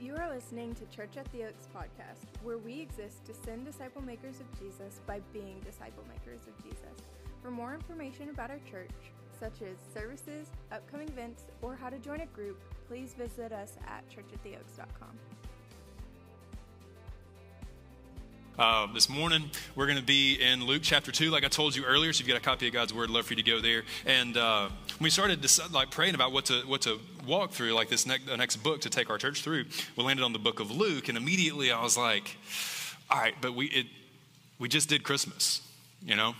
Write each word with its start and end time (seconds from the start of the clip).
You 0.00 0.16
are 0.16 0.34
listening 0.34 0.74
to 0.76 0.86
Church 0.86 1.18
at 1.18 1.30
the 1.30 1.44
Oaks 1.44 1.68
podcast, 1.76 2.24
where 2.42 2.56
we 2.56 2.80
exist 2.80 3.22
to 3.26 3.34
send 3.34 3.66
disciple 3.66 4.00
makers 4.00 4.40
of 4.40 4.58
Jesus 4.58 5.02
by 5.06 5.20
being 5.30 5.60
disciple 5.62 6.04
makers 6.08 6.40
of 6.46 6.56
Jesus. 6.64 7.04
For 7.42 7.50
more 7.50 7.74
information 7.74 8.30
about 8.30 8.48
our 8.48 8.60
church, 8.60 8.88
such 9.38 9.60
as 9.60 9.76
services, 9.92 10.48
upcoming 10.72 11.08
events, 11.08 11.42
or 11.60 11.76
how 11.76 11.90
to 11.90 11.98
join 11.98 12.22
a 12.22 12.26
group, 12.26 12.58
please 12.88 13.12
visit 13.12 13.52
us 13.52 13.76
at 13.86 14.02
churchattheoaks.com. 14.08 15.18
Uh, 18.58 18.86
this 18.92 19.08
morning, 19.08 19.50
we're 19.74 19.86
going 19.86 19.98
to 19.98 20.04
be 20.04 20.34
in 20.34 20.64
Luke 20.64 20.82
chapter 20.82 21.12
2, 21.12 21.30
like 21.30 21.44
I 21.44 21.48
told 21.48 21.76
you 21.76 21.84
earlier. 21.84 22.12
So, 22.12 22.22
if 22.22 22.28
you've 22.28 22.34
got 22.34 22.42
a 22.42 22.44
copy 22.44 22.66
of 22.66 22.72
God's 22.72 22.92
Word, 22.92 23.10
I'd 23.10 23.14
love 23.14 23.26
for 23.26 23.34
you 23.34 23.42
to 23.42 23.50
go 23.50 23.60
there. 23.60 23.84
And 24.06 24.36
uh, 24.36 24.70
we 24.98 25.10
started 25.10 25.40
decide, 25.40 25.72
like 25.72 25.90
praying 25.90 26.14
about 26.14 26.32
what 26.32 26.46
to, 26.46 26.62
what 26.66 26.82
to 26.82 27.00
walk 27.26 27.52
through, 27.52 27.72
like 27.72 27.88
this 27.88 28.06
next, 28.06 28.26
next 28.26 28.56
book 28.56 28.82
to 28.82 28.90
take 28.90 29.10
our 29.10 29.18
church 29.18 29.42
through. 29.42 29.64
We 29.96 30.04
landed 30.04 30.24
on 30.24 30.32
the 30.32 30.38
book 30.38 30.60
of 30.60 30.70
Luke, 30.70 31.08
and 31.08 31.16
immediately 31.16 31.70
I 31.72 31.82
was 31.82 31.96
like, 31.96 32.36
all 33.10 33.20
right, 33.20 33.34
but 33.40 33.54
we, 33.54 33.66
it, 33.66 33.86
we 34.58 34.68
just 34.68 34.88
did 34.88 35.02
Christmas, 35.02 35.62
you 36.04 36.16
know? 36.16 36.34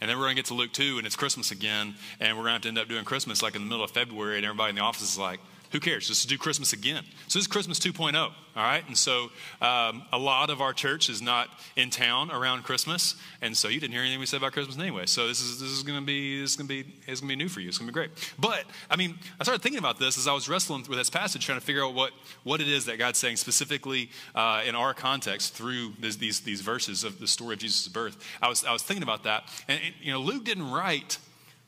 And 0.00 0.08
then 0.08 0.16
we're 0.16 0.24
going 0.24 0.36
to 0.36 0.42
get 0.42 0.46
to 0.46 0.54
Luke 0.54 0.72
2, 0.72 0.98
and 0.98 1.06
it's 1.06 1.16
Christmas 1.16 1.50
again, 1.50 1.94
and 2.20 2.36
we're 2.36 2.44
going 2.44 2.50
to 2.50 2.52
have 2.54 2.62
to 2.62 2.68
end 2.68 2.78
up 2.78 2.88
doing 2.88 3.04
Christmas 3.04 3.42
like 3.42 3.54
in 3.54 3.62
the 3.62 3.68
middle 3.68 3.84
of 3.84 3.90
February, 3.90 4.36
and 4.36 4.46
everybody 4.46 4.70
in 4.70 4.76
the 4.76 4.82
office 4.82 5.02
is 5.02 5.18
like, 5.18 5.40
who 5.70 5.78
cares? 5.78 6.08
Just 6.08 6.28
do 6.28 6.36
Christmas 6.36 6.72
again. 6.72 7.04
So 7.28 7.38
this 7.38 7.44
is 7.44 7.46
Christmas 7.46 7.78
2.0, 7.78 8.16
all 8.16 8.32
right? 8.56 8.82
And 8.88 8.98
so 8.98 9.30
um, 9.60 10.02
a 10.12 10.18
lot 10.18 10.50
of 10.50 10.60
our 10.60 10.72
church 10.72 11.08
is 11.08 11.22
not 11.22 11.48
in 11.76 11.90
town 11.90 12.30
around 12.30 12.64
Christmas, 12.64 13.14
and 13.40 13.56
so 13.56 13.68
you 13.68 13.78
didn't 13.78 13.92
hear 13.92 14.02
anything 14.02 14.18
we 14.18 14.26
said 14.26 14.38
about 14.38 14.52
Christmas 14.52 14.78
anyway. 14.78 15.06
So 15.06 15.28
this 15.28 15.40
is 15.40 15.60
this 15.60 15.70
is 15.70 15.82
going 15.84 16.00
to 16.00 16.04
be 16.04 16.40
this 16.40 16.50
is 16.50 16.56
going 16.56 16.66
to 16.66 16.74
be 16.74 16.94
it's 17.06 17.20
going 17.20 17.30
to 17.30 17.36
be 17.36 17.36
new 17.36 17.48
for 17.48 17.60
you. 17.60 17.68
It's 17.68 17.78
going 17.78 17.86
to 17.86 17.92
be 17.92 17.94
great. 17.94 18.10
But 18.38 18.64
I 18.90 18.96
mean, 18.96 19.16
I 19.38 19.44
started 19.44 19.62
thinking 19.62 19.78
about 19.78 19.98
this 19.98 20.18
as 20.18 20.26
I 20.26 20.32
was 20.32 20.48
wrestling 20.48 20.84
with 20.88 20.98
this 20.98 21.10
passage, 21.10 21.46
trying 21.46 21.60
to 21.60 21.64
figure 21.64 21.84
out 21.84 21.94
what 21.94 22.12
what 22.42 22.60
it 22.60 22.68
is 22.68 22.86
that 22.86 22.98
God's 22.98 23.18
saying 23.18 23.36
specifically 23.36 24.10
uh, 24.34 24.62
in 24.66 24.74
our 24.74 24.92
context 24.92 25.54
through 25.54 25.92
this, 26.00 26.16
these 26.16 26.40
these 26.40 26.62
verses 26.62 27.04
of 27.04 27.20
the 27.20 27.28
story 27.28 27.54
of 27.54 27.60
Jesus' 27.60 27.86
birth. 27.86 28.16
I 28.42 28.48
was 28.48 28.64
I 28.64 28.72
was 28.72 28.82
thinking 28.82 29.04
about 29.04 29.22
that, 29.22 29.44
and, 29.68 29.80
and 29.84 29.94
you 30.02 30.12
know, 30.12 30.20
Luke 30.20 30.44
didn't 30.44 30.70
write 30.70 31.18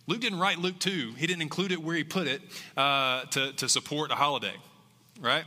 Luke 0.07 0.21
didn't 0.21 0.41
write 0.41 0.59
Luke 0.59 0.79
2. 0.79 1.15
He 1.17 1.27
didn't 1.27 1.43
include 1.43 1.73
it 1.73 1.83
where 1.83 1.97
he 1.97 2.05
put 2.05 2.27
it 2.27 2.43
uh, 2.77 3.23
to, 3.27 3.53
to 3.53 3.69
support 3.69 4.11
a 4.11 4.15
holiday, 4.15 4.55
right? 5.21 5.45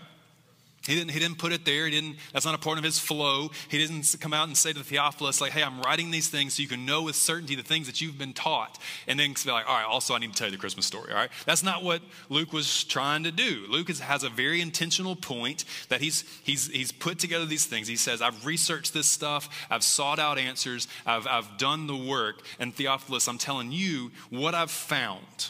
He 0.87 0.93
didn't, 0.93 1.11
he 1.11 1.19
didn't 1.19 1.39
put 1.39 1.51
it 1.51 1.65
there. 1.65 1.85
He 1.85 1.91
didn't, 1.91 2.17
that's 2.31 2.45
not 2.45 2.53
a 2.53 2.59
part 2.59 2.77
of 2.77 2.83
his 2.83 2.99
flow. 2.99 3.49
He 3.69 3.77
didn't 3.77 4.15
come 4.19 4.33
out 4.33 4.47
and 4.47 4.55
say 4.55 4.71
to 4.71 4.83
Theophilus, 4.83 5.41
like, 5.41 5.51
hey, 5.51 5.63
I'm 5.63 5.81
writing 5.81 6.11
these 6.11 6.29
things 6.29 6.55
so 6.55 6.61
you 6.61 6.67
can 6.67 6.85
know 6.85 7.03
with 7.03 7.15
certainty 7.15 7.55
the 7.55 7.63
things 7.63 7.87
that 7.87 8.01
you've 8.01 8.17
been 8.17 8.33
taught. 8.33 8.77
And 9.07 9.19
then 9.19 9.33
be 9.33 9.51
like, 9.51 9.67
all 9.67 9.75
right, 9.75 9.85
also 9.85 10.13
I 10.13 10.19
need 10.19 10.33
to 10.33 10.37
tell 10.37 10.47
you 10.47 10.51
the 10.51 10.59
Christmas 10.59 10.85
story, 10.85 11.11
all 11.11 11.17
right? 11.17 11.31
That's 11.45 11.63
not 11.63 11.83
what 11.83 12.01
Luke 12.29 12.53
was 12.53 12.83
trying 12.83 13.23
to 13.23 13.31
do. 13.31 13.65
Luke 13.69 13.89
is, 13.89 13.99
has 13.99 14.23
a 14.23 14.29
very 14.29 14.61
intentional 14.61 15.15
point 15.15 15.65
that 15.89 16.01
he's, 16.01 16.23
he's, 16.43 16.67
he's 16.67 16.91
put 16.91 17.17
together 17.17 17.45
these 17.45 17.65
things. 17.65 17.87
He 17.87 17.95
says, 17.95 18.21
I've 18.21 18.45
researched 18.45 18.93
this 18.93 19.09
stuff. 19.09 19.67
I've 19.71 19.83
sought 19.83 20.19
out 20.19 20.37
answers. 20.37 20.87
I've, 21.05 21.25
I've 21.25 21.57
done 21.57 21.87
the 21.87 21.97
work. 21.97 22.41
And 22.59 22.73
Theophilus, 22.75 23.27
I'm 23.27 23.39
telling 23.39 23.71
you 23.71 24.11
what 24.29 24.53
I've 24.53 24.71
found 24.71 25.49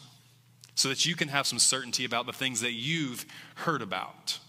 so 0.76 0.90
that 0.90 1.06
you 1.06 1.16
can 1.16 1.28
have 1.28 1.46
some 1.46 1.60
certainty 1.60 2.06
about 2.06 2.26
the 2.26 2.34
things 2.34 2.62
that 2.62 2.74
you've 2.74 3.26
heard 3.56 3.82
about. 3.82 4.40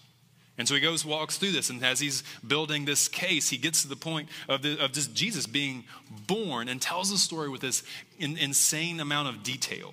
And 0.59 0.67
so 0.67 0.75
he 0.75 0.81
goes, 0.81 1.05
walks 1.05 1.37
through 1.37 1.53
this, 1.53 1.69
and 1.69 1.85
as 1.85 2.01
he's 2.01 2.23
building 2.47 2.87
this 2.87 3.09
case, 3.09 3.51
he 3.51 3.59
gets 3.59 3.83
to 3.83 3.89
the 3.89 3.97
point 3.97 4.31
of, 4.49 4.63
the, 4.63 4.83
of 4.83 4.93
just 4.93 5.15
Jesus 5.15 5.47
being 5.47 5.85
born 6.27 6.69
and 6.69 6.81
tells 6.81 7.11
the 7.11 7.19
story 7.19 7.51
with 7.51 7.61
this 7.61 7.83
in, 8.19 8.39
insane 8.39 9.01
amount 9.01 9.29
of 9.29 9.43
detail. 9.43 9.93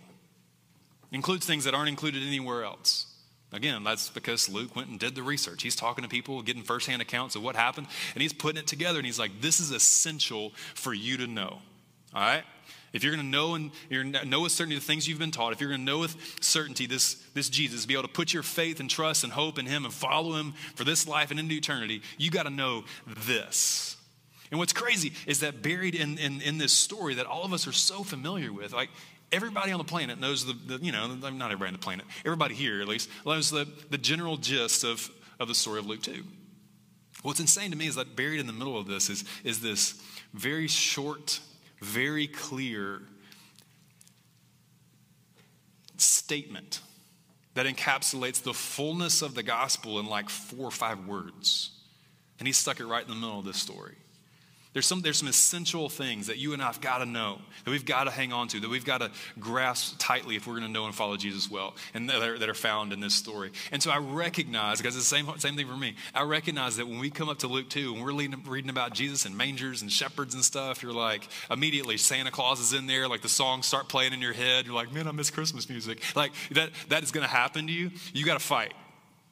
Includes 1.12 1.46
things 1.46 1.66
that 1.66 1.74
aren't 1.74 1.90
included 1.90 2.24
anywhere 2.24 2.64
else. 2.64 3.08
Again, 3.52 3.84
that's 3.84 4.10
because 4.10 4.50
Luke 4.50 4.76
went 4.76 4.88
and 4.88 5.00
did 5.00 5.16
the 5.16 5.22
research. 5.22 5.62
He's 5.62 5.76
talking 5.76 6.04
to 6.04 6.10
people, 6.10 6.42
getting 6.42 6.64
firsthand 6.64 7.02
accounts 7.02 7.36
of 7.36 7.44
what 7.44 7.56
happened, 7.56 7.88
and 8.16 8.22
he's 8.22 8.34
putting 8.34 8.60
it 8.60 8.66
together, 8.66 8.98
and 8.98 9.06
he's 9.06 9.20
like, 9.20 9.42
this 9.42 9.60
is 9.60 9.70
essential 9.70 10.54
for 10.74 10.94
you 10.94 11.18
to 11.18 11.28
know. 11.28 11.60
All 12.16 12.22
right? 12.22 12.44
If 12.94 13.04
you're 13.04 13.14
going 13.14 13.26
to 13.26 13.32
know 13.32 13.56
and 13.56 13.72
you're 13.90 14.04
know 14.04 14.42
with 14.42 14.52
certainty 14.52 14.76
the 14.76 14.86
things 14.86 15.08
you've 15.08 15.20
been 15.20 15.32
taught, 15.32 15.52
if 15.52 15.60
you're 15.60 15.72
going 15.72 15.82
to 15.82 15.86
know 15.86 15.98
with 15.98 16.16
certainty 16.42 16.86
this, 16.86 17.16
this 17.34 17.50
Jesus, 17.50 17.88
be 17.88 17.96
able 17.96 18.04
to 18.04 18.10
put 18.10 18.32
your 18.32 18.44
faith 18.44 18.80
and 18.80 18.88
trust 18.88 19.24
and 19.24 19.34
hope 19.34 19.58
in 19.58 19.66
him 19.66 19.84
and 19.84 19.94
follow 19.94 20.34
him 20.34 20.54
for 20.76 20.84
this 20.84 21.08
life 21.08 21.32
and 21.32 21.40
into 21.40 21.56
eternity, 21.56 22.04
you 22.20 22.30
got 22.30 22.44
to 22.44 22.52
know 22.52 22.84
this. 23.26 23.98
And 24.52 24.60
what's 24.60 24.74
crazy 24.74 25.14
is 25.26 25.40
that 25.40 25.64
buried 25.64 25.96
in, 25.96 26.20
in, 26.20 26.40
in 26.42 26.60
this 26.60 26.72
story 26.72 27.16
that 27.16 27.26
all 27.26 27.44
of 27.44 27.52
us 27.52 27.66
are 27.66 27.72
so 27.72 28.04
familiar 28.04 28.54
with, 28.54 28.72
like 28.74 28.90
everybody 29.32 29.72
on 29.72 29.80
the 29.80 29.84
planet 29.84 30.20
knows 30.20 30.46
the, 30.46 30.54
the, 30.54 30.86
you 30.86 30.92
know, 30.92 31.18
I'm 31.24 31.40
not 31.40 31.52
everybody 31.52 31.70
on 31.70 31.74
the 31.74 31.80
planet, 31.80 32.06
everybody 32.24 32.54
here 32.54 32.80
at 32.80 32.88
least, 32.88 33.10
knows 33.26 33.50
the, 33.50 33.68
the 33.90 33.98
general 33.98 34.38
gist 34.38 34.84
of, 34.84 35.10
of 35.40 35.48
the 35.48 35.56
story 35.56 35.80
of 35.80 35.88
Luke 35.88 36.04
2. 36.04 36.24
What's 37.24 37.40
insane 37.40 37.72
to 37.72 37.78
me 37.78 37.88
is 37.88 37.96
that 37.96 38.16
buried 38.16 38.40
in 38.40 38.46
the 38.46 38.54
middle 38.54 38.78
of 38.78 38.86
this 38.86 39.10
is, 39.10 39.24
is 39.44 39.62
this 39.62 40.00
very 40.36 40.68
short 40.68 41.40
very 41.84 42.28
clear 42.28 43.02
statement 45.98 46.80
that 47.54 47.66
encapsulates 47.66 48.42
the 48.42 48.54
fullness 48.54 49.22
of 49.22 49.36
the 49.36 49.44
gospel 49.44 50.00
in 50.00 50.08
like 50.08 50.30
four 50.30 50.66
or 50.66 50.72
five 50.72 51.06
words. 51.06 51.72
And 52.40 52.48
he 52.48 52.54
stuck 52.54 52.80
it 52.80 52.86
right 52.86 53.04
in 53.04 53.10
the 53.10 53.16
middle 53.16 53.40
of 53.40 53.46
this 53.46 53.58
story. 53.58 53.96
There's 54.74 54.88
some, 54.88 55.02
there's 55.02 55.20
some 55.20 55.28
essential 55.28 55.88
things 55.88 56.28
that 56.28 56.38
you 56.38 56.54
and 56.54 56.62
I 56.62 56.66
have 56.66 56.82
got 56.82 56.98
to 56.98 57.06
know, 57.06 57.40
that 57.64 57.70
we've 57.70 57.86
got 57.86 58.06
to 58.06 58.12
hang 58.12 58.34
on 58.34 58.48
to, 58.50 58.60
that 58.62 58.70
we've 58.70 58.84
got 58.84 59.02
to 59.02 59.12
grasp 59.40 59.96
tightly 60.00 60.36
if 60.36 60.48
we're 60.48 60.56
going 60.56 60.66
to 60.66 60.72
know 60.72 60.86
and 60.86 60.96
follow 60.96 61.16
Jesus 61.16 61.50
well, 61.50 61.76
and 61.94 62.10
that 62.10 62.22
are, 62.22 62.40
that 62.40 62.50
are 62.50 62.56
found 62.56 62.92
in 62.92 63.00
this 63.00 63.14
story. 63.14 63.52
And 63.72 63.84
so 63.84 63.92
I 63.92 63.98
recognize, 63.98 64.80
because 64.80 64.96
it's 64.96 65.08
the 65.08 65.16
same, 65.16 65.28
same 65.38 65.56
thing 65.56 65.68
for 65.68 65.78
me, 65.78 65.96
I 66.16 66.24
recognize 66.24 66.78
that 66.78 66.88
when 66.88 66.98
we 66.98 67.12
come 67.12 67.30
up 67.30 67.40
to 67.40 67.48
Luke 67.48 67.70
2 67.70 67.94
and 67.94 68.04
we're 68.04 68.14
reading, 68.14 68.44
reading 68.48 68.72
about 68.72 68.94
Jesus 68.94 69.26
and 69.26 69.38
mangers 69.38 69.84
and 69.84 69.92
shepherds 69.92 70.34
and 70.34 70.44
stuff, 70.44 70.82
you're 70.82 70.92
like, 70.92 71.28
immediately 71.52 71.98
Santa 71.98 72.32
Claus 72.32 72.60
is 72.60 72.74
in 72.74 72.88
there, 72.88 73.08
like 73.08 73.22
the 73.22 73.30
songs 73.30 73.68
start 73.68 73.88
playing 73.90 74.14
in 74.14 74.22
your 74.22 74.34
head. 74.34 74.66
You're 74.66 74.76
like, 74.76 74.92
man, 74.92 75.08
I 75.08 75.12
miss 75.12 75.30
Christmas 75.30 75.70
music. 75.70 76.02
Like 76.16 76.32
that, 76.52 76.72
that 76.90 77.04
is 77.04 77.12
going 77.12 77.26
to 77.26 77.32
happen 77.32 77.68
to 77.68 77.74
you. 77.74 77.92
You 78.12 78.26
got 78.26 78.40
to 78.40 78.46
fight. 78.46 78.74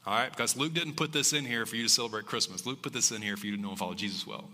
All 0.05 0.13
right? 0.13 0.29
Because 0.29 0.55
Luke 0.55 0.73
didn't 0.73 0.97
put 0.97 1.11
this 1.11 1.33
in 1.33 1.45
here 1.45 1.65
for 1.65 1.75
you 1.75 1.83
to 1.83 1.89
celebrate 1.89 2.25
Christmas. 2.25 2.65
Luke 2.65 2.81
put 2.83 2.93
this 2.93 3.11
in 3.11 3.23
here 3.23 3.37
for 3.37 3.47
you 3.47 3.55
to 3.55 3.61
know 3.61 3.69
and 3.69 3.79
follow 3.79 3.93
Jesus 3.95 4.25
well. 4.27 4.45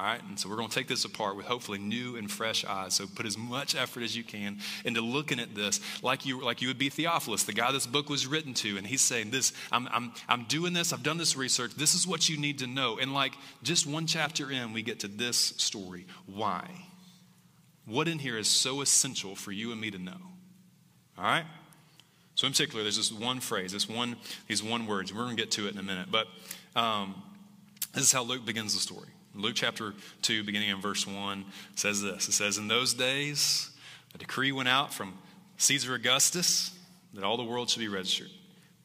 All 0.00 0.06
right, 0.06 0.22
and 0.26 0.40
so 0.40 0.48
we're 0.48 0.56
going 0.56 0.70
to 0.70 0.74
take 0.74 0.88
this 0.88 1.04
apart 1.04 1.36
with 1.36 1.44
hopefully 1.44 1.78
new 1.78 2.16
and 2.16 2.30
fresh 2.30 2.64
eyes. 2.64 2.94
So 2.94 3.06
put 3.06 3.26
as 3.26 3.36
much 3.36 3.74
effort 3.74 4.02
as 4.02 4.16
you 4.16 4.24
can 4.24 4.56
into 4.82 5.02
looking 5.02 5.38
at 5.38 5.54
this 5.54 5.78
like 6.02 6.24
you 6.24 6.42
like 6.42 6.62
you 6.62 6.68
would 6.68 6.78
be 6.78 6.88
Theophilus, 6.88 7.42
the 7.42 7.52
guy 7.52 7.70
this 7.70 7.86
book 7.86 8.08
was 8.08 8.26
written 8.26 8.54
to, 8.54 8.78
and 8.78 8.86
he's 8.86 9.02
saying 9.02 9.30
this. 9.30 9.52
I'm 9.70 9.90
I'm 9.92 10.12
I'm 10.26 10.44
doing 10.44 10.72
this. 10.72 10.94
I've 10.94 11.02
done 11.02 11.18
this 11.18 11.36
research. 11.36 11.74
This 11.74 11.94
is 11.94 12.06
what 12.06 12.30
you 12.30 12.38
need 12.38 12.60
to 12.60 12.66
know. 12.66 12.96
And 12.98 13.12
like 13.12 13.34
just 13.62 13.86
one 13.86 14.06
chapter 14.06 14.50
in, 14.50 14.72
we 14.72 14.80
get 14.80 15.00
to 15.00 15.08
this 15.08 15.36
story. 15.36 16.06
Why? 16.24 16.66
What 17.84 18.08
in 18.08 18.18
here 18.18 18.38
is 18.38 18.48
so 18.48 18.80
essential 18.80 19.36
for 19.36 19.52
you 19.52 19.70
and 19.70 19.78
me 19.78 19.90
to 19.90 19.98
know? 19.98 20.16
All 21.18 21.24
right. 21.24 21.44
So 22.36 22.46
in 22.46 22.54
particular, 22.54 22.84
there's 22.84 22.96
this 22.96 23.12
one 23.12 23.40
phrase, 23.40 23.70
this 23.70 23.86
one 23.86 24.16
these 24.48 24.62
one 24.62 24.86
words. 24.86 25.12
We're 25.12 25.24
going 25.24 25.36
to 25.36 25.42
get 25.42 25.50
to 25.52 25.66
it 25.66 25.74
in 25.74 25.78
a 25.78 25.82
minute, 25.82 26.08
but 26.10 26.26
um, 26.74 27.22
this 27.92 28.04
is 28.04 28.12
how 28.12 28.22
Luke 28.22 28.46
begins 28.46 28.72
the 28.72 28.80
story. 28.80 29.08
Luke 29.34 29.54
chapter 29.54 29.94
2, 30.22 30.44
beginning 30.44 30.70
in 30.70 30.80
verse 30.80 31.06
1, 31.06 31.44
says 31.76 32.02
this 32.02 32.28
It 32.28 32.32
says, 32.32 32.58
In 32.58 32.68
those 32.68 32.94
days, 32.94 33.70
a 34.14 34.18
decree 34.18 34.52
went 34.52 34.68
out 34.68 34.92
from 34.92 35.14
Caesar 35.56 35.94
Augustus 35.94 36.76
that 37.14 37.24
all 37.24 37.36
the 37.36 37.44
world 37.44 37.70
should 37.70 37.80
be 37.80 37.88
registered. 37.88 38.30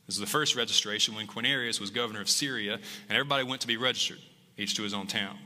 This 0.06 0.16
is 0.16 0.22
the 0.22 0.28
first 0.28 0.56
registration 0.56 1.16
when 1.16 1.26
Quirinius 1.26 1.80
was 1.80 1.90
governor 1.90 2.22
of 2.22 2.30
Syria, 2.30 2.74
and 2.74 3.18
everybody 3.18 3.44
went 3.44 3.62
to 3.62 3.68
be 3.68 3.78
registered, 3.78 4.20
each 4.58 4.76
to 4.76 4.84
his 4.84 4.94
own 4.94 5.08
town. 5.08 5.38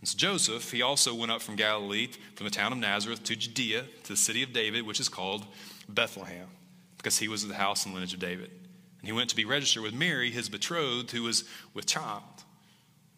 And 0.00 0.08
so 0.08 0.16
Joseph, 0.16 0.70
he 0.70 0.82
also 0.82 1.14
went 1.14 1.32
up 1.32 1.42
from 1.42 1.56
Galilee, 1.56 2.08
from 2.34 2.44
the 2.44 2.50
town 2.50 2.72
of 2.72 2.78
Nazareth 2.78 3.24
to 3.24 3.36
Judea, 3.36 3.84
to 4.04 4.12
the 4.12 4.16
city 4.16 4.42
of 4.42 4.52
David, 4.52 4.86
which 4.86 5.00
is 5.00 5.08
called 5.08 5.46
Bethlehem, 5.88 6.46
because 6.96 7.18
he 7.18 7.28
was 7.28 7.42
of 7.42 7.50
the 7.50 7.54
house 7.56 7.84
and 7.84 7.94
lineage 7.94 8.14
of 8.14 8.20
David. 8.20 8.50
And 9.00 9.06
he 9.06 9.12
went 9.12 9.30
to 9.30 9.36
be 9.36 9.44
registered 9.44 9.82
with 9.82 9.92
Mary, 9.92 10.30
his 10.30 10.48
betrothed, 10.48 11.10
who 11.10 11.22
was 11.22 11.44
with 11.74 11.86
child. 11.86 12.22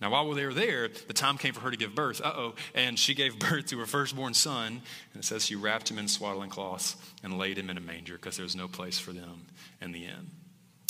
Now, 0.00 0.10
while 0.10 0.30
they 0.32 0.44
were 0.44 0.52
there, 0.52 0.88
the 0.88 1.14
time 1.14 1.38
came 1.38 1.54
for 1.54 1.60
her 1.60 1.70
to 1.70 1.76
give 1.76 1.94
birth. 1.94 2.20
Uh 2.22 2.32
oh. 2.36 2.54
And 2.74 2.98
she 2.98 3.14
gave 3.14 3.38
birth 3.38 3.66
to 3.66 3.78
her 3.78 3.86
firstborn 3.86 4.34
son. 4.34 4.82
And 5.14 5.22
it 5.22 5.24
says 5.24 5.46
she 5.46 5.56
wrapped 5.56 5.90
him 5.90 5.98
in 5.98 6.08
swaddling 6.08 6.50
cloths 6.50 6.96
and 7.22 7.38
laid 7.38 7.56
him 7.56 7.70
in 7.70 7.78
a 7.78 7.80
manger 7.80 8.14
because 8.14 8.36
there 8.36 8.44
was 8.44 8.56
no 8.56 8.68
place 8.68 8.98
for 8.98 9.12
them 9.12 9.46
in 9.80 9.92
the 9.92 10.04
inn. 10.04 10.30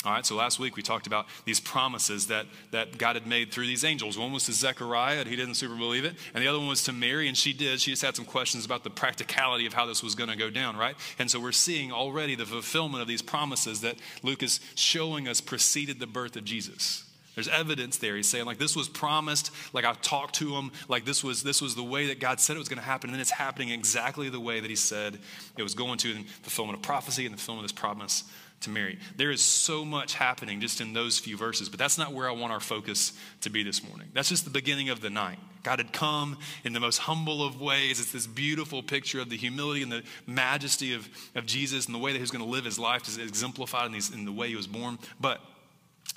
All 0.05 0.11
right, 0.13 0.25
so 0.25 0.35
last 0.35 0.59
week 0.59 0.75
we 0.75 0.83
talked 0.83 1.07
about 1.07 1.25
these 1.43 1.59
promises 1.59 2.27
that, 2.27 2.45
that 2.69 2.99
God 2.99 3.15
had 3.15 3.25
made 3.25 3.51
through 3.51 3.65
these 3.65 3.83
angels. 3.83 4.17
One 4.17 4.31
was 4.31 4.45
to 4.45 4.53
Zechariah, 4.53 5.19
and 5.19 5.27
he 5.27 5.35
didn't 5.35 5.55
super 5.55 5.75
believe 5.75 6.05
it. 6.05 6.15
And 6.35 6.43
the 6.43 6.47
other 6.47 6.59
one 6.59 6.67
was 6.67 6.83
to 6.83 6.93
Mary, 6.93 7.27
and 7.27 7.35
she 7.35 7.51
did. 7.51 7.81
She 7.81 7.91
just 7.91 8.03
had 8.03 8.15
some 8.15 8.23
questions 8.23 8.63
about 8.63 8.83
the 8.83 8.91
practicality 8.91 9.65
of 9.65 9.73
how 9.73 9.87
this 9.87 10.03
was 10.03 10.13
going 10.13 10.29
to 10.29 10.35
go 10.35 10.51
down, 10.51 10.77
right? 10.77 10.95
And 11.17 11.31
so 11.31 11.39
we're 11.39 11.51
seeing 11.51 11.91
already 11.91 12.35
the 12.35 12.45
fulfillment 12.45 13.01
of 13.01 13.07
these 13.07 13.23
promises 13.23 13.81
that 13.81 13.95
Luke 14.21 14.43
is 14.43 14.59
showing 14.75 15.27
us 15.27 15.41
preceded 15.41 15.99
the 15.99 16.07
birth 16.07 16.35
of 16.35 16.45
Jesus. 16.45 17.06
There's 17.37 17.47
evidence 17.49 17.97
there. 17.97 18.15
He's 18.15 18.27
saying, 18.27 18.45
like, 18.45 18.57
this 18.57 18.75
was 18.75 18.89
promised, 18.89 19.51
like 19.71 19.85
I 19.85 19.93
talked 19.93 20.33
to 20.35 20.55
him, 20.55 20.71
like 20.87 21.05
this 21.05 21.23
was 21.23 21.43
this 21.43 21.61
was 21.61 21.75
the 21.75 21.83
way 21.83 22.07
that 22.07 22.19
God 22.19 22.39
said 22.39 22.55
it 22.55 22.59
was 22.59 22.67
going 22.67 22.79
to 22.79 22.83
happen, 22.83 23.11
and 23.11 23.13
then 23.13 23.21
it's 23.21 23.29
happening 23.29 23.69
exactly 23.69 24.27
the 24.27 24.39
way 24.39 24.59
that 24.59 24.71
he 24.71 24.75
said 24.75 25.19
it 25.55 25.61
was 25.61 25.75
going 25.75 25.99
to 25.99 26.09
in 26.09 26.17
the 26.23 26.23
fulfillment 26.41 26.77
of 26.77 26.81
prophecy 26.81 27.27
and 27.27 27.35
the 27.35 27.37
fulfillment 27.37 27.65
of 27.65 27.71
this 27.71 27.79
promise 27.79 28.23
to 28.61 28.71
Mary. 28.71 28.97
There 29.17 29.29
is 29.29 29.43
so 29.43 29.85
much 29.85 30.15
happening 30.15 30.61
just 30.61 30.81
in 30.81 30.93
those 30.93 31.19
few 31.19 31.37
verses, 31.37 31.69
but 31.69 31.77
that's 31.77 31.99
not 31.99 32.11
where 32.11 32.27
I 32.27 32.31
want 32.31 32.53
our 32.53 32.59
focus 32.59 33.13
to 33.41 33.51
be 33.51 33.61
this 33.61 33.87
morning. 33.87 34.07
That's 34.15 34.29
just 34.29 34.43
the 34.43 34.49
beginning 34.49 34.89
of 34.89 35.01
the 35.01 35.11
night. 35.11 35.37
God 35.61 35.77
had 35.77 35.93
come 35.93 36.39
in 36.63 36.73
the 36.73 36.79
most 36.79 36.97
humble 36.97 37.45
of 37.45 37.61
ways. 37.61 37.99
It's 37.99 38.13
this 38.13 38.25
beautiful 38.25 38.81
picture 38.81 39.19
of 39.21 39.29
the 39.29 39.37
humility 39.37 39.83
and 39.83 39.91
the 39.91 40.01
majesty 40.25 40.95
of, 40.95 41.07
of 41.35 41.45
Jesus 41.45 41.85
and 41.85 41.93
the 41.93 41.99
way 41.99 42.13
that 42.13 42.19
he's 42.19 42.31
going 42.31 42.43
to 42.43 42.49
live 42.49 42.65
his 42.65 42.79
life 42.79 43.07
is 43.07 43.19
exemplified 43.19 43.85
in, 43.85 43.91
these, 43.91 44.09
in 44.09 44.25
the 44.25 44.31
way 44.31 44.47
he 44.47 44.55
was 44.55 44.65
born. 44.65 44.97
But 45.19 45.39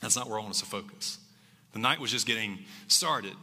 that's 0.01 0.17
not 0.17 0.29
where 0.29 0.39
I 0.39 0.43
want 0.43 0.53
us 0.53 0.61
to 0.61 0.67
focus. 0.67 1.19
The 1.73 1.79
night 1.79 2.01
was 2.01 2.11
just 2.11 2.27
getting 2.27 2.59
started. 2.89 3.35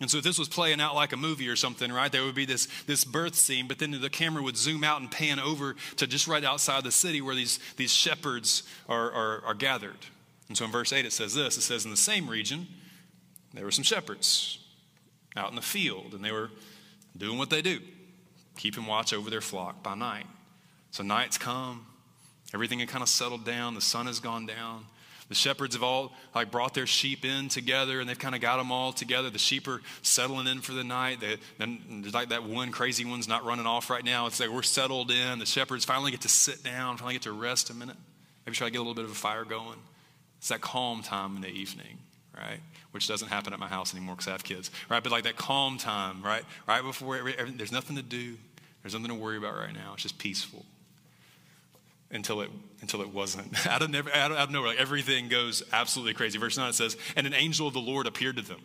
And 0.00 0.10
so 0.10 0.18
if 0.18 0.24
this 0.24 0.38
was 0.38 0.48
playing 0.48 0.80
out 0.80 0.94
like 0.94 1.12
a 1.12 1.16
movie 1.16 1.48
or 1.48 1.56
something, 1.56 1.90
right, 1.92 2.10
there 2.10 2.24
would 2.24 2.34
be 2.34 2.44
this, 2.44 2.66
this 2.86 3.04
birth 3.04 3.34
scene, 3.34 3.66
but 3.66 3.78
then 3.78 3.90
the 4.00 4.10
camera 4.10 4.42
would 4.42 4.56
zoom 4.56 4.84
out 4.84 5.00
and 5.00 5.10
pan 5.10 5.40
over 5.40 5.74
to 5.96 6.06
just 6.06 6.28
right 6.28 6.44
outside 6.44 6.84
the 6.84 6.92
city 6.92 7.20
where 7.20 7.34
these, 7.34 7.58
these 7.76 7.92
shepherds 7.92 8.62
are, 8.88 9.10
are, 9.10 9.42
are 9.44 9.54
gathered. 9.54 10.06
And 10.48 10.56
so 10.56 10.64
in 10.64 10.70
verse 10.70 10.92
8 10.92 11.04
it 11.04 11.12
says 11.12 11.34
this 11.34 11.56
it 11.56 11.62
says, 11.62 11.84
In 11.84 11.90
the 11.90 11.96
same 11.96 12.28
region, 12.28 12.68
there 13.54 13.64
were 13.64 13.70
some 13.70 13.84
shepherds 13.84 14.58
out 15.36 15.50
in 15.50 15.56
the 15.56 15.62
field, 15.62 16.14
and 16.14 16.24
they 16.24 16.32
were 16.32 16.50
doing 17.16 17.38
what 17.38 17.50
they 17.50 17.62
do, 17.62 17.80
keeping 18.56 18.86
watch 18.86 19.12
over 19.12 19.30
their 19.30 19.40
flock 19.40 19.82
by 19.82 19.94
night. 19.94 20.26
So 20.90 21.02
night's 21.02 21.38
come, 21.38 21.86
everything 22.54 22.78
had 22.78 22.88
kind 22.88 23.02
of 23.02 23.08
settled 23.08 23.44
down, 23.44 23.74
the 23.74 23.80
sun 23.80 24.06
has 24.06 24.20
gone 24.20 24.46
down. 24.46 24.86
The 25.28 25.34
shepherds 25.34 25.74
have 25.74 25.82
all 25.82 26.12
like 26.34 26.50
brought 26.50 26.72
their 26.72 26.86
sheep 26.86 27.24
in 27.24 27.48
together, 27.48 28.00
and 28.00 28.08
they've 28.08 28.18
kind 28.18 28.34
of 28.34 28.40
got 28.40 28.56
them 28.56 28.72
all 28.72 28.92
together. 28.92 29.28
The 29.28 29.38
sheep 29.38 29.68
are 29.68 29.82
settling 30.00 30.46
in 30.46 30.60
for 30.60 30.72
the 30.72 30.84
night. 30.84 31.20
They, 31.20 31.36
like 32.12 32.30
that 32.30 32.44
one 32.44 32.70
crazy 32.70 33.04
one's 33.04 33.28
not 33.28 33.44
running 33.44 33.66
off 33.66 33.90
right 33.90 34.04
now. 34.04 34.26
It's 34.26 34.40
like 34.40 34.48
we're 34.48 34.62
settled 34.62 35.10
in. 35.10 35.38
The 35.38 35.46
shepherds 35.46 35.84
finally 35.84 36.10
get 36.10 36.22
to 36.22 36.28
sit 36.28 36.64
down, 36.64 36.96
finally 36.96 37.14
get 37.14 37.22
to 37.22 37.32
rest 37.32 37.68
a 37.68 37.74
minute. 37.74 37.96
Maybe 38.46 38.56
try 38.56 38.68
to 38.68 38.70
get 38.70 38.78
a 38.78 38.80
little 38.80 38.94
bit 38.94 39.04
of 39.04 39.10
a 39.10 39.14
fire 39.14 39.44
going. 39.44 39.78
It's 40.38 40.48
that 40.48 40.62
calm 40.62 41.02
time 41.02 41.36
in 41.36 41.42
the 41.42 41.48
evening, 41.48 41.98
right? 42.34 42.60
Which 42.92 43.06
doesn't 43.06 43.28
happen 43.28 43.52
at 43.52 43.58
my 43.58 43.68
house 43.68 43.94
anymore 43.94 44.14
because 44.14 44.28
I 44.28 44.32
have 44.32 44.44
kids, 44.44 44.70
right? 44.88 45.02
But 45.02 45.12
like 45.12 45.24
that 45.24 45.36
calm 45.36 45.76
time, 45.76 46.22
right? 46.22 46.44
Right 46.66 46.82
before 46.82 47.20
there's 47.54 47.72
nothing 47.72 47.96
to 47.96 48.02
do, 48.02 48.36
there's 48.82 48.94
nothing 48.94 49.08
to 49.08 49.14
worry 49.14 49.36
about 49.36 49.56
right 49.56 49.74
now. 49.74 49.92
It's 49.92 50.04
just 50.04 50.16
peaceful 50.16 50.64
until 52.10 52.40
it 52.40 52.50
until 52.80 53.00
it 53.02 53.12
wasn't. 53.12 53.66
out 53.66 53.82
of 53.82 53.90
never, 53.90 54.10
out 54.14 54.30
of, 54.30 54.36
out 54.36 54.44
of 54.44 54.50
nowhere, 54.50 54.70
like 54.70 54.78
everything 54.78 55.28
goes 55.28 55.62
absolutely 55.72 56.14
crazy. 56.14 56.38
Verse 56.38 56.56
nine 56.56 56.72
says, 56.72 56.96
"And 57.16 57.26
an 57.26 57.34
angel 57.34 57.66
of 57.66 57.74
the 57.74 57.80
Lord 57.80 58.06
appeared 58.06 58.36
to 58.36 58.42
them." 58.42 58.60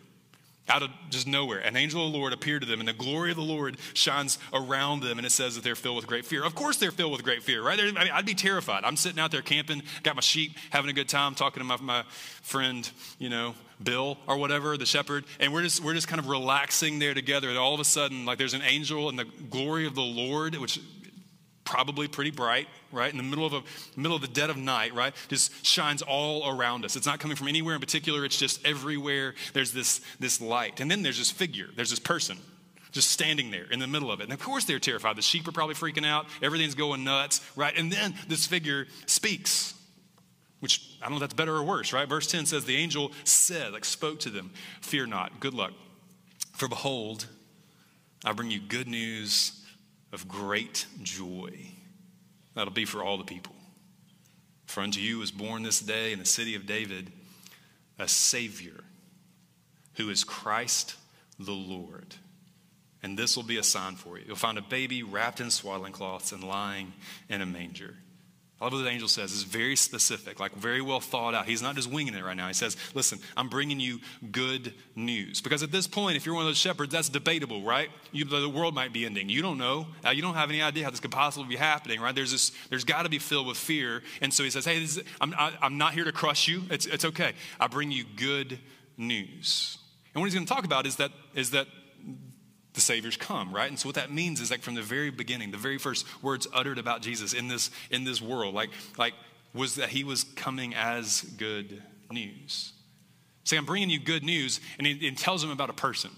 Out 0.66 0.82
of 0.82 0.88
just 1.10 1.26
nowhere, 1.26 1.58
an 1.58 1.76
angel 1.76 2.06
of 2.06 2.10
the 2.10 2.18
Lord 2.18 2.32
appeared 2.32 2.62
to 2.62 2.66
them, 2.66 2.80
and 2.80 2.88
the 2.88 2.94
glory 2.94 3.30
of 3.30 3.36
the 3.36 3.42
Lord 3.42 3.76
shines 3.92 4.38
around 4.50 5.00
them. 5.00 5.18
And 5.18 5.26
it 5.26 5.30
says 5.30 5.56
that 5.56 5.64
they're 5.64 5.74
filled 5.74 5.96
with 5.96 6.06
great 6.06 6.24
fear. 6.24 6.42
Of 6.42 6.54
course, 6.54 6.78
they're 6.78 6.90
filled 6.90 7.12
with 7.12 7.22
great 7.22 7.42
fear, 7.42 7.62
right? 7.62 7.78
I 7.78 7.84
mean, 7.84 7.98
I'd 7.98 8.24
be 8.24 8.34
terrified. 8.34 8.82
I'm 8.82 8.96
sitting 8.96 9.18
out 9.18 9.30
there 9.30 9.42
camping, 9.42 9.82
got 10.02 10.14
my 10.14 10.22
sheep, 10.22 10.56
having 10.70 10.88
a 10.88 10.94
good 10.94 11.08
time, 11.08 11.34
talking 11.34 11.60
to 11.60 11.64
my, 11.64 11.76
my 11.82 12.02
friend, 12.40 12.90
you 13.18 13.28
know, 13.28 13.54
Bill 13.82 14.16
or 14.26 14.38
whatever, 14.38 14.78
the 14.78 14.86
shepherd, 14.86 15.24
and 15.38 15.52
we're 15.52 15.62
just 15.62 15.84
we're 15.84 15.92
just 15.92 16.08
kind 16.08 16.18
of 16.18 16.28
relaxing 16.28 16.98
there 16.98 17.12
together. 17.12 17.50
And 17.50 17.58
all 17.58 17.74
of 17.74 17.80
a 17.80 17.84
sudden, 17.84 18.24
like 18.24 18.38
there's 18.38 18.54
an 18.54 18.62
angel, 18.62 19.10
and 19.10 19.18
the 19.18 19.24
glory 19.24 19.86
of 19.86 19.94
the 19.94 20.02
Lord, 20.02 20.54
which 20.56 20.80
probably 21.74 22.06
pretty 22.06 22.30
bright, 22.30 22.68
right? 22.92 23.10
In 23.10 23.16
the 23.16 23.24
middle 23.24 23.44
of 23.44 23.52
a 23.52 23.62
middle 23.96 24.14
of 24.14 24.22
the 24.22 24.28
dead 24.28 24.48
of 24.48 24.56
night, 24.56 24.94
right? 24.94 25.12
Just 25.26 25.66
shines 25.66 26.02
all 26.02 26.48
around 26.48 26.84
us. 26.84 26.94
It's 26.94 27.04
not 27.04 27.18
coming 27.18 27.36
from 27.36 27.48
anywhere 27.48 27.74
in 27.74 27.80
particular, 27.80 28.24
it's 28.24 28.36
just 28.36 28.64
everywhere. 28.64 29.34
There's 29.54 29.72
this 29.72 30.00
this 30.20 30.40
light. 30.40 30.78
And 30.78 30.88
then 30.88 31.02
there's 31.02 31.18
this 31.18 31.32
figure, 31.32 31.66
there's 31.74 31.90
this 31.90 31.98
person 31.98 32.38
just 32.92 33.10
standing 33.10 33.50
there 33.50 33.64
in 33.72 33.80
the 33.80 33.88
middle 33.88 34.12
of 34.12 34.20
it. 34.20 34.24
And 34.24 34.32
of 34.32 34.38
course 34.38 34.66
they're 34.66 34.78
terrified. 34.78 35.16
The 35.16 35.22
sheep 35.22 35.48
are 35.48 35.52
probably 35.52 35.74
freaking 35.74 36.06
out. 36.06 36.26
Everything's 36.40 36.76
going 36.76 37.02
nuts, 37.02 37.40
right? 37.56 37.76
And 37.76 37.90
then 37.90 38.14
this 38.28 38.46
figure 38.46 38.86
speaks. 39.06 39.74
Which 40.60 40.96
I 41.02 41.06
don't 41.06 41.10
know 41.10 41.16
if 41.16 41.20
that's 41.22 41.34
better 41.34 41.56
or 41.56 41.64
worse, 41.64 41.92
right? 41.92 42.08
Verse 42.08 42.28
10 42.28 42.46
says, 42.46 42.66
The 42.66 42.76
angel 42.76 43.10
said, 43.24 43.72
like 43.72 43.84
spoke 43.84 44.20
to 44.20 44.30
them, 44.30 44.52
Fear 44.80 45.06
not, 45.06 45.40
good 45.40 45.54
luck. 45.54 45.72
For 46.52 46.68
behold, 46.68 47.26
I 48.24 48.32
bring 48.32 48.52
you 48.52 48.60
good 48.60 48.86
news 48.86 49.63
of 50.14 50.28
great 50.28 50.86
joy. 51.02 51.52
That'll 52.54 52.72
be 52.72 52.84
for 52.84 53.02
all 53.02 53.18
the 53.18 53.24
people. 53.24 53.54
For 54.66 54.80
unto 54.80 55.00
you 55.00 55.20
is 55.22 55.30
born 55.30 55.62
this 55.62 55.80
day 55.80 56.12
in 56.12 56.18
the 56.18 56.24
city 56.24 56.54
of 56.54 56.66
David 56.66 57.10
a 57.98 58.08
Savior 58.08 58.82
who 59.94 60.10
is 60.10 60.24
Christ 60.24 60.96
the 61.38 61.52
Lord. 61.52 62.14
And 63.02 63.18
this 63.18 63.36
will 63.36 63.44
be 63.44 63.58
a 63.58 63.62
sign 63.62 63.96
for 63.96 64.18
you. 64.18 64.24
You'll 64.26 64.36
find 64.36 64.56
a 64.56 64.62
baby 64.62 65.02
wrapped 65.02 65.40
in 65.40 65.50
swaddling 65.50 65.92
cloths 65.92 66.32
and 66.32 66.42
lying 66.42 66.92
in 67.28 67.42
a 67.42 67.46
manger. 67.46 67.96
I 68.60 68.64
love 68.64 68.74
what 68.74 68.82
the 68.84 68.88
angel 68.88 69.08
says. 69.08 69.32
It's 69.32 69.42
very 69.42 69.74
specific, 69.74 70.38
like 70.38 70.52
very 70.52 70.80
well 70.80 71.00
thought 71.00 71.34
out. 71.34 71.46
He's 71.46 71.60
not 71.60 71.74
just 71.74 71.90
winging 71.90 72.14
it 72.14 72.22
right 72.24 72.36
now. 72.36 72.46
He 72.46 72.54
says, 72.54 72.76
Listen, 72.94 73.18
I'm 73.36 73.48
bringing 73.48 73.80
you 73.80 73.98
good 74.30 74.72
news. 74.94 75.40
Because 75.40 75.62
at 75.64 75.72
this 75.72 75.88
point, 75.88 76.16
if 76.16 76.24
you're 76.24 76.36
one 76.36 76.44
of 76.44 76.48
those 76.48 76.56
shepherds, 76.56 76.92
that's 76.92 77.08
debatable, 77.08 77.62
right? 77.62 77.90
You, 78.12 78.24
the 78.24 78.48
world 78.48 78.74
might 78.74 78.92
be 78.92 79.06
ending. 79.06 79.28
You 79.28 79.42
don't 79.42 79.58
know. 79.58 79.88
Uh, 80.06 80.10
you 80.10 80.22
don't 80.22 80.34
have 80.34 80.50
any 80.50 80.62
idea 80.62 80.84
how 80.84 80.90
this 80.90 81.00
could 81.00 81.10
possibly 81.10 81.48
be 81.48 81.56
happening, 81.56 82.00
right? 82.00 82.14
There's 82.14 82.30
this, 82.30 82.52
there's 82.70 82.84
got 82.84 83.02
to 83.02 83.08
be 83.08 83.18
filled 83.18 83.48
with 83.48 83.56
fear. 83.56 84.02
And 84.22 84.32
so 84.32 84.44
he 84.44 84.50
says, 84.50 84.64
Hey, 84.64 84.82
is, 84.82 85.02
I'm, 85.20 85.34
I, 85.36 85.52
I'm 85.60 85.76
not 85.76 85.92
here 85.94 86.04
to 86.04 86.12
crush 86.12 86.46
you. 86.46 86.62
It's, 86.70 86.86
it's 86.86 87.04
okay. 87.04 87.32
I 87.58 87.66
bring 87.66 87.90
you 87.90 88.04
good 88.16 88.60
news. 88.96 89.78
And 90.14 90.22
what 90.22 90.26
he's 90.26 90.34
going 90.34 90.46
to 90.46 90.52
talk 90.52 90.64
about 90.64 90.86
is 90.86 90.96
that, 90.96 91.10
is 91.34 91.50
that 91.50 91.66
the 92.74 92.80
Savior's 92.80 93.16
come, 93.16 93.54
right? 93.54 93.68
And 93.68 93.78
so 93.78 93.88
what 93.88 93.94
that 93.94 94.12
means 94.12 94.40
is 94.40 94.50
like 94.50 94.62
from 94.62 94.74
the 94.74 94.82
very 94.82 95.10
beginning, 95.10 95.50
the 95.50 95.56
very 95.56 95.78
first 95.78 96.06
words 96.22 96.46
uttered 96.52 96.78
about 96.78 97.02
Jesus 97.02 97.32
in 97.32 97.48
this 97.48 97.70
in 97.90 98.04
this 98.04 98.20
world, 98.20 98.54
like 98.54 98.70
like 98.98 99.14
was 99.54 99.76
that 99.76 99.88
he 99.88 100.04
was 100.04 100.24
coming 100.24 100.74
as 100.74 101.22
good 101.38 101.82
news. 102.10 102.72
Say, 103.44 103.56
I'm 103.56 103.66
bringing 103.66 103.90
you 103.90 104.00
good 104.00 104.24
news, 104.24 104.60
and 104.78 104.86
it, 104.86 105.02
it 105.02 105.18
tells 105.18 105.44
him 105.44 105.50
about 105.50 105.70
a 105.70 105.74
person. 105.74 106.10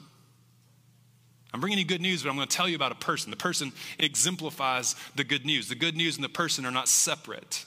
I'm 1.53 1.61
bringing 1.61 1.79
you 1.79 1.85
good 1.85 2.01
news, 2.01 2.23
but 2.23 2.31
I'm 2.31 2.37
going 2.37 2.49
to 2.49 2.57
tell 2.57 2.69
you 2.69 2.77
about 2.77 2.93
a 2.93 2.97
person. 2.97 3.31
The 3.31 3.37
person 3.37 3.73
exemplifies 3.99 4.95
the 5.15 5.25
good 5.25 5.45
news. 5.45 5.69
The 5.69 5.75
good 5.75 5.97
news 5.97 6.17
and 6.17 6.25
the 6.25 6.29
person 6.29 6.65
are 6.65 6.71
not 6.71 6.89
separate. 6.89 7.65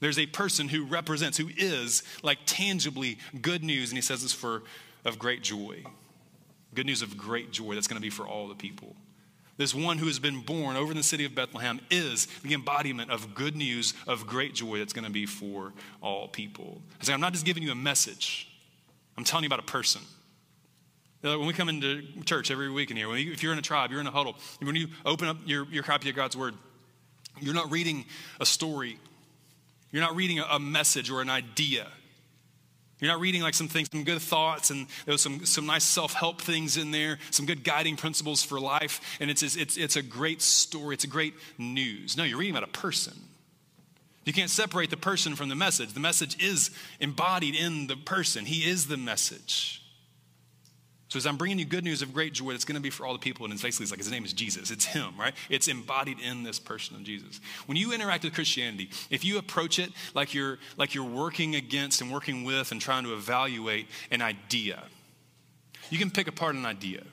There's 0.00 0.18
a 0.18 0.26
person 0.26 0.68
who 0.68 0.84
represents, 0.84 1.38
who 1.38 1.48
is 1.56 2.02
like 2.22 2.38
tangibly 2.46 3.18
good 3.40 3.62
news, 3.62 3.90
and 3.90 3.98
he 3.98 4.02
says 4.02 4.22
this 4.22 4.32
for 4.32 4.62
of 5.04 5.18
great 5.18 5.42
joy. 5.42 5.84
Good 6.74 6.86
news 6.86 7.02
of 7.02 7.16
great 7.16 7.50
joy 7.50 7.74
that's 7.74 7.86
going 7.86 8.00
to 8.00 8.02
be 8.02 8.10
for 8.10 8.26
all 8.26 8.48
the 8.48 8.54
people. 8.54 8.96
This 9.56 9.74
one 9.74 9.98
who 9.98 10.06
has 10.06 10.18
been 10.18 10.40
born 10.40 10.76
over 10.76 10.90
in 10.90 10.96
the 10.96 11.04
city 11.04 11.24
of 11.24 11.34
Bethlehem 11.34 11.80
is 11.88 12.26
the 12.42 12.54
embodiment 12.54 13.10
of 13.12 13.34
good 13.34 13.54
news 13.54 13.94
of 14.08 14.26
great 14.26 14.52
joy 14.52 14.78
that's 14.78 14.92
going 14.92 15.04
to 15.04 15.12
be 15.12 15.26
for 15.26 15.72
all 16.02 16.26
people. 16.26 16.82
I 17.00 17.04
say, 17.04 17.12
I'm 17.12 17.20
not 17.20 17.32
just 17.32 17.44
giving 17.44 17.62
you 17.62 17.70
a 17.70 17.76
message, 17.76 18.48
I'm 19.16 19.24
telling 19.24 19.44
you 19.44 19.48
about 19.48 19.60
a 19.60 19.70
person. 19.70 20.02
When 21.20 21.46
we 21.46 21.54
come 21.54 21.70
into 21.70 22.02
church 22.26 22.50
every 22.50 22.70
week 22.70 22.90
in 22.90 22.98
here, 22.98 23.14
you, 23.16 23.32
if 23.32 23.42
you're 23.42 23.52
in 23.52 23.58
a 23.58 23.62
tribe, 23.62 23.90
you're 23.90 24.00
in 24.00 24.06
a 24.06 24.10
huddle, 24.10 24.36
when 24.60 24.76
you 24.76 24.88
open 25.06 25.26
up 25.26 25.38
your, 25.46 25.66
your 25.70 25.82
copy 25.82 26.10
of 26.10 26.16
God's 26.16 26.36
Word, 26.36 26.54
you're 27.40 27.54
not 27.54 27.70
reading 27.70 28.04
a 28.40 28.46
story, 28.46 28.98
you're 29.90 30.02
not 30.02 30.14
reading 30.16 30.40
a, 30.40 30.44
a 30.50 30.58
message 30.58 31.10
or 31.10 31.22
an 31.22 31.30
idea. 31.30 31.86
You're 33.04 33.12
not 33.12 33.20
reading 33.20 33.42
like 33.42 33.52
some 33.52 33.68
things, 33.68 33.90
some 33.92 34.02
good 34.02 34.22
thoughts, 34.22 34.70
and 34.70 34.86
there's 35.04 35.20
some, 35.20 35.44
some 35.44 35.66
nice 35.66 35.84
self 35.84 36.14
help 36.14 36.40
things 36.40 36.78
in 36.78 36.90
there, 36.90 37.18
some 37.30 37.44
good 37.44 37.62
guiding 37.62 37.96
principles 37.96 38.42
for 38.42 38.58
life, 38.58 39.18
and 39.20 39.30
it's, 39.30 39.42
it's, 39.42 39.76
it's 39.76 39.96
a 39.96 40.02
great 40.02 40.40
story, 40.40 40.94
it's 40.94 41.04
a 41.04 41.08
great 41.08 41.34
news. 41.58 42.16
No, 42.16 42.24
you're 42.24 42.38
reading 42.38 42.56
about 42.56 42.66
a 42.66 42.72
person. 42.72 43.12
You 44.24 44.32
can't 44.32 44.48
separate 44.48 44.88
the 44.88 44.96
person 44.96 45.36
from 45.36 45.50
the 45.50 45.54
message. 45.54 45.92
The 45.92 46.00
message 46.00 46.42
is 46.42 46.70
embodied 46.98 47.54
in 47.54 47.88
the 47.88 47.96
person, 47.96 48.46
he 48.46 48.66
is 48.66 48.86
the 48.86 48.96
message. 48.96 49.83
So 51.14 51.18
as 51.18 51.26
I'm 51.26 51.36
bringing 51.36 51.60
you 51.60 51.64
good 51.64 51.84
news 51.84 52.02
of 52.02 52.12
great 52.12 52.32
joy, 52.32 52.54
it's 52.54 52.64
going 52.64 52.74
to 52.74 52.80
be 52.80 52.90
for 52.90 53.06
all 53.06 53.12
the 53.12 53.20
people. 53.20 53.44
And 53.44 53.52
it's 53.52 53.62
basically 53.62 53.84
it's 53.84 53.92
like 53.92 54.00
his 54.00 54.10
name 54.10 54.24
is 54.24 54.32
Jesus. 54.32 54.72
It's 54.72 54.84
him, 54.84 55.14
right? 55.16 55.32
It's 55.48 55.68
embodied 55.68 56.18
in 56.18 56.42
this 56.42 56.58
person 56.58 56.96
of 56.96 57.04
Jesus. 57.04 57.40
When 57.66 57.78
you 57.78 57.92
interact 57.92 58.24
with 58.24 58.34
Christianity, 58.34 58.90
if 59.10 59.24
you 59.24 59.38
approach 59.38 59.78
it 59.78 59.92
like 60.14 60.34
you're 60.34 60.58
like 60.76 60.92
you're 60.92 61.04
working 61.04 61.54
against 61.54 62.00
and 62.00 62.10
working 62.10 62.42
with 62.42 62.72
and 62.72 62.80
trying 62.80 63.04
to 63.04 63.14
evaluate 63.14 63.86
an 64.10 64.22
idea, 64.22 64.82
you 65.88 65.98
can 65.98 66.10
pick 66.10 66.26
apart 66.26 66.56
an 66.56 66.66
idea. 66.66 67.04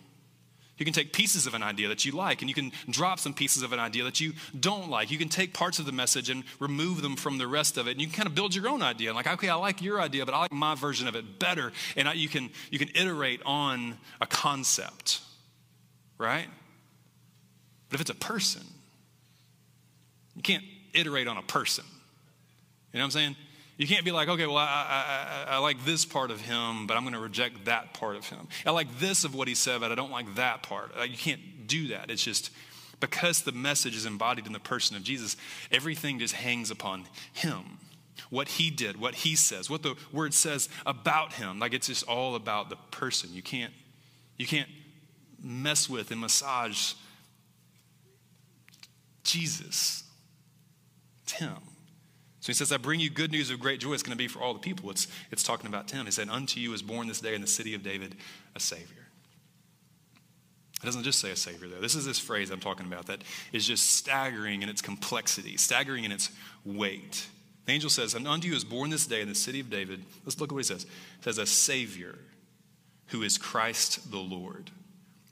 You 0.81 0.85
can 0.85 0.95
take 0.95 1.13
pieces 1.13 1.45
of 1.45 1.53
an 1.53 1.61
idea 1.61 1.89
that 1.89 2.05
you 2.05 2.11
like, 2.11 2.41
and 2.41 2.50
you 2.50 2.55
can 2.55 2.71
drop 2.89 3.19
some 3.19 3.35
pieces 3.35 3.61
of 3.61 3.71
an 3.71 3.77
idea 3.77 4.03
that 4.03 4.19
you 4.19 4.33
don't 4.59 4.89
like. 4.89 5.11
You 5.11 5.19
can 5.19 5.29
take 5.29 5.53
parts 5.53 5.77
of 5.77 5.85
the 5.85 5.91
message 5.91 6.27
and 6.27 6.43
remove 6.59 7.03
them 7.03 7.15
from 7.15 7.38
the 7.38 7.45
rest 7.45 7.77
of 7.77 7.88
it, 7.88 7.91
and 7.91 8.01
you 8.01 8.07
can 8.07 8.15
kind 8.15 8.27
of 8.27 8.33
build 8.33 8.55
your 8.55 8.67
own 8.67 8.81
idea. 8.81 9.13
Like, 9.13 9.27
okay, 9.27 9.47
I 9.47 9.53
like 9.53 9.83
your 9.83 10.01
idea, 10.01 10.25
but 10.25 10.33
I 10.33 10.39
like 10.39 10.51
my 10.51 10.73
version 10.73 11.07
of 11.07 11.15
it 11.15 11.38
better. 11.38 11.71
And 11.95 12.09
I, 12.09 12.13
you 12.13 12.27
can 12.27 12.50
you 12.71 12.79
can 12.79 12.89
iterate 12.95 13.43
on 13.45 13.95
a 14.21 14.25
concept, 14.25 15.21
right? 16.17 16.47
But 17.89 17.97
if 17.97 18.01
it's 18.01 18.09
a 18.09 18.15
person, 18.15 18.63
you 20.35 20.41
can't 20.41 20.63
iterate 20.95 21.27
on 21.27 21.38
a 21.38 21.43
person. 21.43 21.85
You 22.91 22.97
know 22.97 23.03
what 23.03 23.05
I'm 23.05 23.11
saying? 23.11 23.35
You 23.78 23.88
can't 23.88 24.06
be 24.06 24.12
like, 24.12 24.28
okay, 24.28 24.46
well, 24.46 24.58
I, 24.58 25.46
I, 25.48 25.56
I, 25.56 25.58
like 25.58 25.84
this 25.86 26.06
part 26.06 26.30
of 26.30 26.40
him, 26.42 26.86
but 26.86 26.98
I'm 26.98 27.04
going 27.04 27.13
to 27.13 27.20
reject 27.20 27.66
that 27.66 27.94
part 27.94 28.16
of 28.16 28.28
him. 28.30 28.48
I 28.66 28.72
like 28.72 29.00
this 29.00 29.24
of 29.24 29.34
what 29.34 29.48
he 29.48 29.56
said, 29.56 29.82
but 29.82 29.92
I 29.92 29.96
don't 29.96 30.12
like 30.12 30.36
that 30.36 30.62
part. 30.62 30.92
Uh, 31.00 31.04
you 31.04 31.18
can't 31.18 31.68
do 31.68 31.88
that. 31.88 32.12
It's 32.12 32.24
just 32.24 32.51
because 33.00 33.42
the 33.42 33.51
message 33.51 33.96
is 33.96 34.06
embodied 34.06 34.46
in 34.46 34.54
the 34.54 34.60
person 34.60 34.96
of 34.96 35.04
Jesus, 35.04 35.36
everything 35.72 36.20
just 36.20 36.36
hangs 36.36 36.72
upon 36.72 37.06
him. 37.34 37.80
what 38.30 38.48
he 38.48 38.70
did, 38.70 39.00
what 39.00 39.16
he 39.16 39.36
says, 39.36 39.70
what 39.70 39.84
the 39.84 39.96
word 40.12 40.34
says 40.34 40.70
about 40.86 41.34
him. 41.34 41.60
Like 41.60 41.74
it's 41.74 41.88
just 41.88 42.08
all 42.08 42.36
about 42.36 42.70
the 42.70 42.78
person. 42.92 43.34
You 43.34 43.42
can't, 43.42 43.74
you 44.38 44.46
can't 44.46 44.70
mess 45.42 45.90
with 45.90 46.12
and 46.12 46.22
massage 46.22 46.94
Jesus. 49.24 50.04
It's 51.24 51.34
him. 51.34 51.58
So 52.41 52.48
he 52.48 52.53
says, 52.53 52.71
I 52.71 52.77
bring 52.77 53.00
you 53.00 53.10
good 53.10 53.31
news 53.31 53.51
of 53.51 53.60
great 53.60 53.79
joy. 53.79 53.93
It's 53.93 54.03
going 54.03 54.17
to 54.17 54.21
be 54.21 54.27
for 54.27 54.41
all 54.41 54.53
the 54.53 54.60
people. 54.60 54.89
It's, 54.89 55.07
it's 55.31 55.43
talking 55.43 55.67
about 55.67 55.89
him. 55.91 56.05
He 56.05 56.12
said, 56.12 56.27
Unto 56.27 56.60
you 56.60 56.74
is 56.74 56.81
born 56.81 57.07
this 57.07 57.21
day 57.21 57.36
in 57.36 57.41
the 57.41 57.48
city 57.48 57.75
of 57.75 57.83
David 57.83 58.15
a 58.55 58.60
Savior. 58.60 59.07
It 60.81 60.86
doesn't 60.86 61.03
just 61.03 61.19
say 61.19 61.29
a 61.29 61.36
Savior, 61.36 61.67
though. 61.67 61.79
This 61.79 61.93
is 61.93 62.03
this 62.03 62.17
phrase 62.17 62.50
I'm 62.50 62.60
talking 62.60 62.88
about 62.88 63.05
that 63.05 63.24
is 63.53 63.67
just 63.67 63.91
staggering 63.91 64.63
in 64.63 64.69
its 64.69 64.81
complexity, 64.81 65.55
staggering 65.55 66.03
in 66.03 66.12
its 66.12 66.31
weight. 66.65 67.27
The 67.65 67.74
angel 67.74 67.91
says, 67.91 68.15
And 68.15 68.27
unto 68.27 68.48
you 68.48 68.55
is 68.55 68.63
born 68.63 68.89
this 68.89 69.05
day 69.05 69.21
in 69.21 69.29
the 69.29 69.36
city 69.36 69.60
of 69.60 69.69
David. 69.69 70.03
Let's 70.25 70.39
look 70.39 70.51
at 70.51 70.53
what 70.53 70.60
he 70.60 70.63
says. 70.63 70.86
It 70.86 71.24
says, 71.24 71.38
A 71.38 71.45
Savior 71.45 72.17
who 73.07 73.21
is 73.21 73.38
Christ 73.38 74.10
the 74.10 74.17
Lord. 74.17 74.71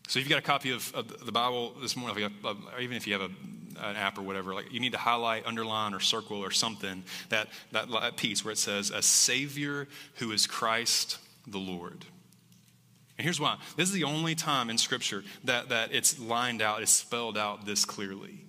So 0.07 0.19
if 0.19 0.25
you've 0.25 0.29
got 0.29 0.39
a 0.39 0.43
copy 0.43 0.71
of, 0.71 0.93
of 0.93 1.25
the 1.25 1.31
Bible 1.31 1.73
this 1.81 1.95
morning, 1.95 2.31
or 2.43 2.49
uh, 2.49 2.55
even 2.79 2.97
if 2.97 3.07
you 3.07 3.13
have 3.13 3.23
a, 3.23 3.33
an 3.77 3.95
app 3.95 4.17
or 4.17 4.21
whatever, 4.21 4.53
like 4.53 4.71
you 4.71 4.79
need 4.79 4.93
to 4.93 4.97
highlight, 4.97 5.45
underline, 5.45 5.93
or 5.93 5.99
circle 5.99 6.37
or 6.37 6.51
something 6.51 7.03
that, 7.29 7.47
that, 7.71 8.17
piece 8.17 8.43
where 8.43 8.51
it 8.51 8.57
says, 8.57 8.89
A 8.89 9.01
Savior 9.01 9.87
who 10.15 10.31
is 10.31 10.47
Christ 10.47 11.17
the 11.47 11.57
Lord. 11.57 12.05
And 13.17 13.25
here's 13.25 13.39
why. 13.39 13.57
This 13.75 13.89
is 13.89 13.93
the 13.93 14.05
only 14.05 14.33
time 14.33 14.69
in 14.69 14.77
Scripture 14.77 15.23
that, 15.43 15.69
that 15.69 15.93
it's 15.93 16.19
lined 16.19 16.61
out, 16.61 16.81
it's 16.81 16.91
spelled 16.91 17.37
out 17.37 17.65
this 17.65 17.83
clearly. 17.83 18.45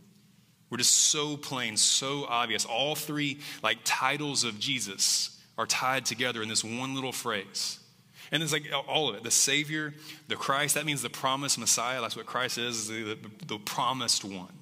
We're 0.71 0.79
just 0.79 0.95
so 0.95 1.37
plain, 1.37 1.77
so 1.77 2.25
obvious. 2.29 2.65
All 2.65 2.95
three 2.95 3.41
like 3.63 3.79
titles 3.85 4.45
of 4.45 4.61
Jesus 4.61 5.37
are 5.59 5.67
tied 5.67 6.07
together 6.07 6.41
in 6.41 6.49
this 6.49 6.63
one 6.63 6.95
little 6.95 7.13
phrase. 7.13 7.81
And 8.33 8.43
it's 8.43 8.53
like 8.53 8.71
all 8.87 9.09
of 9.09 9.17
it 9.17 9.25
the 9.25 9.31
Savior, 9.31 9.93
the 10.29 10.37
Christ, 10.37 10.77
that 10.77 10.87
means 10.87 11.03
the 11.03 11.11
promised 11.11 11.59
Messiah. 11.59 12.01
That's 12.01 12.17
what 12.17 12.27
Christ 12.27 12.59
is, 12.59 12.89
the, 12.89 13.03
the, 13.03 13.47
the 13.47 13.59
promised 13.59 14.25
one. 14.25 14.53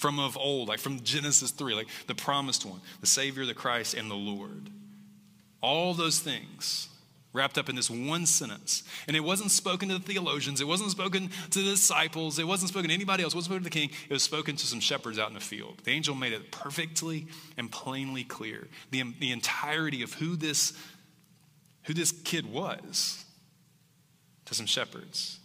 From 0.00 0.18
of 0.18 0.38
old, 0.38 0.66
like 0.66 0.78
from 0.78 1.00
Genesis 1.00 1.50
3, 1.50 1.74
like 1.74 1.88
the 2.06 2.14
promised 2.14 2.64
one, 2.64 2.80
the 3.02 3.06
Savior, 3.06 3.44
the 3.44 3.52
Christ, 3.52 3.92
and 3.92 4.10
the 4.10 4.14
Lord. 4.14 4.70
All 5.60 5.92
those 5.92 6.20
things 6.20 6.88
wrapped 7.34 7.58
up 7.58 7.68
in 7.68 7.76
this 7.76 7.90
one 7.90 8.24
sentence. 8.24 8.82
And 9.06 9.14
it 9.14 9.20
wasn't 9.20 9.50
spoken 9.50 9.90
to 9.90 9.98
the 9.98 10.00
theologians, 10.00 10.62
it 10.62 10.66
wasn't 10.66 10.90
spoken 10.90 11.28
to 11.50 11.58
the 11.58 11.72
disciples, 11.72 12.38
it 12.38 12.46
wasn't 12.46 12.70
spoken 12.70 12.88
to 12.88 12.94
anybody 12.94 13.22
else, 13.22 13.34
it 13.34 13.36
wasn't 13.36 13.52
spoken 13.52 13.64
to 13.64 13.70
the 13.70 13.78
king, 13.78 13.90
it 14.08 14.12
was 14.14 14.22
spoken 14.22 14.56
to 14.56 14.66
some 14.66 14.80
shepherds 14.80 15.18
out 15.18 15.28
in 15.28 15.34
the 15.34 15.40
field. 15.40 15.82
The 15.84 15.90
angel 15.90 16.14
made 16.14 16.32
it 16.32 16.50
perfectly 16.50 17.26
and 17.58 17.70
plainly 17.70 18.24
clear 18.24 18.68
the, 18.90 19.02
the 19.20 19.32
entirety 19.32 20.02
of 20.02 20.14
who 20.14 20.34
this, 20.34 20.72
who 21.82 21.92
this 21.92 22.10
kid 22.10 22.50
was 22.50 23.22
to 24.46 24.54
some 24.54 24.64
shepherds. 24.64 25.39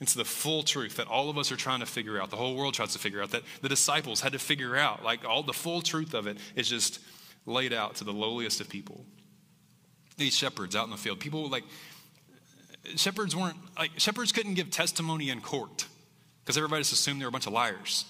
It's 0.00 0.14
the 0.14 0.24
full 0.24 0.62
truth 0.62 0.96
that 0.96 1.06
all 1.06 1.30
of 1.30 1.38
us 1.38 1.50
are 1.50 1.56
trying 1.56 1.80
to 1.80 1.86
figure 1.86 2.20
out, 2.20 2.30
the 2.30 2.36
whole 2.36 2.54
world 2.54 2.74
tries 2.74 2.92
to 2.92 2.98
figure 2.98 3.22
out, 3.22 3.30
that 3.30 3.42
the 3.62 3.68
disciples 3.68 4.20
had 4.20 4.32
to 4.32 4.38
figure 4.38 4.76
out. 4.76 5.02
Like 5.02 5.24
all 5.24 5.42
the 5.42 5.54
full 5.54 5.80
truth 5.80 6.12
of 6.12 6.26
it 6.26 6.36
is 6.54 6.68
just 6.68 7.00
laid 7.46 7.72
out 7.72 7.96
to 7.96 8.04
the 8.04 8.12
lowliest 8.12 8.60
of 8.60 8.68
people 8.68 9.04
these 10.16 10.36
shepherds 10.36 10.74
out 10.74 10.84
in 10.84 10.90
the 10.90 10.96
field. 10.96 11.20
People 11.20 11.48
like, 11.48 11.64
shepherds 12.96 13.36
weren't, 13.36 13.56
like, 13.78 13.92
shepherds 13.98 14.32
couldn't 14.32 14.54
give 14.54 14.70
testimony 14.70 15.30
in 15.30 15.40
court 15.40 15.86
because 16.42 16.56
everybody 16.56 16.80
just 16.80 16.92
assumed 16.92 17.20
they 17.20 17.24
were 17.24 17.30
a 17.30 17.32
bunch 17.32 17.46
of 17.46 17.52
liars. 17.52 18.04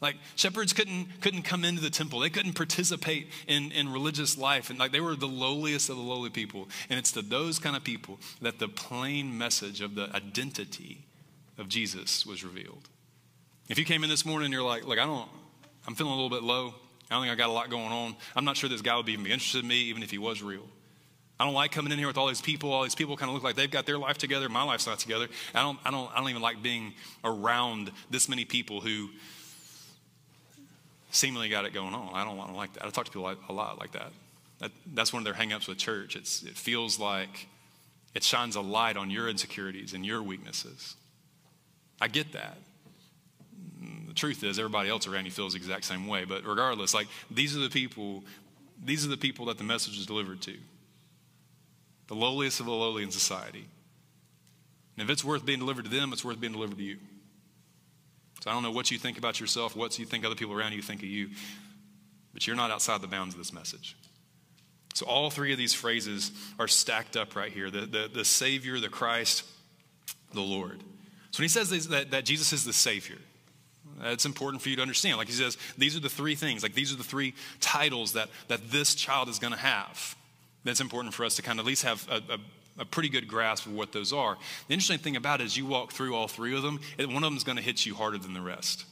Like 0.00 0.16
shepherds 0.34 0.72
couldn't 0.72 1.20
couldn't 1.20 1.42
come 1.42 1.64
into 1.64 1.82
the 1.82 1.90
temple. 1.90 2.20
They 2.20 2.30
couldn't 2.30 2.54
participate 2.54 3.28
in, 3.46 3.70
in 3.72 3.92
religious 3.92 4.38
life. 4.38 4.70
And 4.70 4.78
like 4.78 4.92
they 4.92 5.00
were 5.00 5.14
the 5.14 5.28
lowliest 5.28 5.90
of 5.90 5.96
the 5.96 6.02
lowly 6.02 6.30
people. 6.30 6.68
And 6.88 6.98
it's 6.98 7.12
to 7.12 7.22
those 7.22 7.58
kind 7.58 7.76
of 7.76 7.84
people 7.84 8.18
that 8.40 8.58
the 8.58 8.68
plain 8.68 9.36
message 9.36 9.80
of 9.80 9.94
the 9.94 10.08
identity 10.14 11.04
of 11.58 11.68
Jesus 11.68 12.24
was 12.24 12.42
revealed. 12.42 12.88
If 13.68 13.78
you 13.78 13.84
came 13.84 14.02
in 14.02 14.10
this 14.10 14.24
morning 14.24 14.46
and 14.46 14.54
you're 14.54 14.62
like, 14.62 14.86
look, 14.86 14.98
I 14.98 15.06
don't, 15.06 15.28
I'm 15.86 15.94
feeling 15.94 16.12
a 16.12 16.16
little 16.16 16.30
bit 16.30 16.42
low. 16.42 16.74
I 17.10 17.14
don't 17.14 17.22
think 17.22 17.32
I 17.32 17.36
got 17.36 17.50
a 17.50 17.52
lot 17.52 17.70
going 17.70 17.92
on. 17.92 18.16
I'm 18.34 18.44
not 18.44 18.56
sure 18.56 18.68
this 18.68 18.82
guy 18.82 18.96
would 18.96 19.08
even 19.08 19.24
be 19.24 19.32
interested 19.32 19.62
in 19.62 19.68
me, 19.68 19.76
even 19.82 20.02
if 20.02 20.10
he 20.10 20.18
was 20.18 20.42
real. 20.42 20.66
I 21.38 21.44
don't 21.44 21.54
like 21.54 21.72
coming 21.72 21.92
in 21.92 21.98
here 21.98 22.06
with 22.06 22.18
all 22.18 22.28
these 22.28 22.40
people. 22.40 22.72
All 22.72 22.82
these 22.82 22.94
people 22.94 23.16
kind 23.16 23.30
of 23.30 23.34
look 23.34 23.42
like 23.42 23.56
they've 23.56 23.70
got 23.70 23.86
their 23.86 23.98
life 23.98 24.18
together. 24.18 24.48
My 24.48 24.62
life's 24.62 24.86
not 24.86 24.98
together. 24.98 25.28
I 25.54 25.62
don't, 25.62 25.78
I 25.84 25.90
don't, 25.90 26.10
I 26.12 26.18
don't 26.18 26.28
even 26.28 26.42
like 26.42 26.62
being 26.62 26.94
around 27.24 27.92
this 28.10 28.28
many 28.28 28.44
people 28.44 28.80
who 28.80 29.10
seemingly 31.10 31.48
got 31.48 31.64
it 31.64 31.72
going 31.72 31.94
on. 31.94 32.10
I 32.14 32.24
don't, 32.24 32.38
I 32.38 32.46
don't 32.46 32.56
like 32.56 32.72
that. 32.74 32.84
I 32.84 32.90
talk 32.90 33.06
to 33.06 33.10
people 33.10 33.34
a 33.48 33.52
lot 33.52 33.78
like 33.78 33.92
that. 33.92 34.12
that 34.60 34.72
that's 34.94 35.12
one 35.12 35.20
of 35.20 35.24
their 35.24 35.34
hangups 35.34 35.68
with 35.68 35.78
church. 35.78 36.16
It's, 36.16 36.42
it 36.42 36.56
feels 36.56 36.98
like 36.98 37.48
it 38.14 38.22
shines 38.22 38.56
a 38.56 38.60
light 38.60 38.96
on 38.96 39.10
your 39.10 39.28
insecurities 39.28 39.94
and 39.94 40.04
your 40.04 40.22
weaknesses. 40.22 40.96
I 42.00 42.08
get 42.08 42.32
that. 42.32 42.56
Mm, 43.82 44.08
the 44.08 44.14
truth 44.14 44.42
is, 44.42 44.58
everybody 44.58 44.88
else 44.88 45.06
around 45.06 45.26
you 45.26 45.30
feels 45.30 45.52
the 45.52 45.58
exact 45.58 45.84
same 45.84 46.06
way. 46.06 46.24
But 46.24 46.44
regardless, 46.44 46.94
like 46.94 47.08
these 47.30 47.56
are 47.56 47.60
the 47.60 47.70
people, 47.70 48.24
these 48.82 49.04
are 49.04 49.08
the 49.08 49.16
people 49.16 49.46
that 49.46 49.58
the 49.58 49.64
message 49.64 49.98
is 49.98 50.06
delivered 50.06 50.40
to 50.42 50.56
the 52.10 52.16
lowliest 52.16 52.58
of 52.58 52.66
the 52.66 52.72
lowly 52.72 53.04
in 53.04 53.10
society. 53.12 53.64
And 54.96 55.08
if 55.08 55.10
it's 55.10 55.24
worth 55.24 55.46
being 55.46 55.60
delivered 55.60 55.84
to 55.84 55.90
them, 55.90 56.12
it's 56.12 56.24
worth 56.24 56.40
being 56.40 56.52
delivered 56.52 56.76
to 56.78 56.82
you. 56.82 56.96
So 58.40 58.50
I 58.50 58.54
don't 58.54 58.62
know 58.62 58.70
what 58.70 58.90
you 58.90 58.98
think 58.98 59.18
about 59.18 59.38
yourself, 59.38 59.76
what 59.76 59.98
you 59.98 60.06
think 60.06 60.24
other 60.24 60.34
people 60.34 60.54
around 60.54 60.72
you 60.72 60.82
think 60.82 61.02
of 61.02 61.08
you, 61.08 61.30
but 62.32 62.46
you're 62.46 62.56
not 62.56 62.70
outside 62.70 63.00
the 63.02 63.06
bounds 63.06 63.34
of 63.34 63.38
this 63.38 63.52
message. 63.52 63.96
So 64.94 65.06
all 65.06 65.30
three 65.30 65.52
of 65.52 65.58
these 65.58 65.74
phrases 65.74 66.32
are 66.58 66.68
stacked 66.68 67.16
up 67.16 67.36
right 67.36 67.52
here 67.52 67.70
the, 67.70 67.82
the, 67.82 68.10
the 68.12 68.24
Savior, 68.24 68.80
the 68.80 68.88
Christ, 68.88 69.44
the 70.32 70.40
Lord. 70.40 70.80
So 71.30 71.40
when 71.40 71.44
he 71.44 71.48
says 71.48 71.88
that, 71.88 72.10
that 72.10 72.24
Jesus 72.24 72.52
is 72.52 72.64
the 72.64 72.72
Savior, 72.72 73.18
it's 74.02 74.24
important 74.24 74.62
for 74.62 74.70
you 74.70 74.76
to 74.76 74.82
understand. 74.82 75.18
Like 75.18 75.28
he 75.28 75.34
says, 75.34 75.58
these 75.76 75.96
are 75.96 76.00
the 76.00 76.08
three 76.08 76.34
things, 76.34 76.62
like 76.62 76.74
these 76.74 76.92
are 76.92 76.96
the 76.96 77.04
three 77.04 77.34
titles 77.60 78.14
that, 78.14 78.30
that 78.48 78.70
this 78.70 78.94
child 78.94 79.28
is 79.28 79.38
going 79.38 79.52
to 79.52 79.58
have 79.58 80.16
that's 80.64 80.80
important 80.80 81.14
for 81.14 81.24
us 81.24 81.36
to 81.36 81.42
kind 81.42 81.58
of 81.58 81.64
at 81.64 81.68
least 81.68 81.84
have 81.84 82.06
a, 82.10 82.34
a, 82.34 82.38
a, 82.78 82.84
pretty 82.84 83.08
good 83.08 83.28
grasp 83.28 83.66
of 83.66 83.72
what 83.72 83.92
those 83.92 84.12
are. 84.12 84.36
The 84.68 84.74
interesting 84.74 84.98
thing 84.98 85.16
about 85.16 85.40
it 85.40 85.44
is 85.44 85.56
you 85.56 85.66
walk 85.66 85.92
through 85.92 86.14
all 86.14 86.28
three 86.28 86.54
of 86.56 86.62
them, 86.62 86.80
it, 86.98 87.06
one 87.06 87.22
of 87.24 87.30
them 87.30 87.36
is 87.36 87.44
going 87.44 87.56
to 87.56 87.62
hit 87.62 87.84
you 87.84 87.94
harder 87.94 88.18
than 88.18 88.34
the 88.34 88.40
rest. 88.40 88.84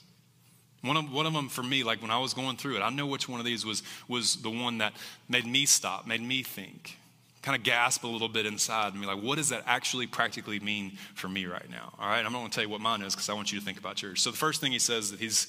One 0.83 0.97
of, 0.97 1.13
one 1.13 1.27
of 1.27 1.33
them 1.33 1.49
for 1.49 1.63
me, 1.63 1.83
like 1.83 2.01
when 2.01 2.11
I 2.11 2.19
was 2.19 2.35
going 2.35 2.57
through 2.57 2.77
it, 2.77 2.81
I 2.81 2.91
know 2.91 3.07
which 3.07 3.29
one 3.29 3.41
of 3.41 3.47
these 3.47 3.67
was, 3.67 3.83
was 4.07 4.37
the 4.37 4.51
one 4.51 4.79
that 4.79 4.93
made 5.29 5.47
me 5.47 5.67
stop, 5.67 6.07
made 6.07 6.23
me 6.23 6.43
think, 6.43 6.97
kind 7.43 7.57
of 7.57 7.63
gasp 7.63 8.05
a 8.05 8.07
little 8.07 8.29
bit 8.29 8.47
inside 8.47 8.95
me, 8.95 9.07
like, 9.07 9.23
what 9.23 9.37
does 9.37 9.49
that 9.49 9.63
actually 9.67 10.07
practically 10.07 10.61
mean 10.61 10.93
for 11.15 11.29
me 11.29 11.47
right 11.47 11.69
now? 11.71 11.93
All 11.99 12.09
right, 12.09 12.25
I'm 12.25 12.33
not 12.33 12.41
going 12.41 12.51
to 12.51 12.55
tell 12.55 12.65
you 12.65 12.71
what 12.71 12.81
mine 12.81 13.03
is 13.03 13.15
because 13.15 13.29
I 13.29 13.33
want 13.33 13.53
you 13.53 13.59
to 13.59 13.65
think 13.65 13.79
about 13.79 14.03
yours. 14.03 14.21
So 14.21 14.31
the 14.31 14.37
first 14.37 14.61
thing 14.61 14.73
he 14.73 14.79
says 14.79 15.11
that 15.11 15.19
he's, 15.19 15.49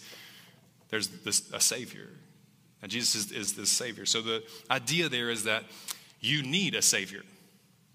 there's 0.89 1.09
this, 1.09 1.51
a 1.51 1.59
Savior. 1.59 2.07
And 2.81 2.91
Jesus 2.91 3.15
is, 3.15 3.31
is 3.31 3.53
the 3.53 3.65
Savior. 3.65 4.05
So 4.05 4.21
the 4.21 4.43
idea 4.71 5.09
there 5.09 5.29
is 5.29 5.43
that 5.43 5.63
you 6.21 6.43
need 6.43 6.75
a 6.75 6.81
Savior, 6.81 7.21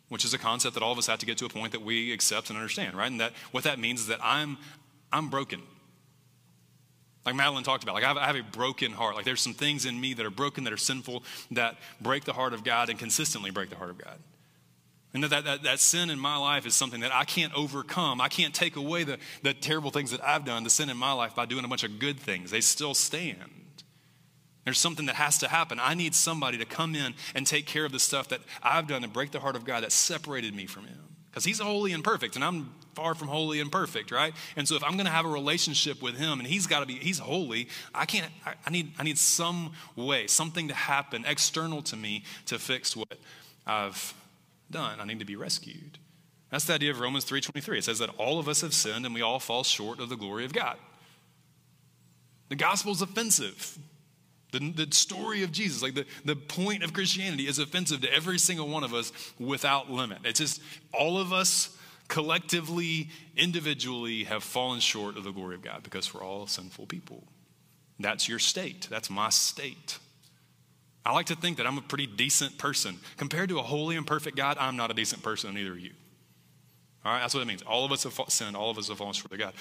which 0.09 0.25
is 0.25 0.35
a 0.35 0.39
concept 0.39 0.75
that 0.75 0.83
all 0.83 0.93
of 0.93 0.99
us 0.99 1.07
have 1.07 1.19
to 1.21 1.27
get 1.27 1.39
to 1.39 1.47
a 1.47 1.49
point 1.49 1.73
that 1.73 1.83
we 1.83 2.13
accept 2.13 2.51
and 2.51 2.59
understand, 2.59 2.97
right? 2.97 3.11
And 3.11 3.21
that 3.21 3.33
what 3.51 3.65
that 3.65 3.79
means 3.79 4.01
is 4.01 4.07
that 4.09 4.21
I'm, 4.23 4.59
I'm 5.13 5.31
broken. 5.31 5.63
Like 7.25 7.35
Madeline 7.35 7.65
talked 7.65 7.83
about, 7.83 7.95
like 7.95 8.05
I 8.05 8.09
have, 8.09 8.17
I 8.19 8.27
have, 8.27 8.37
a 8.37 8.43
broken 8.43 8.93
heart. 8.93 9.17
Like 9.17 9.25
there's 9.25 9.41
some 9.41 9.55
things 9.55 9.87
in 9.87 9.99
me 9.99 10.13
that 10.15 10.27
are 10.27 10.31
broken, 10.31 10.65
that 10.65 10.73
are 10.73 10.79
sinful, 10.79 11.23
that 11.53 11.77
break 12.01 12.25
the 12.25 12.35
heart 12.35 12.53
of 12.53 12.65
God 12.65 12.91
and 12.91 12.99
consistently 12.99 13.51
break 13.51 13.71
the 13.71 13.77
heart 13.77 13.91
of 13.91 13.99
God. 13.99 14.19
And 15.15 15.23
that, 15.23 15.31
that, 15.31 15.45
that, 15.45 15.63
that 15.63 15.81
sin 15.81 16.11
in 16.11 16.19
my 16.19 16.37
life 16.37 16.67
is 16.67 16.75
something 16.75 17.01
that 17.01 17.15
I 17.15 17.25
can't 17.25 17.55
overcome. 17.55 18.21
I 18.21 18.29
can't 18.29 18.53
take 18.53 18.77
away 18.77 19.05
the, 19.05 19.19
the 19.43 19.55
terrible 19.55 19.91
things 19.91 20.11
that 20.11 20.23
I've 20.23 20.45
done, 20.45 20.65
the 20.65 20.71
sin 20.71 20.91
in 20.91 20.97
my 20.97 21.13
life, 21.13 21.35
by 21.37 21.47
doing 21.47 21.65
a 21.65 21.69
bunch 21.69 21.85
of 21.85 21.99
good 21.99 22.19
things. 22.19 22.51
They 22.51 22.61
still 22.61 22.95
stand. 22.95 23.64
There's 24.65 24.79
something 24.79 25.07
that 25.07 25.17
has 25.17 25.39
to 25.39 25.49
happen. 25.49 25.79
I 25.81 25.95
need 25.95 26.15
somebody 26.15 26.59
to 26.59 26.65
come 26.65 26.95
in 26.95 27.15
and 27.35 27.47
take 27.47 27.67
care 27.67 27.85
of 27.85 27.93
the 27.93 27.99
stuff 27.99 28.29
that 28.29 28.41
I've 28.63 28.87
done 28.87 29.03
to 29.03 29.09
break 29.09 29.31
the 29.31 29.41
heart 29.41 29.57
of 29.57 29.65
God 29.65 29.83
that 29.83 29.93
separated 29.93 30.55
me 30.55 30.67
from 30.67 30.87
Him. 30.87 30.99
Because 31.31 31.45
He's 31.45 31.59
holy 31.59 31.93
and 31.93 32.03
perfect, 32.03 32.37
and 32.37 32.45
I'm 32.45 32.73
far 32.95 33.15
from 33.15 33.29
holy 33.29 33.61
and 33.61 33.71
perfect, 33.71 34.11
right? 34.11 34.33
And 34.57 34.67
so 34.67 34.77
if 34.77 34.85
I'm 34.85 34.93
going 34.93 35.05
to 35.07 35.13
have 35.13 35.27
a 35.27 35.29
relationship 35.29 36.01
with 36.01 36.17
Him, 36.17 36.39
and 36.39 36.49
He's 36.49 36.67
got 36.67 36.81
to 36.81 36.87
be, 36.87 36.95
He's 36.95 37.19
holy, 37.19 37.69
I 37.95 38.07
can't, 38.07 38.33
I, 38.47 38.55
I, 38.65 38.71
need, 38.71 38.93
I 38.99 39.03
need 39.03 39.19
some 39.19 39.73
way, 39.97 40.27
something 40.29 40.69
to 40.69 40.75
happen 40.75 41.25
external 41.27 41.83
to 41.83 41.97
me 41.97 42.25
to 42.47 42.59
fix 42.59 42.97
what 42.97 43.19
I've 43.67 44.15
done. 44.71 44.99
I 45.01 45.05
need 45.05 45.19
to 45.19 45.27
be 45.27 45.37
rescued. 45.37 45.99
That's 46.51 46.65
the 46.65 46.75
idea 46.75 46.93
of 46.93 47.01
Romans 47.01 47.25
3.23. 47.25 47.79
It 47.79 47.85
says 47.85 47.99
that 47.99 48.11
all 48.17 48.39
of 48.39 48.49
us 48.49 48.61
have 48.61 48.73
sinned 48.73 49.05
and 49.05 49.15
we 49.15 49.23
all 49.23 49.41
fall 49.41 49.65
short 49.65 49.99
of 49.99 50.09
the 50.09 50.17
glory 50.17 50.45
of 50.45 50.53
God. 50.53 50.77
The 52.49 52.57
gospel 52.57 52.93
is 52.93 53.03
offensive. 53.03 53.77
The, 54.55 54.87
the 54.87 54.95
story 54.95 55.43
of 55.43 55.51
Jesus, 55.51 55.83
like 55.83 55.95
the, 55.95 56.07
the 56.25 56.37
point 56.37 56.85
of 56.85 56.93
Christianity, 56.93 57.49
is 57.49 57.59
offensive 57.59 58.01
to 58.03 58.15
every 58.15 58.39
single 58.39 58.69
one 58.69 58.85
of 58.85 58.95
us 58.95 59.13
without 59.39 59.91
limit. 59.91 60.19
It's 60.25 60.39
just 60.39 60.63
all 60.93 61.19
of 61.19 61.33
us 61.33 61.77
collectively, 62.07 63.11
individually, 63.37 64.25
have 64.25 64.45
fallen 64.45 64.79
short 64.79 65.17
of 65.17 65.25
the 65.25 65.33
glory 65.33 65.57
of 65.57 65.63
God 65.63 65.83
because 65.83 66.15
we're 66.15 66.23
all 66.23 66.47
sinful 66.47 66.87
people. 66.87 67.25
That's 67.99 68.29
your 68.29 68.39
state. 68.39 68.87
That's 68.89 69.11
my 69.11 69.31
state. 69.31 69.99
I 71.05 71.13
like 71.13 71.27
to 71.27 71.37
think 71.37 71.57
that 71.57 71.67
I'm 71.67 71.79
a 71.79 71.83
pretty 71.83 72.07
decent 72.07 72.57
person. 72.57 72.99
Compared 73.17 73.49
to 73.49 73.59
a 73.59 73.63
holy 73.63 73.97
and 73.97 74.07
perfect 74.07 74.37
God, 74.37 74.57
I'm 74.61 74.77
not 74.77 74.93
a 74.93 74.95
decent 74.95 75.23
person, 75.23 75.53
neither 75.55 75.73
are 75.73 75.77
you. 75.77 75.91
All 77.05 77.13
right, 77.13 77.21
that's 77.21 77.35
what 77.35 77.41
it 77.41 77.47
means. 77.47 77.63
All 77.63 77.85
of 77.85 77.91
us 77.91 78.05
have 78.05 78.19
sinned, 78.29 78.57
all 78.57 78.71
of 78.71 78.79
us 78.79 78.89
have 78.89 78.99
fallen 78.99 79.13
short 79.15 79.33
of 79.33 79.39
God. 79.39 79.53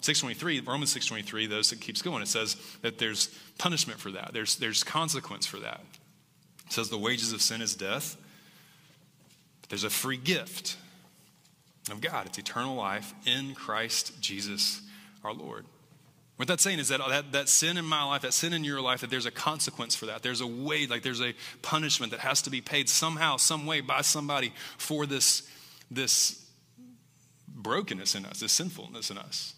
623, 0.00 0.60
Romans 0.60 0.92
623, 0.92 1.46
those 1.46 1.72
it 1.72 1.80
keeps 1.80 2.02
going. 2.02 2.22
It 2.22 2.28
says 2.28 2.56
that 2.82 2.98
there's 2.98 3.28
punishment 3.58 4.00
for 4.00 4.10
that. 4.12 4.30
There's, 4.32 4.56
there's 4.56 4.82
consequence 4.82 5.46
for 5.46 5.58
that. 5.58 5.80
It 6.66 6.72
says 6.72 6.88
the 6.88 6.98
wages 6.98 7.32
of 7.32 7.42
sin 7.42 7.60
is 7.60 7.74
death. 7.74 8.16
There's 9.68 9.84
a 9.84 9.90
free 9.90 10.16
gift 10.16 10.76
of 11.90 12.00
God. 12.00 12.26
It's 12.26 12.38
eternal 12.38 12.74
life 12.74 13.14
in 13.26 13.54
Christ 13.54 14.20
Jesus 14.20 14.80
our 15.24 15.32
Lord. 15.32 15.64
What 16.36 16.48
that's 16.48 16.62
saying 16.62 16.78
is 16.78 16.88
that, 16.88 17.00
that 17.06 17.32
that 17.32 17.48
sin 17.50 17.76
in 17.76 17.84
my 17.84 18.02
life, 18.02 18.22
that 18.22 18.32
sin 18.32 18.54
in 18.54 18.64
your 18.64 18.80
life, 18.80 19.02
that 19.02 19.10
there's 19.10 19.26
a 19.26 19.30
consequence 19.30 19.94
for 19.94 20.06
that. 20.06 20.22
There's 20.22 20.40
a 20.40 20.46
way, 20.46 20.86
like 20.86 21.02
there's 21.02 21.20
a 21.20 21.34
punishment 21.60 22.12
that 22.12 22.20
has 22.20 22.40
to 22.42 22.50
be 22.50 22.62
paid 22.62 22.88
somehow, 22.88 23.36
some 23.36 23.66
way 23.66 23.82
by 23.82 24.00
somebody 24.00 24.54
for 24.78 25.04
this, 25.04 25.46
this 25.90 26.42
brokenness 27.46 28.14
in 28.14 28.24
us, 28.24 28.40
this 28.40 28.52
sinfulness 28.52 29.10
in 29.10 29.18
us. 29.18 29.54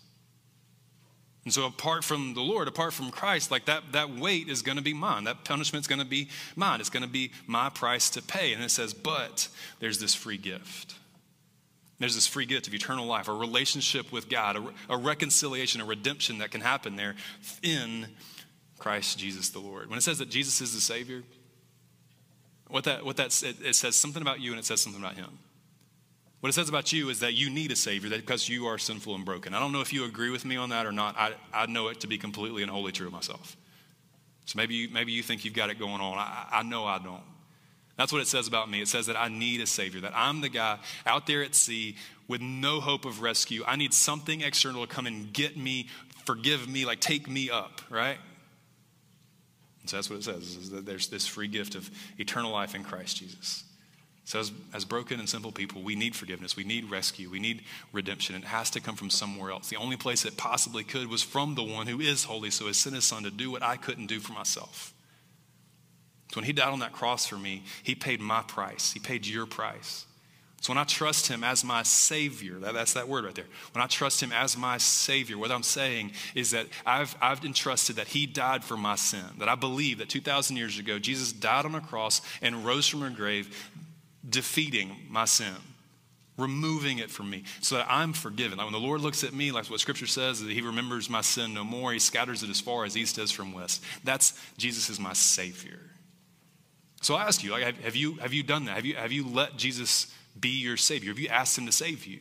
And 1.44 1.52
so 1.52 1.66
apart 1.66 2.04
from 2.04 2.34
the 2.34 2.40
Lord, 2.40 2.68
apart 2.68 2.92
from 2.92 3.10
Christ, 3.10 3.50
like 3.50 3.64
that, 3.64 3.92
that 3.92 4.14
weight 4.14 4.48
is 4.48 4.62
going 4.62 4.78
to 4.78 4.82
be 4.82 4.94
mine. 4.94 5.24
That 5.24 5.44
punishment's 5.44 5.88
going 5.88 5.98
to 5.98 6.06
be 6.06 6.28
mine. 6.54 6.80
It's 6.80 6.90
going 6.90 7.02
to 7.02 7.08
be 7.08 7.32
my 7.46 7.68
price 7.68 8.10
to 8.10 8.22
pay. 8.22 8.52
And 8.52 8.62
it 8.62 8.70
says, 8.70 8.94
but 8.94 9.48
there's 9.80 9.98
this 9.98 10.14
free 10.14 10.38
gift. 10.38 10.94
There's 11.98 12.14
this 12.14 12.26
free 12.26 12.46
gift 12.46 12.68
of 12.68 12.74
eternal 12.74 13.06
life, 13.06 13.28
a 13.28 13.32
relationship 13.32 14.12
with 14.12 14.28
God, 14.28 14.56
a, 14.56 14.94
a, 14.94 14.96
reconciliation, 14.96 15.80
a 15.80 15.84
redemption 15.84 16.38
that 16.38 16.50
can 16.50 16.60
happen 16.60 16.96
there 16.96 17.16
in 17.62 18.06
Christ 18.78 19.18
Jesus 19.18 19.50
the 19.50 19.60
Lord. 19.60 19.88
When 19.88 19.98
it 19.98 20.02
says 20.02 20.18
that 20.18 20.28
Jesus 20.28 20.60
is 20.60 20.74
the 20.74 20.80
Savior, 20.80 21.22
what 22.68 22.84
that, 22.84 23.04
what 23.04 23.16
that 23.18 23.40
it, 23.42 23.56
it 23.64 23.74
says 23.76 23.94
something 23.94 24.22
about 24.22 24.40
you 24.40 24.50
and 24.50 24.58
it 24.58 24.64
says 24.64 24.80
something 24.80 25.00
about 25.00 25.14
Him. 25.14 25.38
What 26.42 26.48
it 26.48 26.54
says 26.54 26.68
about 26.68 26.92
you 26.92 27.08
is 27.08 27.20
that 27.20 27.34
you 27.34 27.50
need 27.50 27.70
a 27.70 27.76
Savior 27.76 28.10
because 28.10 28.48
you 28.48 28.66
are 28.66 28.76
sinful 28.76 29.14
and 29.14 29.24
broken. 29.24 29.54
I 29.54 29.60
don't 29.60 29.70
know 29.70 29.80
if 29.80 29.92
you 29.92 30.04
agree 30.04 30.28
with 30.28 30.44
me 30.44 30.56
on 30.56 30.70
that 30.70 30.86
or 30.86 30.90
not. 30.90 31.16
I, 31.16 31.34
I 31.54 31.66
know 31.66 31.86
it 31.86 32.00
to 32.00 32.08
be 32.08 32.18
completely 32.18 32.62
and 32.62 32.70
wholly 32.70 32.90
true 32.90 33.10
myself. 33.10 33.56
So 34.46 34.56
maybe 34.56 34.74
you, 34.74 34.88
maybe 34.88 35.12
you 35.12 35.22
think 35.22 35.44
you've 35.44 35.54
got 35.54 35.70
it 35.70 35.78
going 35.78 36.00
on. 36.00 36.18
I, 36.18 36.48
I 36.50 36.62
know 36.64 36.84
I 36.84 36.98
don't. 36.98 37.22
That's 37.96 38.12
what 38.12 38.22
it 38.22 38.26
says 38.26 38.48
about 38.48 38.68
me. 38.68 38.82
It 38.82 38.88
says 38.88 39.06
that 39.06 39.16
I 39.16 39.28
need 39.28 39.60
a 39.60 39.68
Savior, 39.68 40.00
that 40.00 40.14
I'm 40.16 40.40
the 40.40 40.48
guy 40.48 40.80
out 41.06 41.28
there 41.28 41.44
at 41.44 41.54
sea 41.54 41.94
with 42.26 42.40
no 42.40 42.80
hope 42.80 43.04
of 43.04 43.22
rescue. 43.22 43.62
I 43.64 43.76
need 43.76 43.94
something 43.94 44.40
external 44.40 44.84
to 44.84 44.92
come 44.92 45.06
and 45.06 45.32
get 45.32 45.56
me, 45.56 45.90
forgive 46.24 46.68
me, 46.68 46.84
like 46.84 46.98
take 46.98 47.30
me 47.30 47.50
up, 47.50 47.82
right? 47.88 48.18
And 49.82 49.88
so 49.88 49.96
that's 49.96 50.10
what 50.10 50.18
it 50.18 50.24
says, 50.24 50.56
is 50.56 50.70
that 50.70 50.86
there's 50.86 51.06
this 51.06 51.24
free 51.24 51.46
gift 51.46 51.76
of 51.76 51.88
eternal 52.18 52.50
life 52.50 52.74
in 52.74 52.82
Christ 52.82 53.18
Jesus. 53.18 53.62
So, 54.24 54.38
as, 54.38 54.52
as 54.72 54.84
broken 54.84 55.18
and 55.18 55.28
simple 55.28 55.50
people, 55.50 55.82
we 55.82 55.96
need 55.96 56.14
forgiveness. 56.14 56.56
We 56.56 56.64
need 56.64 56.90
rescue. 56.90 57.28
We 57.28 57.40
need 57.40 57.62
redemption. 57.92 58.36
It 58.36 58.44
has 58.44 58.70
to 58.70 58.80
come 58.80 58.94
from 58.94 59.10
somewhere 59.10 59.50
else. 59.50 59.68
The 59.68 59.76
only 59.76 59.96
place 59.96 60.24
it 60.24 60.36
possibly 60.36 60.84
could 60.84 61.08
was 61.08 61.22
from 61.22 61.56
the 61.56 61.64
one 61.64 61.88
who 61.88 62.00
is 62.00 62.24
holy, 62.24 62.50
so 62.50 62.66
he 62.66 62.72
sent 62.72 62.94
his 62.94 63.04
son 63.04 63.24
to 63.24 63.30
do 63.30 63.50
what 63.50 63.62
I 63.62 63.76
couldn't 63.76 64.06
do 64.06 64.20
for 64.20 64.32
myself. 64.32 64.94
So 66.30 66.36
when 66.36 66.44
he 66.44 66.52
died 66.52 66.72
on 66.72 66.78
that 66.78 66.92
cross 66.92 67.26
for 67.26 67.36
me, 67.36 67.64
he 67.82 67.94
paid 67.94 68.20
my 68.20 68.42
price. 68.42 68.92
He 68.92 69.00
paid 69.00 69.26
your 69.26 69.44
price. 69.44 70.06
So 70.62 70.72
when 70.72 70.78
I 70.78 70.84
trust 70.84 71.26
him 71.26 71.42
as 71.42 71.64
my 71.64 71.82
Savior, 71.82 72.60
that, 72.60 72.72
that's 72.72 72.92
that 72.92 73.08
word 73.08 73.24
right 73.24 73.34
there. 73.34 73.48
When 73.72 73.82
I 73.82 73.88
trust 73.88 74.22
him 74.22 74.30
as 74.30 74.56
my 74.56 74.78
Savior, 74.78 75.36
what 75.36 75.50
I'm 75.50 75.64
saying 75.64 76.12
is 76.36 76.52
that 76.52 76.68
I've, 76.86 77.16
I've 77.20 77.44
entrusted 77.44 77.96
that 77.96 78.06
he 78.06 78.26
died 78.26 78.62
for 78.62 78.76
my 78.76 78.94
sin. 78.94 79.24
That 79.40 79.48
I 79.48 79.56
believe 79.56 79.98
that 79.98 80.08
2,000 80.08 80.56
years 80.56 80.78
ago, 80.78 81.00
Jesus 81.00 81.32
died 81.32 81.66
on 81.66 81.74
a 81.74 81.80
cross 81.80 82.22
and 82.40 82.64
rose 82.64 82.86
from 82.86 83.02
a 83.02 83.10
grave, 83.10 83.70
defeating 84.28 84.96
my 85.08 85.24
sin 85.24 85.56
removing 86.38 86.98
it 86.98 87.10
from 87.10 87.30
me 87.30 87.44
so 87.60 87.76
that 87.76 87.86
I'm 87.88 88.12
forgiven. 88.12 88.58
Like 88.58 88.66
when 88.66 88.72
the 88.72 88.80
Lord 88.80 89.00
looks 89.00 89.24
at 89.24 89.32
me, 89.32 89.52
like 89.52 89.66
what 89.66 89.80
scripture 89.80 90.06
says, 90.06 90.42
that 90.42 90.50
he 90.50 90.62
remembers 90.62 91.10
my 91.10 91.20
sin 91.20 91.54
no 91.54 91.64
more, 91.64 91.92
he 91.92 91.98
scatters 91.98 92.42
it 92.42 92.50
as 92.50 92.60
far 92.60 92.84
as 92.84 92.96
east 92.96 93.18
is 93.18 93.30
from 93.30 93.52
west. 93.52 93.82
That's 94.04 94.38
Jesus 94.56 94.88
is 94.88 94.98
my 94.98 95.12
Savior. 95.12 95.78
So 97.02 97.14
I 97.14 97.24
ask 97.24 97.42
you, 97.42 97.50
like, 97.50 97.80
have 97.82 97.96
you, 97.96 98.14
have 98.14 98.32
you 98.32 98.42
done 98.42 98.66
that? 98.66 98.76
Have 98.76 98.86
you, 98.86 98.94
have 98.94 99.12
you 99.12 99.26
let 99.26 99.56
Jesus 99.56 100.12
be 100.38 100.50
your 100.50 100.76
Savior? 100.76 101.10
Have 101.10 101.18
you 101.18 101.28
asked 101.28 101.58
Him 101.58 101.66
to 101.66 101.72
save 101.72 102.06
you? 102.06 102.20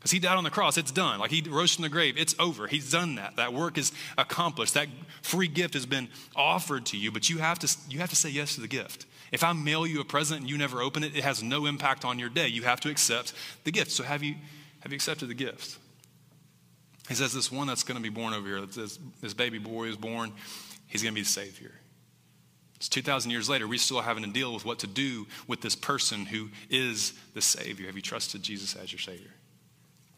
Because 0.00 0.10
He 0.10 0.18
died 0.18 0.36
on 0.38 0.44
the 0.44 0.50
cross, 0.50 0.78
it's 0.78 0.90
done. 0.90 1.20
Like 1.20 1.30
He 1.30 1.42
rose 1.48 1.74
from 1.74 1.82
the 1.82 1.88
grave, 1.88 2.16
it's 2.16 2.34
over. 2.38 2.66
He's 2.66 2.90
done 2.90 3.16
that. 3.16 3.36
That 3.36 3.52
work 3.52 3.78
is 3.78 3.92
accomplished. 4.18 4.74
That 4.74 4.88
free 5.22 5.46
gift 5.46 5.74
has 5.74 5.86
been 5.86 6.08
offered 6.34 6.86
to 6.86 6.96
you, 6.96 7.12
but 7.12 7.28
you 7.28 7.38
have 7.38 7.58
to, 7.60 7.76
you 7.88 7.98
have 8.00 8.10
to 8.10 8.16
say 8.16 8.30
yes 8.30 8.54
to 8.54 8.60
the 8.60 8.68
gift. 8.68 9.06
If 9.30 9.44
I 9.44 9.52
mail 9.52 9.86
you 9.86 10.00
a 10.00 10.04
present 10.04 10.40
and 10.40 10.50
you 10.50 10.58
never 10.58 10.82
open 10.82 11.04
it, 11.04 11.16
it 11.16 11.22
has 11.22 11.42
no 11.42 11.66
impact 11.66 12.04
on 12.04 12.18
your 12.18 12.30
day. 12.30 12.48
You 12.48 12.62
have 12.62 12.80
to 12.80 12.90
accept 12.90 13.32
the 13.64 13.70
gift. 13.70 13.92
So 13.92 14.02
have 14.02 14.22
you, 14.22 14.34
have 14.80 14.90
you 14.90 14.96
accepted 14.96 15.28
the 15.28 15.34
gift? 15.34 15.78
He 17.08 17.14
says, 17.14 17.32
This 17.32 17.52
one 17.52 17.66
that's 17.66 17.82
going 17.82 17.96
to 17.96 18.02
be 18.02 18.08
born 18.08 18.32
over 18.32 18.46
here, 18.46 18.60
this, 18.62 18.98
this 19.20 19.34
baby 19.34 19.58
boy 19.58 19.88
is 19.88 19.96
born, 19.96 20.32
he's 20.86 21.02
going 21.02 21.12
to 21.12 21.18
be 21.18 21.22
the 21.22 21.28
Savior. 21.28 21.72
It's 22.76 22.88
2,000 22.88 23.30
years 23.30 23.48
later, 23.48 23.68
we're 23.68 23.78
still 23.78 24.00
having 24.00 24.24
to 24.24 24.30
deal 24.30 24.54
with 24.54 24.64
what 24.64 24.78
to 24.78 24.86
do 24.86 25.26
with 25.46 25.60
this 25.60 25.76
person 25.76 26.24
who 26.24 26.48
is 26.70 27.12
the 27.34 27.42
Savior. 27.42 27.86
Have 27.86 27.96
you 27.96 28.00
trusted 28.00 28.42
Jesus 28.42 28.74
as 28.74 28.90
your 28.90 29.00
Savior? 29.00 29.32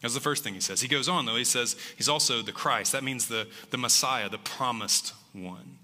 That's 0.03 0.13
the 0.13 0.19
first 0.19 0.43
thing 0.43 0.53
he 0.53 0.59
says. 0.59 0.81
He 0.81 0.89
goes 0.89 1.07
on, 1.07 1.25
though, 1.25 1.37
he 1.37 1.45
says 1.45 1.77
he's 1.95 2.09
also 2.09 2.41
the 2.41 2.51
Christ. 2.51 2.91
That 2.91 3.05
means 3.05 3.29
the, 3.29 3.47
the 3.69 3.77
Messiah, 3.77 4.27
the 4.27 4.37
promised 4.37 5.13
one. 5.31 5.77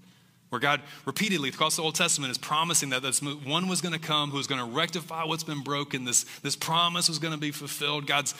Where 0.50 0.60
God 0.60 0.82
repeatedly, 1.06 1.48
across 1.48 1.76
the 1.76 1.82
Old 1.82 1.94
Testament, 1.94 2.30
is 2.30 2.36
promising 2.36 2.90
that 2.90 3.00
this 3.00 3.22
one 3.22 3.66
was 3.66 3.80
going 3.80 3.94
to 3.94 3.98
come 3.98 4.30
who 4.30 4.36
was 4.36 4.46
going 4.46 4.60
to 4.60 4.76
rectify 4.76 5.24
what's 5.24 5.44
been 5.44 5.62
broken. 5.62 6.04
This, 6.04 6.24
this 6.40 6.54
promise 6.54 7.08
was 7.08 7.18
going 7.18 7.32
to 7.32 7.40
be 7.40 7.50
fulfilled. 7.50 8.06
God's 8.06 8.34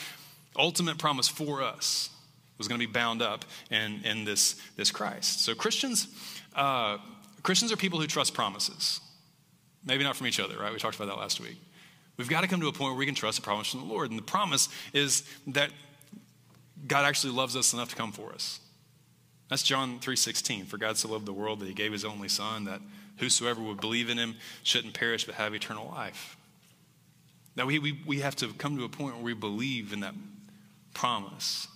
ultimate 0.55 0.99
promise 0.99 1.27
for 1.27 1.63
us 1.63 2.11
was 2.59 2.67
going 2.67 2.79
to 2.79 2.85
be 2.85 2.91
bound 2.91 3.23
up 3.23 3.43
in, 3.71 4.01
in 4.03 4.23
this, 4.23 4.61
this 4.75 4.91
Christ. 4.91 5.43
So, 5.43 5.55
Christians, 5.55 6.07
uh, 6.55 6.99
Christians 7.41 7.71
are 7.71 7.77
people 7.77 7.99
who 7.99 8.05
trust 8.05 8.35
promises. 8.35 8.99
Maybe 9.83 10.03
not 10.03 10.15
from 10.15 10.27
each 10.27 10.39
other, 10.39 10.59
right? 10.59 10.71
We 10.71 10.77
talked 10.77 10.97
about 10.97 11.07
that 11.07 11.17
last 11.17 11.39
week. 11.39 11.57
We've 12.21 12.29
got 12.29 12.41
to 12.41 12.47
come 12.47 12.61
to 12.61 12.67
a 12.67 12.71
point 12.71 12.91
where 12.91 12.99
we 12.99 13.07
can 13.07 13.15
trust 13.15 13.37
the 13.37 13.43
promise 13.43 13.71
from 13.71 13.79
the 13.79 13.87
Lord. 13.87 14.11
And 14.11 14.19
the 14.19 14.23
promise 14.23 14.69
is 14.93 15.23
that 15.47 15.71
God 16.87 17.03
actually 17.03 17.33
loves 17.33 17.55
us 17.55 17.73
enough 17.73 17.89
to 17.89 17.95
come 17.95 18.11
for 18.11 18.31
us. 18.31 18.59
That's 19.49 19.63
John 19.63 19.99
3:16. 19.99 20.65
For 20.67 20.77
God 20.77 20.97
so 20.97 21.09
loved 21.09 21.25
the 21.25 21.33
world 21.33 21.59
that 21.59 21.67
he 21.67 21.73
gave 21.73 21.91
his 21.91 22.05
only 22.05 22.29
son 22.29 22.65
that 22.65 22.79
whosoever 23.17 23.59
would 23.61 23.81
believe 23.81 24.09
in 24.09 24.17
him 24.17 24.35
shouldn't 24.63 24.93
perish 24.93 25.25
but 25.25 25.35
have 25.35 25.55
eternal 25.55 25.87
life. 25.87 26.37
Now 27.55 27.65
we, 27.65 27.79
we, 27.79 27.99
we 28.05 28.19
have 28.19 28.35
to 28.37 28.53
come 28.53 28.77
to 28.77 28.83
a 28.83 28.89
point 28.89 29.15
where 29.15 29.23
we 29.23 29.33
believe 29.33 29.91
in 29.91 30.01
that 30.01 30.13
promise. 30.93 31.67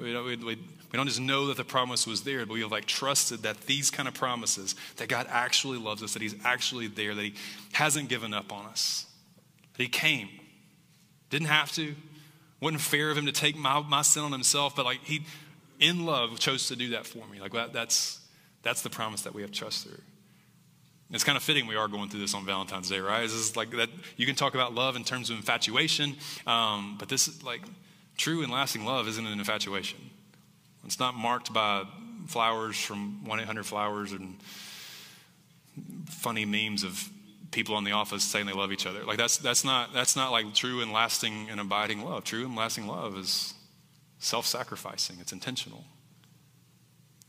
We, 0.00 0.20
we, 0.20 0.36
we, 0.36 0.58
we 0.92 0.96
don't 0.96 1.06
just 1.06 1.20
know 1.20 1.46
that 1.46 1.56
the 1.56 1.64
promise 1.64 2.06
was 2.06 2.22
there, 2.22 2.44
but 2.46 2.54
we 2.54 2.62
have 2.62 2.72
like 2.72 2.86
trusted 2.86 3.42
that 3.42 3.62
these 3.62 3.90
kind 3.90 4.08
of 4.08 4.14
promises, 4.14 4.74
that 4.96 5.08
God 5.08 5.26
actually 5.28 5.78
loves 5.78 6.02
us, 6.02 6.14
that 6.14 6.22
He's 6.22 6.36
actually 6.44 6.86
there, 6.86 7.14
that 7.14 7.22
He 7.22 7.34
hasn't 7.72 8.08
given 8.08 8.34
up 8.34 8.52
on 8.52 8.66
us, 8.66 9.06
that 9.76 9.82
He 9.82 9.88
came. 9.88 10.28
Didn't 11.30 11.48
have 11.48 11.72
to. 11.72 11.94
Wasn't 12.60 12.80
fair 12.80 13.10
of 13.10 13.18
Him 13.18 13.26
to 13.26 13.32
take 13.32 13.56
my, 13.56 13.80
my 13.80 14.02
sin 14.02 14.22
on 14.22 14.32
Himself, 14.32 14.76
but 14.76 14.84
like 14.84 15.02
He, 15.04 15.24
in 15.78 16.06
love, 16.06 16.38
chose 16.38 16.68
to 16.68 16.76
do 16.76 16.90
that 16.90 17.06
for 17.06 17.26
me. 17.28 17.40
Like 17.40 17.52
that, 17.52 17.72
that's, 17.72 18.20
that's 18.62 18.82
the 18.82 18.90
promise 18.90 19.22
that 19.22 19.34
we 19.34 19.42
have 19.42 19.52
trust 19.52 19.86
through. 19.86 20.00
It's 21.10 21.22
kind 21.22 21.36
of 21.36 21.42
fitting 21.42 21.68
we 21.68 21.76
are 21.76 21.86
going 21.86 22.08
through 22.08 22.20
this 22.20 22.34
on 22.34 22.44
Valentine's 22.44 22.88
Day, 22.88 22.98
right? 22.98 23.22
This 23.22 23.32
is 23.32 23.56
like 23.56 23.70
that. 23.72 23.88
You 24.16 24.26
can 24.26 24.34
talk 24.34 24.54
about 24.54 24.74
love 24.74 24.96
in 24.96 25.04
terms 25.04 25.30
of 25.30 25.36
infatuation, 25.36 26.16
um, 26.48 26.96
but 26.98 27.08
this 27.08 27.28
is 27.28 27.44
like 27.44 27.62
true 28.16 28.42
and 28.42 28.50
lasting 28.50 28.84
love 28.84 29.06
isn't 29.06 29.24
an 29.24 29.38
infatuation. 29.38 29.98
It's 30.84 30.98
not 30.98 31.14
marked 31.14 31.52
by 31.52 31.84
flowers 32.26 32.76
from 32.76 33.24
1 33.24 33.40
800 33.40 33.66
Flowers 33.66 34.12
and 34.12 34.36
funny 36.06 36.44
memes 36.44 36.82
of 36.82 37.08
people 37.50 37.78
in 37.78 37.84
the 37.84 37.92
office 37.92 38.24
saying 38.24 38.46
they 38.46 38.52
love 38.52 38.72
each 38.72 38.86
other. 38.86 39.04
Like 39.04 39.18
that's, 39.18 39.38
that's, 39.38 39.64
not, 39.64 39.92
that's 39.92 40.16
not 40.16 40.32
like 40.32 40.54
true 40.54 40.80
and 40.80 40.92
lasting 40.92 41.48
and 41.50 41.60
abiding 41.60 42.02
love. 42.02 42.24
True 42.24 42.44
and 42.44 42.56
lasting 42.56 42.86
love 42.86 43.16
is 43.16 43.54
self 44.18 44.46
sacrificing, 44.46 45.16
it's 45.20 45.32
intentional. 45.32 45.84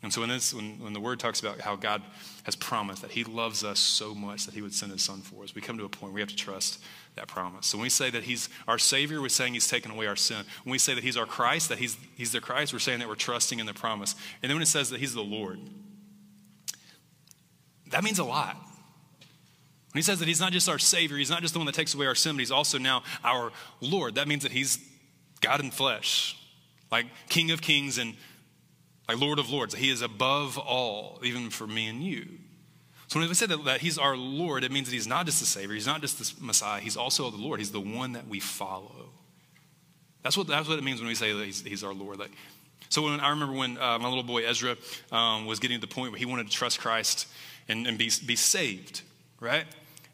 And 0.04 0.14
so 0.14 0.22
when, 0.22 0.30
this, 0.30 0.54
when, 0.54 0.80
when 0.80 0.94
the 0.94 1.00
word 1.00 1.20
talks 1.20 1.40
about 1.40 1.60
how 1.60 1.76
God 1.76 2.04
has 2.44 2.56
promised 2.56 3.02
that 3.02 3.12
he 3.12 3.24
loves 3.24 3.64
us 3.64 3.80
so 3.80 4.14
much 4.14 4.46
that 4.46 4.54
he 4.54 4.62
would 4.62 4.74
send 4.74 4.92
his 4.92 5.02
son 5.04 5.22
for 5.22 5.44
us, 5.44 5.56
we 5.56 5.62
come 5.62 5.78
to 5.80 5.86
a 5.86 5.90
point 5.90 6.12
where 6.12 6.14
we 6.14 6.22
have 6.22 6.30
to 6.30 6.36
trust 6.36 6.80
that 7.16 7.28
promise. 7.28 7.66
So 7.66 7.80
when 7.80 7.84
we 7.84 7.90
say 7.90 8.12
that 8.12 8.24
he's 8.24 8.48
our 8.68 8.78
Savior, 8.78 9.22
we're 9.22 9.30
saying 9.30 9.56
he's 9.56 9.68
taken 9.68 9.90
away 9.90 10.06
our 10.06 10.16
sin. 10.16 10.46
When 10.64 10.72
we 10.72 10.78
say 10.78 10.94
that 10.94 11.04
he's 11.04 11.18
our 11.18 11.26
Christ, 11.26 11.70
that 11.70 11.80
he's, 11.80 11.98
he's 12.16 12.32
the 12.32 12.40
Christ, 12.40 12.74
we're 12.74 12.80
saying 12.80 13.00
that 13.00 13.08
we're 13.08 13.16
trusting 13.16 13.60
in 13.60 13.66
the 13.66 13.74
promise. 13.74 14.16
And 14.44 14.50
then 14.50 14.58
when 14.58 14.62
it 14.62 14.68
says 14.68 14.92
that 14.92 15.00
he's 15.00 15.16
the 15.16 15.24
Lord, 15.24 15.60
that 17.90 18.04
means 18.04 18.20
a 18.20 18.24
lot. 18.24 18.56
He 19.98 20.04
says 20.04 20.20
that 20.20 20.28
he's 20.28 20.40
not 20.40 20.52
just 20.52 20.70
our 20.70 20.80
Savior, 20.80 21.18
he's 21.18 21.30
not 21.30 21.42
just 21.42 21.54
the 21.54 21.60
one 21.60 21.66
that 21.66 21.76
takes 21.76 21.94
away 21.94 22.06
our 22.06 22.16
sin, 22.16 22.36
but 22.36 22.40
he's 22.40 22.52
also 22.52 22.78
now 22.78 23.04
our 23.24 23.52
Lord. 23.82 24.16
That 24.16 24.28
means 24.28 24.44
that 24.44 24.52
he's 24.52 24.80
God 25.42 25.60
in 25.60 25.72
flesh, 25.72 26.38
like 26.92 27.06
King 27.30 27.52
of 27.52 27.62
Kings 27.62 27.98
and 27.98 28.16
like 29.08 29.20
Lord 29.20 29.40
of 29.40 29.50
Lords. 29.50 29.76
He 29.76 29.90
is 29.90 30.02
above 30.02 30.58
all, 30.58 31.20
even 31.24 31.50
for 31.50 31.68
me 31.68 31.88
and 31.88 32.04
you. 32.04 32.28
So 33.08 33.20
when 33.20 33.30
we 33.30 33.36
say 33.36 33.46
that, 33.46 33.64
that 33.66 33.80
he's 33.80 33.98
our 33.98 34.18
Lord, 34.18 34.66
it 34.66 34.72
means 34.72 34.88
that 34.88 34.94
he's 34.94 35.08
not 35.08 35.26
just 35.26 35.40
the 35.40 35.46
Savior, 35.46 35.74
he's 35.74 35.88
not 35.88 36.02
just 36.02 36.18
the 36.20 36.46
Messiah, 36.46 36.82
he's 36.82 36.98
also 36.98 37.30
the 37.30 37.38
Lord. 37.38 37.60
He's 37.60 37.72
the 37.72 37.80
one 37.80 38.14
that 38.14 38.28
we 38.28 38.42
follow. 38.42 39.10
That's 40.24 40.36
what, 40.36 40.48
that's 40.48 40.68
what 40.68 40.78
it 40.78 40.84
means 40.84 41.00
when 41.00 41.08
we 41.08 41.16
say 41.16 41.32
that 41.32 41.46
he's, 41.46 41.62
he's 41.62 41.84
our 41.86 41.94
Lord. 41.94 42.20
Like, 42.20 42.32
so 42.90 43.04
when, 43.04 43.20
I 43.22 43.30
remember 43.30 43.56
when 43.56 43.78
uh, 43.78 43.98
my 44.00 44.10
little 44.10 44.24
boy 44.24 44.46
Ezra 44.46 44.76
um, 45.12 45.46
was 45.46 45.60
getting 45.60 45.80
to 45.80 45.88
the 45.88 45.94
point 45.94 46.12
where 46.12 46.20
he 46.20 46.26
wanted 46.26 46.48
to 46.48 46.54
trust 46.54 46.80
Christ 46.80 47.28
and, 47.70 47.88
and 47.88 47.98
be, 47.98 48.12
be 48.26 48.36
saved, 48.36 49.04
right? 49.40 49.66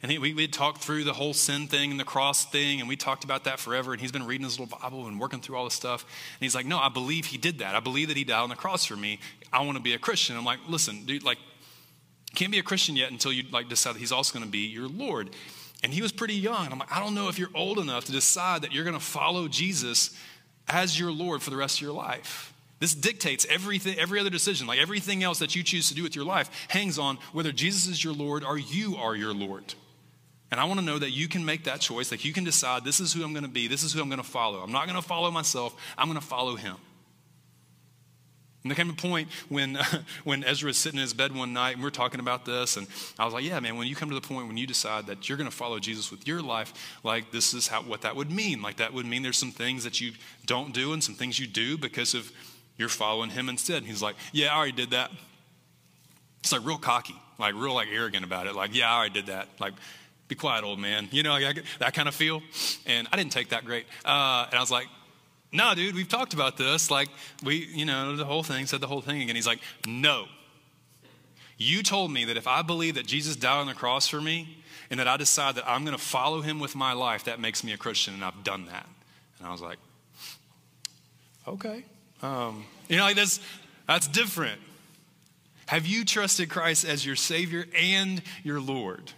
And 0.03 0.11
he, 0.11 0.17
we, 0.17 0.33
we 0.33 0.47
talked 0.49 0.83
through 0.83 1.05
the 1.05 1.13
whole 1.13 1.33
sin 1.33 1.67
thing 1.67 1.89
and 1.89 1.97
the 1.97 2.03
cross 2.03 2.43
thing, 2.45 2.81
and 2.81 2.89
we 2.89 2.97
talked 2.97 3.23
about 3.23 3.45
that 3.45 3.57
forever. 3.57 3.93
And 3.93 4.01
he's 4.01 4.11
been 4.11 4.27
reading 4.27 4.43
his 4.43 4.59
little 4.59 4.77
Bible 4.77 5.07
and 5.07 5.17
working 5.17 5.39
through 5.39 5.55
all 5.55 5.63
this 5.63 5.73
stuff. 5.73 6.03
And 6.03 6.43
he's 6.43 6.53
like, 6.53 6.65
No, 6.65 6.77
I 6.77 6.89
believe 6.89 7.27
he 7.27 7.37
did 7.37 7.59
that. 7.59 7.73
I 7.73 7.79
believe 7.79 8.09
that 8.09 8.17
he 8.17 8.25
died 8.25 8.41
on 8.41 8.49
the 8.49 8.55
cross 8.55 8.83
for 8.83 8.97
me. 8.97 9.19
I 9.53 9.63
want 9.63 9.77
to 9.77 9.83
be 9.83 9.93
a 9.93 9.97
Christian. 9.97 10.35
I'm 10.35 10.43
like, 10.43 10.59
Listen, 10.67 11.05
dude, 11.05 11.23
like, 11.23 11.37
can't 12.35 12.51
be 12.51 12.59
a 12.59 12.63
Christian 12.63 12.97
yet 12.97 13.11
until 13.11 13.31
you 13.31 13.43
like 13.51 13.69
decide 13.69 13.95
that 13.95 13.99
he's 13.99 14.11
also 14.11 14.33
going 14.33 14.45
to 14.45 14.51
be 14.51 14.67
your 14.67 14.89
Lord. 14.89 15.29
And 15.83 15.93
he 15.93 16.01
was 16.01 16.11
pretty 16.11 16.35
young. 16.35 16.69
I'm 16.69 16.79
like, 16.79 16.91
I 16.91 16.99
don't 16.99 17.15
know 17.15 17.29
if 17.29 17.39
you're 17.39 17.49
old 17.53 17.79
enough 17.79 18.05
to 18.05 18.11
decide 18.11 18.63
that 18.63 18.73
you're 18.73 18.85
going 18.85 18.97
to 18.97 19.03
follow 19.03 19.47
Jesus 19.47 20.17
as 20.67 20.99
your 20.99 21.11
Lord 21.11 21.41
for 21.41 21.49
the 21.49 21.57
rest 21.57 21.77
of 21.77 21.81
your 21.81 21.93
life. 21.93 22.53
This 22.79 22.95
dictates 22.95 23.45
everything, 23.49 23.97
every 23.97 24.19
other 24.19 24.29
decision. 24.29 24.67
Like 24.67 24.79
everything 24.79 25.23
else 25.23 25.39
that 25.39 25.55
you 25.55 25.63
choose 25.63 25.87
to 25.89 25.95
do 25.95 26.03
with 26.03 26.15
your 26.15 26.25
life 26.25 26.49
hangs 26.67 26.99
on 26.99 27.17
whether 27.31 27.53
Jesus 27.53 27.87
is 27.87 28.03
your 28.03 28.13
Lord 28.13 28.43
or 28.43 28.57
you 28.57 28.97
are 28.97 29.15
your 29.15 29.33
Lord. 29.33 29.75
And 30.53 30.59
I 30.59 30.65
want 30.65 30.79
to 30.79 30.85
know 30.85 30.99
that 30.99 31.09
you 31.09 31.27
can 31.27 31.43
make 31.43 31.63
that 31.63 31.81
choice. 31.81 32.11
Like 32.11 32.23
you 32.23 32.31
can 32.31 32.43
decide, 32.43 32.83
this 32.83 32.99
is 32.99 33.11
who 33.11 33.23
I'm 33.23 33.33
going 33.33 33.41
to 33.41 33.49
be, 33.49 33.67
this 33.67 33.81
is 33.81 33.91
who 33.91 33.99
I'm 33.99 34.07
going 34.07 34.21
to 34.21 34.27
follow. 34.27 34.59
I'm 34.59 34.71
not 34.71 34.85
going 34.85 35.01
to 35.01 35.01
follow 35.01 35.31
myself, 35.31 35.75
I'm 35.97 36.07
going 36.07 36.19
to 36.19 36.23
follow 36.23 36.55
him. 36.55 36.75
And 38.61 38.69
there 38.69 38.75
came 38.75 38.87
a 38.87 38.93
point 38.93 39.29
when, 39.49 39.79
when 40.23 40.43
Ezra 40.43 40.67
was 40.67 40.77
sitting 40.77 40.99
in 40.99 41.01
his 41.01 41.15
bed 41.15 41.35
one 41.35 41.53
night 41.53 41.71
and 41.71 41.79
we 41.79 41.85
were 41.85 41.89
talking 41.89 42.19
about 42.19 42.45
this, 42.45 42.77
and 42.77 42.85
I 43.17 43.25
was 43.25 43.33
like, 43.33 43.43
yeah, 43.43 43.59
man, 43.61 43.77
when 43.77 43.87
you 43.87 43.95
come 43.95 44.09
to 44.09 44.15
the 44.15 44.21
point 44.21 44.47
when 44.47 44.55
you 44.55 44.67
decide 44.67 45.07
that 45.07 45.27
you're 45.27 45.39
going 45.39 45.49
to 45.49 45.55
follow 45.55 45.79
Jesus 45.79 46.11
with 46.11 46.27
your 46.27 46.39
life, 46.39 46.71
like 47.03 47.31
this 47.31 47.55
is 47.55 47.67
how, 47.67 47.81
what 47.81 48.01
that 48.01 48.15
would 48.15 48.29
mean. 48.29 48.61
Like 48.61 48.75
that 48.75 48.93
would 48.93 49.07
mean 49.07 49.23
there's 49.23 49.39
some 49.39 49.51
things 49.51 49.83
that 49.85 50.01
you 50.01 50.11
don't 50.45 50.71
do 50.71 50.93
and 50.93 51.03
some 51.03 51.15
things 51.15 51.39
you 51.39 51.47
do 51.47 51.79
because 51.79 52.13
of 52.13 52.31
you're 52.77 52.89
following 52.89 53.31
him 53.31 53.49
instead. 53.49 53.77
And 53.77 53.87
he's 53.87 54.03
like, 54.03 54.17
yeah, 54.31 54.53
I 54.53 54.57
already 54.57 54.73
did 54.73 54.91
that. 54.91 55.09
It's 56.41 56.51
like 56.51 56.63
real 56.63 56.77
cocky, 56.77 57.15
like 57.39 57.55
real 57.55 57.73
like 57.73 57.87
arrogant 57.91 58.23
about 58.23 58.45
it. 58.45 58.53
Like, 58.53 58.75
yeah, 58.75 58.91
I 58.91 58.97
already 58.97 59.13
did 59.15 59.25
that. 59.25 59.47
Like, 59.59 59.73
be 60.33 60.39
quiet, 60.39 60.63
old 60.63 60.79
man. 60.79 61.07
You 61.11 61.23
know, 61.23 61.31
like, 61.31 61.63
that 61.79 61.93
kind 61.93 62.07
of 62.07 62.15
feel. 62.15 62.41
And 62.85 63.07
I 63.11 63.17
didn't 63.17 63.31
take 63.31 63.49
that 63.49 63.65
great. 63.65 63.85
Uh, 64.03 64.45
and 64.49 64.57
I 64.57 64.59
was 64.59 64.71
like, 64.71 64.87
no, 65.51 65.75
dude, 65.75 65.93
we've 65.93 66.09
talked 66.09 66.33
about 66.33 66.57
this. 66.57 66.89
Like, 66.89 67.09
we, 67.43 67.67
you 67.67 67.85
know, 67.85 68.15
the 68.15 68.25
whole 68.25 68.43
thing, 68.43 68.65
said 68.65 68.81
the 68.81 68.87
whole 68.87 69.01
thing 69.01 69.21
again. 69.21 69.35
He's 69.35 69.47
like, 69.47 69.59
no. 69.87 70.25
You 71.57 71.83
told 71.83 72.11
me 72.11 72.25
that 72.25 72.37
if 72.37 72.47
I 72.47 72.63
believe 72.63 72.95
that 72.95 73.05
Jesus 73.05 73.35
died 73.35 73.59
on 73.59 73.67
the 73.67 73.75
cross 73.75 74.07
for 74.07 74.19
me 74.19 74.57
and 74.89 74.99
that 74.99 75.07
I 75.07 75.17
decide 75.17 75.55
that 75.55 75.69
I'm 75.69 75.85
going 75.85 75.95
to 75.95 76.03
follow 76.03 76.41
him 76.41 76.59
with 76.59 76.75
my 76.75 76.93
life, 76.93 77.25
that 77.25 77.39
makes 77.39 77.63
me 77.63 77.73
a 77.73 77.77
Christian, 77.77 78.15
and 78.15 78.25
I've 78.25 78.43
done 78.43 78.65
that. 78.65 78.87
And 79.37 79.47
I 79.47 79.51
was 79.51 79.61
like, 79.61 79.77
okay. 81.47 81.83
Um, 82.23 82.65
you 82.89 82.97
know, 82.97 83.03
like 83.03 83.15
that's, 83.15 83.39
that's 83.87 84.07
different. 84.07 84.59
Have 85.67 85.85
you 85.85 86.03
trusted 86.03 86.49
Christ 86.49 86.85
as 86.85 87.05
your 87.05 87.15
Savior 87.15 87.65
and 87.79 88.21
your 88.43 88.59
Lord? 88.59 89.11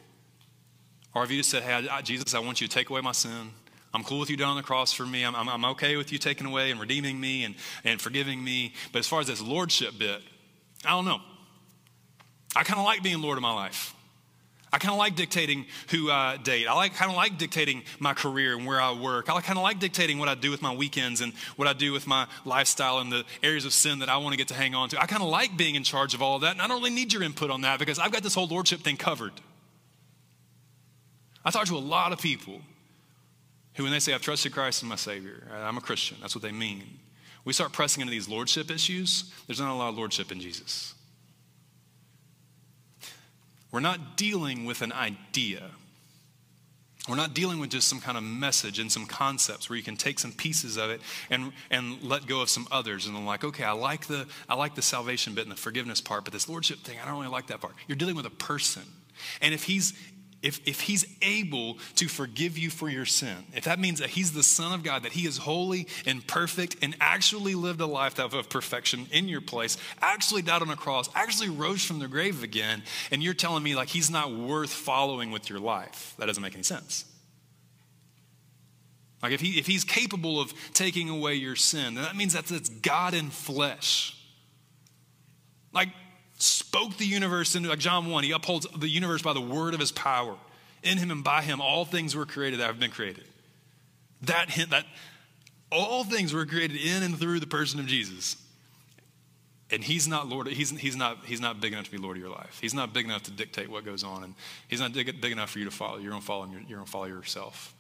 Or 1.16 1.22
have 1.22 1.32
you 1.32 1.38
just 1.38 1.50
said, 1.50 1.64
hey, 1.64 1.88
Jesus, 2.04 2.36
I 2.36 2.40
want 2.40 2.60
you 2.60 2.68
to 2.68 2.74
take 2.74 2.90
away 2.90 3.00
my 3.00 3.14
sin? 3.14 3.52
I'm 3.94 4.04
cool 4.04 4.20
with 4.20 4.30
you 4.30 4.36
down 4.36 4.50
on 4.50 4.58
the 4.58 4.64
cross 4.64 4.92
for 4.92 5.06
me. 5.06 5.24
I'm, 5.24 5.34
I'm, 5.34 5.48
I'm, 5.48 5.64
okay 5.72 5.96
with 5.96 6.12
you 6.12 6.18
taking 6.18 6.46
away 6.46 6.70
and 6.70 6.80
redeeming 6.82 7.18
me 7.18 7.46
and, 7.46 7.56
and 7.86 8.02
forgiving 8.02 8.44
me. 8.44 8.74
But 8.92 9.00
as 9.00 9.08
far 9.08 9.22
as 9.22 9.28
this 9.28 9.42
lordship 9.42 9.98
bit, 9.98 10.22
I 10.84 10.90
don't 10.90 11.06
know. 11.06 11.22
I 12.54 12.64
kind 12.64 12.78
of 12.78 12.86
like 12.86 13.02
being 13.02 13.22
Lord 13.22 13.38
of 13.38 13.42
my 13.42 13.54
life. 13.54 13.96
I 14.74 14.78
kind 14.78 14.92
of 14.92 14.98
like 14.98 15.16
dictating 15.16 15.68
who 15.92 16.12
I 16.12 16.36
date. 16.36 16.68
I 16.68 16.74
like 16.74 16.96
kind 16.96 17.10
of 17.10 17.16
like 17.16 17.38
dictating 17.38 17.84
my 17.98 18.14
career 18.14 18.58
and 18.58 18.66
where 18.66 18.82
I 18.82 18.92
work. 18.92 19.30
I 19.30 19.40
kind 19.40 19.58
of 19.58 19.64
like 19.64 19.80
dictating 19.80 20.20
what 20.20 20.28
I 20.28 20.36
do 20.36 20.52
with 20.52 20.62
my 20.62 20.76
weekends 20.76 21.22
and 21.22 21.32
what 21.56 21.70
I 21.70 21.72
do 21.72 21.94
with 21.94 22.06
my 22.06 22.28
lifestyle 22.44 23.00
and 23.00 23.10
the 23.10 23.24
areas 23.42 23.64
of 23.64 23.72
sin 23.72 24.00
that 24.00 24.10
I 24.10 24.18
want 24.18 24.34
to 24.34 24.38
get 24.38 24.50
to 24.50 24.54
hang 24.54 24.76
on 24.76 24.90
to. 24.90 25.02
I 25.02 25.06
kind 25.06 25.24
of 25.24 25.30
like 25.30 25.56
being 25.56 25.76
in 25.76 25.86
charge 25.86 26.14
of 26.14 26.22
all 26.22 26.36
of 26.36 26.42
that, 26.42 26.52
and 26.52 26.62
I 26.62 26.68
don't 26.68 26.80
really 26.80 26.94
need 26.94 27.14
your 27.14 27.24
input 27.24 27.50
on 27.50 27.62
that 27.62 27.80
because 27.80 28.00
I've 28.00 28.12
got 28.12 28.24
this 28.24 28.36
whole 28.36 28.48
lordship 28.48 28.82
thing 28.82 28.98
covered. 28.98 29.32
I 31.46 31.52
talk 31.52 31.66
to 31.68 31.78
a 31.78 31.80
lot 31.80 32.12
of 32.12 32.20
people 32.20 32.60
who, 33.76 33.84
when 33.84 33.92
they 33.92 34.00
say, 34.00 34.14
I've 34.14 34.22
trusted 34.22 34.52
Christ 34.52 34.82
as 34.84 34.90
my 34.90 34.96
Savior, 34.96 35.48
uh, 35.52 35.58
I'm 35.58 35.78
a 35.78 35.82
Christian, 35.82 36.18
that's 36.22 36.36
what 36.36 36.42
they 36.42 36.52
mean. 36.52 36.84
We 37.44 37.54
start 37.54 37.72
pressing 37.72 38.02
into 38.02 38.12
these 38.12 38.28
lordship 38.28 38.72
issues, 38.72 39.32
there's 39.46 39.60
not 39.60 39.72
a 39.72 39.76
lot 39.78 39.90
of 39.90 39.98
lordship 39.98 40.32
in 40.32 40.42
Jesus. 40.42 40.96
We're 43.72 43.82
not 43.82 44.18
dealing 44.18 44.66
with 44.66 44.82
an 44.82 44.94
idea. 44.94 45.64
We're 47.08 47.18
not 47.18 47.36
dealing 47.36 47.60
with 47.60 47.70
just 47.70 47.88
some 47.88 48.00
kind 48.00 48.18
of 48.18 48.24
message 48.24 48.80
and 48.80 48.92
some 48.92 49.06
concepts 49.06 49.70
where 49.70 49.78
you 49.78 49.84
can 49.84 49.96
take 49.96 50.18
some 50.18 50.32
pieces 50.32 50.78
of 50.78 50.90
it 50.90 51.02
and, 51.30 51.52
and 51.70 52.02
let 52.02 52.26
go 52.26 52.42
of 52.42 52.50
some 52.50 52.68
others. 52.72 53.06
And 53.06 53.16
I'm 53.16 53.26
like, 53.26 53.44
okay, 53.44 53.64
I 53.64 53.74
like, 53.74 54.08
the, 54.08 54.26
I 54.50 54.56
like 54.56 54.74
the 54.74 54.82
salvation 54.82 55.36
bit 55.36 55.44
and 55.44 55.52
the 55.52 55.58
forgiveness 55.58 56.02
part, 56.02 56.24
but 56.24 56.34
this 56.34 56.50
lordship 56.50 56.80
thing, 56.80 56.98
I 57.04 57.06
don't 57.06 57.20
really 57.20 57.32
like 57.32 57.48
that 57.48 57.62
part. 57.62 57.74
You're 57.88 57.98
dealing 57.98 58.16
with 58.16 58.26
a 58.26 58.32
person. 58.32 58.84
And 59.42 59.54
if 59.54 59.64
he's 59.64 59.94
if, 60.46 60.62
if 60.68 60.82
he's 60.82 61.06
able 61.24 61.80
to 61.96 62.08
forgive 62.08 62.56
you 62.56 62.70
for 62.70 62.88
your 62.88 63.06
sin, 63.06 63.36
if 63.56 63.64
that 63.64 63.80
means 63.80 64.00
that 64.00 64.12
he's 64.12 64.32
the 64.32 64.44
Son 64.44 64.74
of 64.74 64.84
God, 64.84 65.04
that 65.04 65.14
he 65.14 65.26
is 65.26 65.40
holy 65.40 65.88
and 66.06 66.26
perfect 66.26 66.78
and 66.84 66.96
actually 67.02 67.56
lived 67.56 67.82
a 67.82 67.86
life 67.88 68.20
of, 68.20 68.36
perfection 68.50 69.08
in 69.12 69.28
your 69.28 69.42
place, 69.42 69.78
actually 70.02 70.44
died 70.44 70.62
on 70.62 70.70
a 70.70 70.76
cross, 70.76 71.10
actually 71.16 71.50
rose 71.50 71.84
from 71.84 71.98
the 71.98 72.08
grave 72.08 72.44
again, 72.44 72.84
and 73.10 73.24
you're 73.24 73.34
telling 73.34 73.64
me 73.64 73.76
like 73.76 73.90
he's 73.90 74.12
not 74.12 74.36
worth 74.36 74.72
following 74.72 75.32
with 75.32 75.50
your 75.50 75.60
life, 75.60 76.14
that 76.20 76.28
doesn't 76.28 76.44
make 76.44 76.54
any 76.54 76.64
sense. 76.64 77.06
Like 79.24 79.32
if, 79.32 79.42
he, 79.42 79.58
if 79.58 79.66
he's 79.66 79.84
capable 79.84 80.40
of 80.40 80.54
taking 80.74 81.10
away 81.10 81.34
your 81.34 81.56
sin, 81.56 81.96
then 81.96 82.04
that 82.04 82.16
means 82.16 82.34
that 82.34 82.52
it's 82.52 82.70
God 82.70 83.16
in 83.16 83.32
flesh. 83.32 84.16
Like 85.74 85.90
spoke 86.46 86.98
the 86.98 87.06
universe 87.06 87.56
into, 87.56 87.70
like 87.70 87.80
John 87.80 88.10
1, 88.10 88.24
he 88.24 88.32
upholds 88.32 88.68
the 88.78 88.88
universe 88.88 89.22
by 89.22 89.34
the 89.34 89.42
word 89.42 89.74
of 89.74 89.80
his 89.80 89.92
power. 89.92 90.36
In 90.84 90.98
him 90.98 91.12
and 91.12 91.24
by 91.24 91.42
him, 91.42 91.62
all 91.62 91.86
things 91.86 92.16
were 92.16 92.26
created 92.26 92.60
that 92.60 92.68
have 92.68 92.80
been 92.80 92.92
created. 92.92 93.26
That 94.22 94.50
hint, 94.50 94.70
that 94.70 94.86
all 95.72 96.04
things 96.04 96.34
were 96.34 96.46
created 96.46 96.78
in 96.78 97.04
and 97.04 97.18
through 97.18 97.40
the 97.40 97.48
person 97.48 97.80
of 97.80 97.88
Jesus. 97.88 98.38
And 99.72 99.84
he's 99.84 100.08
not 100.08 100.28
Lord, 100.28 100.48
he's, 100.48 100.70
he's, 100.70 100.96
not, 100.96 101.26
he's 101.26 101.42
not 101.42 101.60
big 101.60 101.74
enough 101.74 101.86
to 101.86 101.92
be 101.92 101.98
Lord 101.98 102.18
of 102.18 102.22
your 102.22 102.32
life. 102.32 102.60
He's 102.62 102.74
not 102.74 102.94
big 102.94 103.06
enough 103.06 103.24
to 103.24 103.32
dictate 103.32 103.70
what 103.70 103.84
goes 103.84 104.04
on. 104.04 104.24
And 104.24 104.36
he's 104.68 104.80
not 104.80 104.94
big, 104.94 105.20
big 105.20 105.32
enough 105.32 105.50
for 105.50 105.60
you 105.60 105.66
to 105.66 105.72
follow. 105.72 105.98
You're 105.98 106.12
going 106.12 106.22
to 106.22 106.26
follow, 106.26 106.46
you're 106.46 106.78
going 106.78 106.86
to 106.86 106.92
follow 106.92 107.06
yourself. 107.06 107.74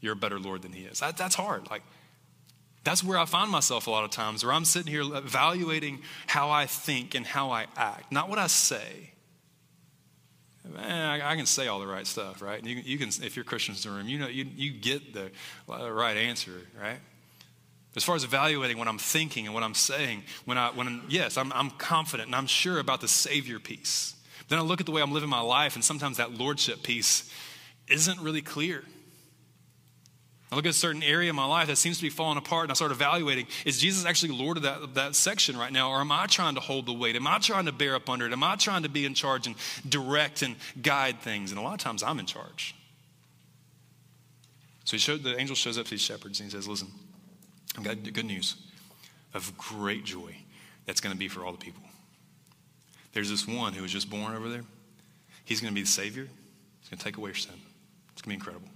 You're 0.00 0.12
a 0.12 0.16
better 0.16 0.38
Lord 0.38 0.62
than 0.62 0.72
he 0.72 0.84
is. 0.84 1.00
That, 1.00 1.16
that's 1.16 1.34
hard. 1.34 1.70
Like, 1.70 1.82
that's 2.84 3.04
where 3.04 3.18
I 3.18 3.24
find 3.24 3.50
myself 3.50 3.86
a 3.86 3.90
lot 3.90 4.04
of 4.04 4.10
times, 4.10 4.44
where 4.44 4.52
I'm 4.52 4.64
sitting 4.64 4.90
here 4.90 5.02
evaluating 5.02 6.00
how 6.26 6.50
I 6.50 6.66
think 6.66 7.14
and 7.14 7.24
how 7.24 7.50
I 7.50 7.66
act, 7.76 8.10
not 8.10 8.28
what 8.28 8.38
I 8.38 8.48
say. 8.48 9.10
Man, 10.68 11.20
I, 11.20 11.34
can 11.34 11.46
say 11.46 11.66
all 11.66 11.80
the 11.80 11.86
right 11.86 12.06
stuff, 12.06 12.40
right? 12.40 12.64
You, 12.64 12.76
you, 12.76 12.96
can, 12.96 13.08
if 13.08 13.34
you're 13.34 13.44
Christians 13.44 13.84
in 13.84 13.90
the 13.90 13.98
room, 13.98 14.08
you 14.08 14.18
know, 14.18 14.28
you, 14.28 14.46
you 14.54 14.72
get 14.72 15.12
the, 15.12 15.30
the 15.66 15.92
right 15.92 16.16
answer, 16.16 16.52
right? 16.80 16.98
As 17.96 18.04
far 18.04 18.14
as 18.14 18.24
evaluating 18.24 18.78
what 18.78 18.88
I'm 18.88 18.98
thinking 18.98 19.46
and 19.46 19.54
what 19.54 19.64
I'm 19.64 19.74
saying, 19.74 20.22
when 20.44 20.58
I, 20.58 20.70
when 20.70 21.02
yes, 21.08 21.36
I'm, 21.36 21.52
I'm 21.52 21.70
confident 21.70 22.28
and 22.28 22.36
I'm 22.36 22.46
sure 22.46 22.78
about 22.78 23.00
the 23.00 23.08
Savior 23.08 23.58
piece. 23.58 24.14
Then 24.48 24.58
I 24.58 24.62
look 24.62 24.80
at 24.80 24.86
the 24.86 24.92
way 24.92 25.02
I'm 25.02 25.12
living 25.12 25.28
my 25.28 25.40
life, 25.40 25.74
and 25.74 25.84
sometimes 25.84 26.16
that 26.18 26.32
lordship 26.32 26.82
piece 26.82 27.30
isn't 27.88 28.20
really 28.20 28.42
clear. 28.42 28.84
I 30.52 30.54
look 30.54 30.66
at 30.66 30.70
a 30.70 30.74
certain 30.74 31.02
area 31.02 31.30
of 31.30 31.36
my 31.36 31.46
life 31.46 31.68
that 31.68 31.76
seems 31.76 31.96
to 31.96 32.02
be 32.02 32.10
falling 32.10 32.36
apart, 32.36 32.64
and 32.64 32.72
I 32.72 32.74
start 32.74 32.92
evaluating 32.92 33.46
is 33.64 33.78
Jesus 33.80 34.04
actually 34.04 34.36
Lord 34.36 34.58
of 34.58 34.64
that, 34.64 34.94
that 34.94 35.14
section 35.14 35.56
right 35.56 35.72
now, 35.72 35.90
or 35.90 36.00
am 36.00 36.12
I 36.12 36.26
trying 36.26 36.56
to 36.56 36.60
hold 36.60 36.84
the 36.84 36.92
weight? 36.92 37.16
Am 37.16 37.26
I 37.26 37.38
trying 37.38 37.64
to 37.64 37.72
bear 37.72 37.94
up 37.94 38.10
under 38.10 38.26
it? 38.26 38.32
Am 38.34 38.44
I 38.44 38.56
trying 38.56 38.82
to 38.82 38.90
be 38.90 39.06
in 39.06 39.14
charge 39.14 39.46
and 39.46 39.56
direct 39.88 40.42
and 40.42 40.56
guide 40.82 41.20
things? 41.20 41.52
And 41.52 41.58
a 41.58 41.62
lot 41.62 41.72
of 41.72 41.80
times 41.80 42.02
I'm 42.02 42.18
in 42.18 42.26
charge. 42.26 42.74
So 44.84 44.92
he 44.92 44.98
showed, 44.98 45.22
the 45.22 45.40
angel 45.40 45.56
shows 45.56 45.78
up 45.78 45.86
to 45.86 45.90
these 45.92 46.02
shepherds 46.02 46.38
and 46.38 46.50
he 46.50 46.54
says, 46.54 46.68
Listen, 46.68 46.88
I've 47.78 47.84
got 47.84 48.02
good 48.12 48.26
news 48.26 48.56
of 49.32 49.56
great 49.56 50.04
joy 50.04 50.36
that's 50.84 51.00
going 51.00 51.14
to 51.14 51.18
be 51.18 51.28
for 51.28 51.46
all 51.46 51.52
the 51.52 51.58
people. 51.58 51.82
There's 53.14 53.30
this 53.30 53.48
one 53.48 53.72
who 53.72 53.80
was 53.80 53.92
just 53.92 54.10
born 54.10 54.36
over 54.36 54.50
there. 54.50 54.64
He's 55.46 55.62
going 55.62 55.72
to 55.72 55.74
be 55.74 55.80
the 55.80 55.88
Savior, 55.88 56.28
he's 56.80 56.90
going 56.90 56.98
to 56.98 57.04
take 57.04 57.16
away 57.16 57.28
your 57.28 57.36
sin. 57.36 57.54
It's 58.12 58.20
going 58.20 58.38
to 58.38 58.44
be 58.44 58.50
incredible. 58.50 58.68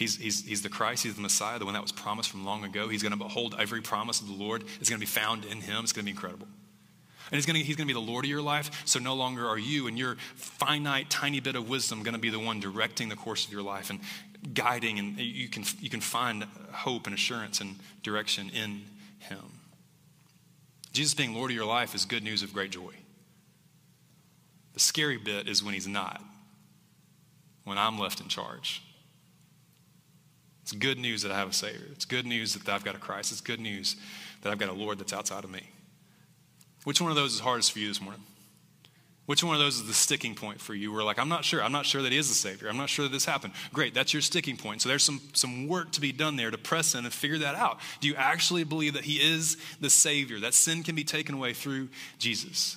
He's, 0.00 0.16
he's, 0.16 0.46
he's 0.46 0.62
the 0.62 0.70
Christ, 0.70 1.02
he's 1.02 1.14
the 1.14 1.20
Messiah, 1.20 1.58
the 1.58 1.66
one 1.66 1.74
that 1.74 1.82
was 1.82 1.92
promised 1.92 2.30
from 2.30 2.42
long 2.42 2.64
ago. 2.64 2.88
He's 2.88 3.02
going 3.02 3.12
to 3.12 3.18
behold 3.18 3.54
every 3.58 3.82
promise 3.82 4.22
of 4.22 4.28
the 4.28 4.32
Lord. 4.32 4.64
It's 4.80 4.88
going 4.88 4.98
to 4.98 5.06
be 5.06 5.10
found 5.10 5.44
in 5.44 5.60
him. 5.60 5.84
It's 5.84 5.92
going 5.92 6.04
to 6.04 6.06
be 6.06 6.12
incredible. 6.12 6.46
And 7.30 7.36
he's 7.36 7.44
going, 7.44 7.60
to, 7.60 7.62
he's 7.62 7.76
going 7.76 7.86
to 7.86 7.94
be 7.94 8.00
the 8.00 8.10
Lord 8.10 8.24
of 8.24 8.30
your 8.30 8.40
life, 8.40 8.70
so 8.86 8.98
no 8.98 9.14
longer 9.14 9.46
are 9.46 9.58
you 9.58 9.88
and 9.88 9.98
your 9.98 10.16
finite, 10.36 11.10
tiny 11.10 11.40
bit 11.40 11.54
of 11.54 11.68
wisdom 11.68 12.02
going 12.02 12.14
to 12.14 12.18
be 12.18 12.30
the 12.30 12.38
one 12.38 12.60
directing 12.60 13.10
the 13.10 13.14
course 13.14 13.44
of 13.44 13.52
your 13.52 13.60
life 13.60 13.90
and 13.90 14.00
guiding, 14.54 14.98
and 14.98 15.18
you 15.18 15.50
can, 15.50 15.64
you 15.80 15.90
can 15.90 16.00
find 16.00 16.44
hope 16.72 17.04
and 17.04 17.14
assurance 17.14 17.60
and 17.60 17.76
direction 18.02 18.48
in 18.48 18.80
him. 19.18 19.44
Jesus 20.94 21.12
being 21.12 21.34
Lord 21.34 21.50
of 21.50 21.54
your 21.54 21.66
life 21.66 21.94
is 21.94 22.06
good 22.06 22.24
news 22.24 22.42
of 22.42 22.54
great 22.54 22.70
joy. 22.70 22.94
The 24.72 24.80
scary 24.80 25.18
bit 25.18 25.46
is 25.46 25.62
when 25.62 25.74
he's 25.74 25.86
not, 25.86 26.22
when 27.64 27.76
I'm 27.76 27.98
left 27.98 28.22
in 28.22 28.28
charge. 28.28 28.82
It's 30.62 30.72
good 30.72 30.98
news 30.98 31.22
that 31.22 31.32
I 31.32 31.38
have 31.38 31.48
a 31.48 31.52
Savior. 31.52 31.86
It's 31.92 32.04
good 32.04 32.26
news 32.26 32.54
that 32.54 32.68
I've 32.72 32.84
got 32.84 32.94
a 32.94 32.98
Christ. 32.98 33.32
It's 33.32 33.40
good 33.40 33.60
news 33.60 33.96
that 34.42 34.50
I've 34.52 34.58
got 34.58 34.68
a 34.68 34.72
Lord 34.74 34.98
that's 34.98 35.12
outside 35.12 35.44
of 35.44 35.50
me. 35.50 35.62
Which 36.84 37.00
one 37.00 37.10
of 37.10 37.16
those 37.16 37.34
is 37.34 37.40
hardest 37.40 37.72
for 37.72 37.78
you 37.78 37.88
this 37.88 38.00
morning? 38.00 38.22
Which 39.26 39.44
one 39.44 39.54
of 39.54 39.60
those 39.60 39.76
is 39.76 39.86
the 39.86 39.94
sticking 39.94 40.34
point 40.34 40.60
for 40.60 40.74
you? 40.74 40.92
We're 40.92 41.04
like, 41.04 41.18
I'm 41.18 41.28
not 41.28 41.44
sure. 41.44 41.62
I'm 41.62 41.70
not 41.70 41.86
sure 41.86 42.02
that 42.02 42.10
he 42.10 42.18
is 42.18 42.28
the 42.28 42.34
Savior. 42.34 42.68
I'm 42.68 42.76
not 42.76 42.88
sure 42.88 43.04
that 43.04 43.12
this 43.12 43.24
happened. 43.24 43.52
Great, 43.72 43.94
that's 43.94 44.12
your 44.12 44.22
sticking 44.22 44.56
point. 44.56 44.82
So 44.82 44.88
there's 44.88 45.04
some, 45.04 45.20
some 45.34 45.68
work 45.68 45.92
to 45.92 46.00
be 46.00 46.10
done 46.10 46.34
there 46.34 46.50
to 46.50 46.58
press 46.58 46.96
in 46.96 47.04
and 47.04 47.14
figure 47.14 47.38
that 47.38 47.54
out. 47.54 47.78
Do 48.00 48.08
you 48.08 48.16
actually 48.16 48.64
believe 48.64 48.94
that 48.94 49.04
he 49.04 49.18
is 49.18 49.56
the 49.80 49.88
Savior, 49.88 50.40
that 50.40 50.54
sin 50.54 50.82
can 50.82 50.96
be 50.96 51.04
taken 51.04 51.36
away 51.36 51.52
through 51.52 51.90
Jesus? 52.18 52.76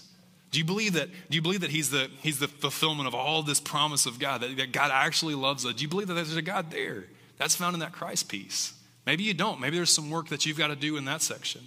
Do 0.51 0.59
you 0.59 0.65
believe 0.65 0.93
that, 0.93 1.09
do 1.09 1.35
you 1.35 1.41
believe 1.41 1.61
that 1.61 1.71
he's, 1.71 1.89
the, 1.89 2.11
he's 2.21 2.37
the 2.37 2.47
fulfillment 2.47 3.07
of 3.07 3.15
all 3.15 3.41
this 3.41 3.59
promise 3.59 4.05
of 4.05 4.19
God, 4.19 4.41
that, 4.41 4.55
that 4.57 4.71
God 4.71 4.91
actually 4.93 5.33
loves 5.33 5.65
us? 5.65 5.73
Do 5.73 5.81
you 5.81 5.89
believe 5.89 6.07
that 6.07 6.13
there's 6.13 6.35
a 6.35 6.43
God 6.43 6.69
there? 6.69 7.05
That's 7.43 7.57
found 7.57 7.73
in 7.73 7.81
that 7.81 7.91
Christ 7.91 8.29
piece. 8.29 8.71
Maybe 9.05 9.23
you 9.23 9.33
don't. 9.33 9.59
Maybe 9.59 9.75
there's 9.75 9.89
some 9.89 10.09
work 10.09 10.29
that 10.29 10.45
you've 10.45 10.57
got 10.57 10.67
to 10.67 10.77
do 10.77 10.95
in 10.95 11.03
that 11.03 11.21
section. 11.21 11.59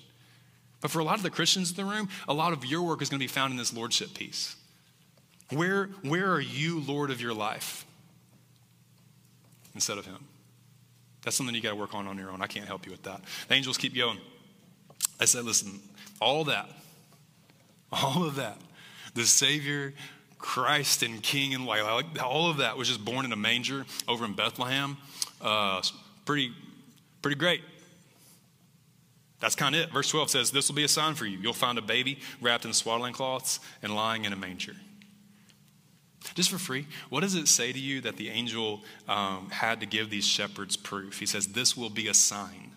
But 0.81 0.91
for 0.91 1.01
a 1.01 1.05
lot 1.05 1.19
of 1.19 1.23
the 1.23 1.29
Christians 1.29 1.69
in 1.69 1.77
the 1.77 1.85
room, 1.85 2.09
a 2.27 2.33
lot 2.33 2.55
of 2.55 2.65
your 2.65 2.83
work 2.83 3.03
is 3.03 3.11
going 3.11 3.19
to 3.19 3.23
be 3.23 3.29
found 3.29 3.51
in 3.51 3.59
this 3.59 3.75
lordship 3.75 4.15
piece. 4.15 4.57
Where, 5.51 5.89
where 6.01 6.33
are 6.33 6.41
you 6.41 6.81
Lord 6.81 7.11
of 7.11 7.21
your 7.21 7.35
life 7.35 7.85
instead 9.75 9.99
of 9.99 10.07
Him? 10.07 10.17
That's 11.25 11.37
something 11.37 11.55
you 11.55 11.61
got 11.61 11.73
to 11.73 11.77
work 11.77 11.95
on 11.95 12.07
on 12.07 12.17
your 12.17 12.31
own. 12.31 12.41
I 12.41 12.47
can't 12.47 12.67
help 12.67 12.87
you 12.87 12.91
with 12.91 13.03
that. 13.03 13.21
The 13.49 13.55
angels 13.55 13.77
keep 13.77 13.95
going. 13.95 14.19
I 15.21 15.27
said, 15.27 15.45
listen, 15.45 15.79
all 16.23 16.45
that, 16.45 16.71
all 17.93 18.25
of 18.25 18.37
that, 18.37 18.57
the 19.13 19.27
Savior, 19.27 19.93
Christ, 20.39 21.03
and 21.03 21.23
King 21.23 21.55
and 21.55 21.67
like 21.67 21.83
all 22.23 22.49
of 22.49 22.57
that 22.57 22.79
was 22.79 22.89
just 22.89 23.05
born 23.05 23.27
in 23.27 23.33
a 23.33 23.37
manger 23.37 23.85
over 24.09 24.25
in 24.25 24.33
Bethlehem. 24.33 24.97
Uh, 25.41 25.83
pretty, 26.25 26.53
pretty 27.23 27.37
great. 27.37 27.63
That's 29.41 29.55
kind 29.55 29.75
of 29.75 29.83
it. 29.83 29.93
Verse 29.93 30.09
12 30.09 30.31
says, 30.31 30.51
This 30.51 30.69
will 30.69 30.77
be 30.77 30.85
a 30.85 30.89
sign 30.89 31.15
for 31.15 31.27
you. 31.27 31.39
You'll 31.39 31.53
find 31.53 31.79
a 31.79 31.83
baby 31.83 32.19
wrapped 32.41 32.65
in 32.65 32.73
swaddling 32.73 33.13
cloths 33.13 33.61
and 33.83 33.95
lying 33.95 34.25
in 34.25 34.33
a 34.33 34.37
manger. 34.37 34.75
Just 36.35 36.51
for 36.51 36.59
free, 36.59 36.87
what 37.09 37.21
does 37.21 37.35
it 37.35 37.47
say 37.47 37.73
to 37.73 37.79
you 37.79 38.01
that 38.01 38.17
the 38.17 38.29
angel 38.31 38.83
um, 39.09 39.49
had 39.51 39.81
to 39.81 39.87
give 39.87 40.11
these 40.11 40.27
shepherds 40.27 40.77
proof? 40.77 41.19
He 41.19 41.27
says, 41.27 41.49
This 41.49 41.77
will 41.77 41.91
be 41.91 42.09
a 42.09 42.15
sign. 42.15 42.73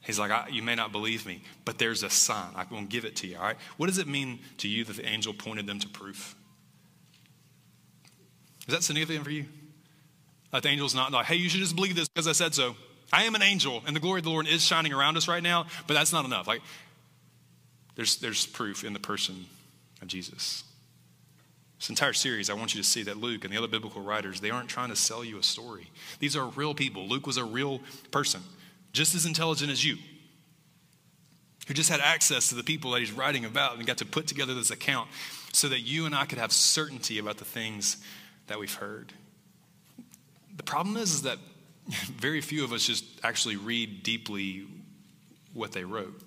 He's 0.00 0.18
like, 0.18 0.52
You 0.52 0.62
may 0.62 0.74
not 0.74 0.90
believe 0.90 1.26
me, 1.26 1.42
but 1.64 1.78
there's 1.78 2.02
a 2.02 2.10
sign. 2.10 2.52
I'm 2.56 2.68
going 2.68 2.88
to 2.88 2.90
give 2.90 3.04
it 3.04 3.16
to 3.16 3.26
you, 3.26 3.36
all 3.36 3.44
right? 3.44 3.56
What 3.76 3.86
does 3.86 3.98
it 3.98 4.08
mean 4.08 4.40
to 4.58 4.68
you 4.68 4.84
that 4.84 4.96
the 4.96 5.06
angel 5.06 5.34
pointed 5.34 5.66
them 5.66 5.78
to 5.78 5.88
proof? 5.88 6.34
Is 8.66 8.74
that 8.74 8.82
significant 8.82 9.24
for 9.24 9.30
you? 9.30 9.46
That 10.52 10.62
the 10.62 10.68
angel's 10.68 10.94
not 10.94 11.12
like, 11.12 11.26
Hey, 11.26 11.36
you 11.36 11.48
should 11.48 11.60
just 11.60 11.76
believe 11.76 11.96
this 11.96 12.08
because 12.08 12.26
I 12.26 12.32
said 12.32 12.54
so. 12.54 12.76
I 13.12 13.24
am 13.24 13.34
an 13.34 13.42
angel, 13.42 13.82
and 13.86 13.94
the 13.94 14.00
glory 14.00 14.20
of 14.20 14.24
the 14.24 14.30
Lord 14.30 14.46
is 14.46 14.64
shining 14.64 14.92
around 14.92 15.16
us 15.16 15.26
right 15.26 15.42
now, 15.42 15.66
but 15.86 15.94
that's 15.94 16.12
not 16.12 16.24
enough. 16.24 16.46
Like, 16.46 16.60
there's, 17.96 18.16
there's 18.18 18.46
proof 18.46 18.84
in 18.84 18.92
the 18.92 19.00
person 19.00 19.46
of 20.00 20.08
Jesus. 20.08 20.62
This 21.78 21.88
entire 21.88 22.12
series, 22.12 22.50
I 22.50 22.54
want 22.54 22.74
you 22.74 22.80
to 22.80 22.86
see 22.86 23.02
that 23.04 23.16
Luke 23.16 23.44
and 23.44 23.52
the 23.52 23.58
other 23.58 23.66
biblical 23.66 24.02
writers, 24.02 24.40
they 24.40 24.50
aren't 24.50 24.68
trying 24.68 24.90
to 24.90 24.96
sell 24.96 25.24
you 25.24 25.38
a 25.38 25.42
story. 25.42 25.90
These 26.18 26.36
are 26.36 26.46
real 26.46 26.74
people. 26.74 27.08
Luke 27.08 27.26
was 27.26 27.36
a 27.36 27.44
real 27.44 27.80
person, 28.10 28.42
just 28.92 29.14
as 29.14 29.26
intelligent 29.26 29.72
as 29.72 29.84
you, 29.84 29.96
who 31.66 31.74
just 31.74 31.90
had 31.90 32.00
access 32.00 32.48
to 32.50 32.54
the 32.54 32.62
people 32.62 32.92
that 32.92 33.00
he's 33.00 33.12
writing 33.12 33.44
about 33.44 33.76
and 33.76 33.86
got 33.86 33.98
to 33.98 34.06
put 34.06 34.26
together 34.26 34.54
this 34.54 34.70
account 34.70 35.08
so 35.52 35.68
that 35.68 35.80
you 35.80 36.06
and 36.06 36.14
I 36.14 36.26
could 36.26 36.38
have 36.38 36.52
certainty 36.52 37.18
about 37.18 37.38
the 37.38 37.44
things 37.44 37.96
that 38.46 38.60
we've 38.60 38.74
heard. 38.74 39.12
The 40.60 40.64
problem 40.64 40.98
is, 40.98 41.14
is 41.14 41.22
that 41.22 41.38
very 41.88 42.42
few 42.42 42.64
of 42.64 42.74
us 42.74 42.84
just 42.84 43.02
actually 43.24 43.56
read 43.56 44.02
deeply 44.02 44.66
what 45.54 45.72
they 45.72 45.84
wrote. 45.84 46.20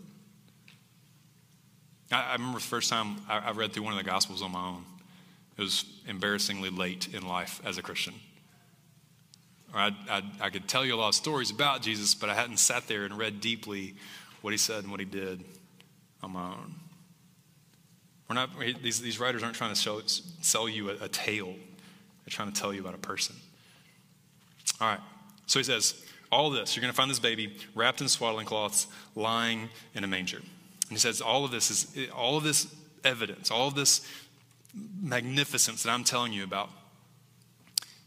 I, 2.12 2.30
I 2.30 2.34
remember 2.34 2.58
the 2.58 2.66
first 2.66 2.90
time 2.90 3.18
I, 3.30 3.38
I 3.38 3.52
read 3.52 3.74
through 3.74 3.84
one 3.84 3.94
of 3.94 4.04
the 4.04 4.10
Gospels 4.10 4.42
on 4.42 4.54
my 4.54 4.70
own. 4.70 4.86
It 5.56 5.62
was 5.62 5.86
embarrassingly 6.08 6.72
late 6.72 7.14
in 7.14 7.28
life 7.28 7.62
as 7.64 7.78
a 7.78 7.84
Christian. 7.84 8.16
I, 9.72 9.96
I, 10.10 10.24
I 10.42 10.50
could 10.50 10.68
tell 10.68 10.84
you 10.84 10.96
a 10.96 10.98
lot 10.98 11.10
of 11.10 11.16
stories 11.16 11.52
about 11.52 11.84
Jesus, 11.84 12.16
but 12.16 12.32
I 12.32 12.34
hadn't 12.34 12.58
sat 12.58 12.88
there 12.88 13.06
and 13.06 13.16
read 13.16 13.40
deeply 13.40 13.94
what 14.42 14.50
he 14.50 14.58
said 14.58 14.82
and 14.82 14.90
what 14.90 15.00
he 15.00 15.06
did 15.06 15.44
on 16.24 16.32
my 16.32 16.44
own. 16.44 16.74
We're 18.28 18.34
not, 18.34 18.50
these, 18.82 19.00
these 19.00 19.20
writers 19.20 19.44
aren't 19.44 19.58
trying 19.58 19.76
to 19.76 19.80
show, 19.80 20.02
sell 20.08 20.68
you 20.68 20.90
a, 20.90 21.04
a 21.04 21.08
tale, 21.08 21.54
they're 22.26 22.30
trying 22.30 22.52
to 22.52 22.60
tell 22.60 22.74
you 22.74 22.82
about 22.82 22.96
a 22.96 22.98
person. 22.98 23.36
All 24.82 24.88
right, 24.88 25.00
so 25.46 25.60
he 25.60 25.64
says, 25.64 26.04
all 26.32 26.50
this, 26.50 26.76
you're 26.76 26.82
going 26.82 26.92
to 26.92 26.96
find 26.96 27.12
this 27.12 27.20
baby 27.20 27.56
wrapped 27.76 28.02
in 28.02 28.08
swaddling 28.10 28.48
cloths, 28.48 28.88
lying 29.16 29.70
in 29.94 30.04
a 30.04 30.08
manger. 30.08 30.38
And 30.38 30.90
he 30.90 30.98
says, 30.98 31.22
all 31.22 31.46
of 31.46 31.52
this 31.52 31.70
is 31.70 32.10
all 32.12 32.38
of 32.38 32.44
this 32.44 32.74
evidence, 33.04 33.52
all 33.52 33.68
of 33.68 33.76
this 33.76 34.08
magnificence 35.02 35.84
that 35.84 35.92
I'm 35.92 36.04
telling 36.04 36.34
you 36.34 36.44
about 36.44 36.70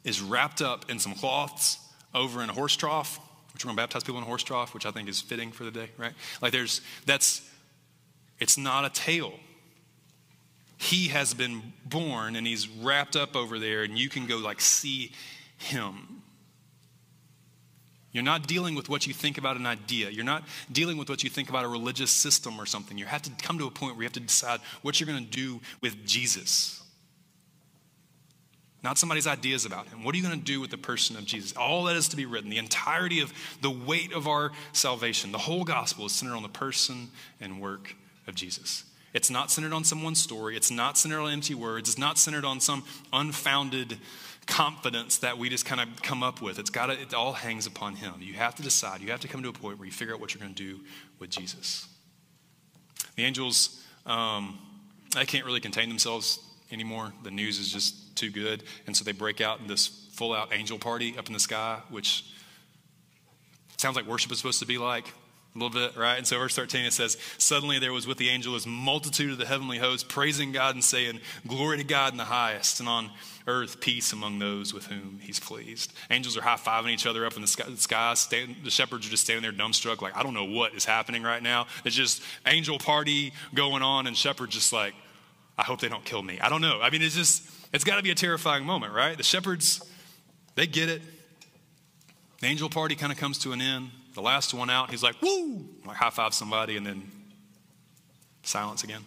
is 0.04 0.20
wrapped 0.20 0.60
up 0.60 0.90
in 0.90 0.98
some 0.98 1.14
cloths 1.14 1.78
over 2.14 2.42
in 2.42 2.50
a 2.50 2.52
horse 2.52 2.76
trough, 2.76 3.20
which 3.52 3.64
we're 3.64 3.68
going 3.68 3.76
to 3.76 3.82
baptize 3.82 4.02
people 4.04 4.18
in 4.18 4.24
a 4.24 4.26
horse 4.26 4.42
trough, 4.42 4.74
which 4.74 4.86
I 4.86 4.90
think 4.90 5.08
is 5.08 5.20
fitting 5.20 5.52
for 5.52 5.64
the 5.64 5.70
day, 5.70 5.90
right? 5.96 6.12
Like 6.40 6.52
there's, 6.52 6.80
that's, 7.06 7.48
it's 8.40 8.58
not 8.58 8.84
a 8.84 8.90
tale. 8.90 9.34
He 10.78 11.08
has 11.08 11.32
been 11.34 11.72
born 11.84 12.36
and 12.36 12.46
he's 12.46 12.68
wrapped 12.68 13.16
up 13.16 13.34
over 13.34 13.58
there, 13.58 13.82
and 13.82 13.98
you 13.98 14.08
can 14.08 14.26
go 14.26 14.36
like 14.36 14.60
see 14.60 15.12
him. 15.58 16.15
You're 18.16 18.24
not 18.24 18.46
dealing 18.46 18.74
with 18.74 18.88
what 18.88 19.06
you 19.06 19.12
think 19.12 19.36
about 19.36 19.58
an 19.58 19.66
idea. 19.66 20.08
You're 20.08 20.24
not 20.24 20.42
dealing 20.72 20.96
with 20.96 21.10
what 21.10 21.22
you 21.22 21.28
think 21.28 21.50
about 21.50 21.66
a 21.66 21.68
religious 21.68 22.10
system 22.10 22.58
or 22.58 22.64
something. 22.64 22.96
You 22.96 23.04
have 23.04 23.20
to 23.20 23.30
come 23.42 23.58
to 23.58 23.66
a 23.66 23.70
point 23.70 23.92
where 23.94 24.04
you 24.04 24.06
have 24.06 24.14
to 24.14 24.20
decide 24.20 24.60
what 24.80 24.98
you're 24.98 25.06
going 25.06 25.22
to 25.22 25.30
do 25.30 25.60
with 25.82 26.06
Jesus. 26.06 26.82
Not 28.82 28.96
somebody's 28.96 29.26
ideas 29.26 29.66
about 29.66 29.88
him. 29.88 30.02
What 30.02 30.14
are 30.14 30.16
you 30.16 30.24
going 30.24 30.38
to 30.38 30.42
do 30.42 30.62
with 30.62 30.70
the 30.70 30.78
person 30.78 31.14
of 31.18 31.26
Jesus? 31.26 31.52
All 31.58 31.84
that 31.84 31.96
is 31.96 32.08
to 32.08 32.16
be 32.16 32.24
written, 32.24 32.48
the 32.48 32.56
entirety 32.56 33.20
of 33.20 33.34
the 33.60 33.70
weight 33.70 34.14
of 34.14 34.26
our 34.26 34.50
salvation, 34.72 35.30
the 35.30 35.36
whole 35.36 35.64
gospel 35.64 36.06
is 36.06 36.12
centered 36.12 36.36
on 36.36 36.42
the 36.42 36.48
person 36.48 37.10
and 37.38 37.60
work 37.60 37.96
of 38.26 38.34
Jesus. 38.34 38.84
It's 39.12 39.28
not 39.30 39.50
centered 39.50 39.74
on 39.74 39.84
someone's 39.84 40.22
story. 40.22 40.56
It's 40.56 40.70
not 40.70 40.96
centered 40.96 41.20
on 41.20 41.32
empty 41.32 41.54
words. 41.54 41.90
It's 41.90 41.98
not 41.98 42.16
centered 42.16 42.46
on 42.46 42.60
some 42.60 42.82
unfounded 43.12 43.98
confidence 44.46 45.18
that 45.18 45.38
we 45.38 45.48
just 45.48 45.64
kind 45.64 45.80
of 45.80 46.02
come 46.02 46.22
up 46.22 46.40
with. 46.40 46.58
It's 46.58 46.70
got 46.70 46.86
to, 46.86 46.92
it 46.92 47.12
all 47.12 47.32
hangs 47.32 47.66
upon 47.66 47.96
him. 47.96 48.14
You 48.20 48.34
have 48.34 48.54
to 48.56 48.62
decide. 48.62 49.00
You 49.00 49.10
have 49.10 49.20
to 49.20 49.28
come 49.28 49.42
to 49.42 49.48
a 49.48 49.52
point 49.52 49.78
where 49.78 49.86
you 49.86 49.92
figure 49.92 50.14
out 50.14 50.20
what 50.20 50.34
you're 50.34 50.40
going 50.40 50.54
to 50.54 50.62
do 50.62 50.80
with 51.18 51.30
Jesus. 51.30 51.88
The 53.16 53.24
angels, 53.24 53.84
um, 54.04 54.58
they 55.14 55.24
can't 55.24 55.44
really 55.44 55.60
contain 55.60 55.88
themselves 55.88 56.38
anymore. 56.70 57.12
The 57.22 57.30
news 57.30 57.58
is 57.58 57.72
just 57.72 58.16
too 58.16 58.30
good. 58.30 58.62
And 58.86 58.96
so 58.96 59.04
they 59.04 59.12
break 59.12 59.40
out 59.40 59.60
in 59.60 59.66
this 59.66 59.86
full 60.12 60.32
out 60.32 60.52
angel 60.52 60.78
party 60.78 61.16
up 61.18 61.26
in 61.26 61.32
the 61.32 61.40
sky, 61.40 61.80
which 61.90 62.24
sounds 63.76 63.96
like 63.96 64.06
worship 64.06 64.32
is 64.32 64.38
supposed 64.38 64.60
to 64.60 64.66
be 64.66 64.78
like 64.78 65.12
a 65.56 65.64
little 65.64 65.80
bit, 65.80 65.96
right? 65.96 66.18
And 66.18 66.26
so, 66.26 66.38
verse 66.38 66.54
13, 66.54 66.84
it 66.84 66.92
says, 66.92 67.16
Suddenly 67.38 67.78
there 67.78 67.92
was 67.92 68.06
with 68.06 68.18
the 68.18 68.28
angel 68.28 68.54
this 68.54 68.66
multitude 68.66 69.32
of 69.32 69.38
the 69.38 69.46
heavenly 69.46 69.78
hosts, 69.78 70.04
praising 70.08 70.52
God 70.52 70.74
and 70.74 70.84
saying, 70.84 71.20
Glory 71.46 71.78
to 71.78 71.84
God 71.84 72.12
in 72.12 72.18
the 72.18 72.24
highest, 72.24 72.80
and 72.80 72.88
on 72.88 73.10
earth 73.46 73.80
peace 73.80 74.12
among 74.12 74.38
those 74.38 74.74
with 74.74 74.86
whom 74.86 75.20
he's 75.22 75.38
pleased. 75.38 75.92
Angels 76.10 76.36
are 76.36 76.42
high 76.42 76.56
fiving 76.56 76.90
each 76.90 77.06
other 77.06 77.24
up 77.24 77.34
in 77.36 77.42
the 77.42 77.48
sky. 77.48 77.64
The, 77.68 77.76
sky 77.76 78.14
stand, 78.14 78.56
the 78.64 78.70
shepherds 78.70 79.06
are 79.06 79.10
just 79.10 79.24
standing 79.24 79.42
there 79.42 79.52
dumbstruck, 79.52 80.02
like, 80.02 80.16
I 80.16 80.22
don't 80.22 80.34
know 80.34 80.44
what 80.44 80.74
is 80.74 80.84
happening 80.84 81.22
right 81.22 81.42
now. 81.42 81.66
It's 81.84 81.96
just 81.96 82.22
angel 82.46 82.78
party 82.78 83.32
going 83.54 83.82
on, 83.82 84.06
and 84.06 84.16
shepherds 84.16 84.54
just 84.54 84.72
like, 84.72 84.94
I 85.58 85.62
hope 85.62 85.80
they 85.80 85.88
don't 85.88 86.04
kill 86.04 86.22
me. 86.22 86.38
I 86.40 86.48
don't 86.48 86.60
know. 86.60 86.80
I 86.82 86.90
mean, 86.90 87.02
it's 87.02 87.16
just, 87.16 87.48
it's 87.72 87.84
got 87.84 87.96
to 87.96 88.02
be 88.02 88.10
a 88.10 88.14
terrifying 88.14 88.64
moment, 88.64 88.92
right? 88.92 89.16
The 89.16 89.22
shepherds, 89.22 89.82
they 90.54 90.66
get 90.66 90.88
it. 90.88 91.02
The 92.40 92.46
angel 92.46 92.68
party 92.68 92.94
kind 92.94 93.10
of 93.10 93.18
comes 93.18 93.38
to 93.38 93.52
an 93.52 93.62
end. 93.62 93.90
The 94.16 94.22
last 94.22 94.54
one 94.54 94.70
out, 94.70 94.90
he's 94.90 95.02
like, 95.02 95.20
woo, 95.20 95.68
like 95.84 95.98
high 95.98 96.08
five 96.08 96.32
somebody, 96.32 96.78
and 96.78 96.86
then 96.86 97.02
silence 98.42 98.82
again. 98.82 99.04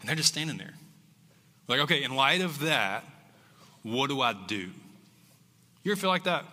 And 0.00 0.08
they're 0.08 0.16
just 0.16 0.30
standing 0.30 0.58
there. 0.58 0.74
Like, 1.68 1.78
okay, 1.82 2.02
in 2.02 2.16
light 2.16 2.40
of 2.40 2.58
that, 2.62 3.04
what 3.84 4.08
do 4.08 4.20
I 4.20 4.32
do? 4.32 4.70
You 5.84 5.92
ever 5.92 6.00
feel 6.00 6.10
like 6.10 6.24
that? 6.24 6.44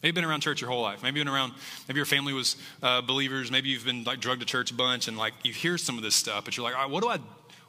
Maybe 0.00 0.10
you've 0.10 0.14
been 0.14 0.24
around 0.24 0.42
church 0.42 0.60
your 0.60 0.70
whole 0.70 0.82
life. 0.82 1.02
Maybe 1.02 1.18
you've 1.18 1.26
been 1.26 1.34
around, 1.34 1.54
maybe 1.88 1.98
your 1.98 2.06
family 2.06 2.32
was 2.32 2.54
uh, 2.84 3.00
believers. 3.00 3.50
Maybe 3.50 3.68
you've 3.68 3.84
been 3.84 4.04
like 4.04 4.20
drugged 4.20 4.42
to 4.42 4.46
church 4.46 4.70
a 4.70 4.74
bunch 4.74 5.08
and 5.08 5.18
like 5.18 5.34
you 5.42 5.52
hear 5.52 5.78
some 5.78 5.96
of 5.96 6.04
this 6.04 6.14
stuff, 6.14 6.44
but 6.44 6.56
you're 6.56 6.62
like, 6.62 6.76
all 6.76 6.82
right, 6.82 6.90
what 6.90 7.02
do 7.02 7.08
I, 7.08 7.18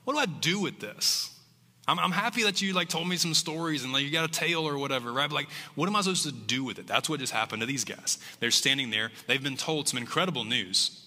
what 0.03 0.13
do 0.13 0.19
I 0.19 0.27
do 0.27 0.59
with 0.61 0.79
this? 0.79 1.35
I'm, 1.87 1.99
I'm 1.99 2.11
happy 2.11 2.43
that 2.43 2.61
you 2.61 2.73
like 2.73 2.89
told 2.89 3.07
me 3.07 3.15
some 3.15 3.33
stories 3.33 3.83
and 3.83 3.93
like 3.93 4.03
you 4.03 4.11
got 4.11 4.25
a 4.25 4.31
tale 4.31 4.67
or 4.67 4.77
whatever, 4.77 5.13
right? 5.13 5.29
But 5.29 5.35
like, 5.35 5.49
what 5.75 5.87
am 5.87 5.95
I 5.95 6.01
supposed 6.01 6.23
to 6.23 6.31
do 6.31 6.63
with 6.63 6.79
it? 6.79 6.87
That's 6.87 7.09
what 7.09 7.19
just 7.19 7.33
happened 7.33 7.61
to 7.61 7.65
these 7.65 7.85
guys. 7.85 8.17
They're 8.39 8.51
standing 8.51 8.89
there. 8.89 9.11
They've 9.27 9.41
been 9.41 9.57
told 9.57 9.87
some 9.87 9.97
incredible 9.97 10.43
news. 10.43 11.05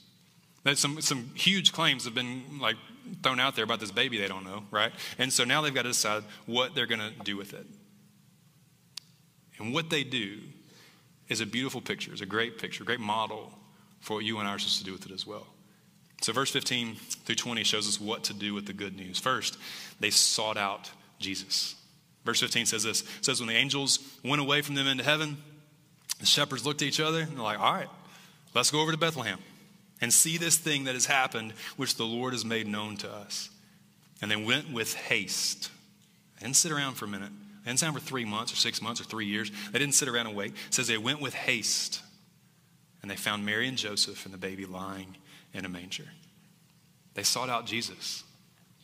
That 0.64 0.78
some 0.78 1.00
some 1.00 1.30
huge 1.34 1.72
claims 1.72 2.04
have 2.04 2.14
been 2.14 2.58
like 2.60 2.76
thrown 3.22 3.40
out 3.40 3.56
there 3.56 3.64
about 3.64 3.80
this 3.80 3.90
baby 3.90 4.18
they 4.18 4.28
don't 4.28 4.44
know, 4.44 4.64
right? 4.70 4.92
And 5.18 5.32
so 5.32 5.44
now 5.44 5.62
they've 5.62 5.74
got 5.74 5.82
to 5.82 5.88
decide 5.88 6.22
what 6.46 6.74
they're 6.74 6.86
going 6.86 7.00
to 7.00 7.12
do 7.24 7.36
with 7.36 7.54
it. 7.54 7.66
And 9.58 9.72
what 9.72 9.90
they 9.90 10.04
do 10.04 10.38
is 11.28 11.40
a 11.40 11.46
beautiful 11.46 11.80
picture, 11.80 12.12
is 12.12 12.20
a 12.20 12.26
great 12.26 12.58
picture, 12.58 12.82
a 12.82 12.86
great 12.86 13.00
model 13.00 13.52
for 14.00 14.14
what 14.14 14.24
you 14.24 14.38
and 14.38 14.48
I 14.48 14.54
are 14.54 14.58
supposed 14.58 14.78
to 14.78 14.84
do 14.84 14.92
with 14.92 15.06
it 15.06 15.12
as 15.12 15.26
well. 15.26 15.46
So, 16.20 16.32
verse 16.32 16.50
15 16.50 16.96
through 16.96 17.34
20 17.34 17.64
shows 17.64 17.88
us 17.88 18.00
what 18.00 18.24
to 18.24 18.34
do 18.34 18.52
with 18.52 18.66
the 18.66 18.72
good 18.72 18.96
news. 18.96 19.18
First, 19.18 19.56
they 20.00 20.10
sought 20.10 20.58
out 20.58 20.90
Jesus. 21.18 21.76
Verse 22.24 22.40
15 22.40 22.66
says 22.66 22.82
this 22.82 23.02
it 23.02 23.24
says, 23.24 23.40
When 23.40 23.48
the 23.48 23.54
angels 23.54 23.98
went 24.22 24.42
away 24.42 24.62
from 24.62 24.74
them 24.74 24.86
into 24.86 25.04
heaven, 25.04 25.38
the 26.18 26.26
shepherds 26.26 26.66
looked 26.66 26.82
at 26.82 26.88
each 26.88 27.00
other 27.00 27.20
and 27.20 27.32
they're 27.36 27.42
like, 27.42 27.58
All 27.58 27.72
right, 27.72 27.88
let's 28.54 28.70
go 28.70 28.80
over 28.80 28.92
to 28.92 28.98
Bethlehem 28.98 29.38
and 30.00 30.12
see 30.12 30.36
this 30.36 30.56
thing 30.56 30.84
that 30.84 30.94
has 30.94 31.06
happened, 31.06 31.52
which 31.76 31.96
the 31.96 32.04
Lord 32.04 32.32
has 32.32 32.44
made 32.44 32.66
known 32.66 32.96
to 32.98 33.10
us. 33.10 33.50
And 34.22 34.30
they 34.30 34.36
went 34.36 34.72
with 34.72 34.94
haste. 34.94 35.70
They 36.38 36.46
didn't 36.46 36.56
sit 36.56 36.72
around 36.72 36.94
for 36.94 37.06
a 37.06 37.08
minute. 37.08 37.32
They 37.64 37.70
didn't 37.70 37.80
sit 37.80 37.86
around 37.86 37.94
for 37.94 38.00
three 38.00 38.24
months 38.24 38.52
or 38.52 38.56
six 38.56 38.80
months 38.82 39.00
or 39.00 39.04
three 39.04 39.26
years. 39.26 39.50
They 39.72 39.78
didn't 39.78 39.94
sit 39.94 40.08
around 40.08 40.26
and 40.26 40.36
wait. 40.36 40.52
It 40.68 40.74
says 40.74 40.88
they 40.88 40.98
went 40.98 41.20
with 41.20 41.34
haste. 41.34 42.02
And 43.02 43.10
they 43.10 43.16
found 43.16 43.46
Mary 43.46 43.66
and 43.66 43.78
Joseph 43.78 44.26
and 44.26 44.34
the 44.34 44.38
baby 44.38 44.66
lying 44.66 45.16
in 45.52 45.64
a 45.64 45.68
manger. 45.68 46.06
They 47.14 47.22
sought 47.22 47.48
out 47.48 47.66
Jesus. 47.66 48.24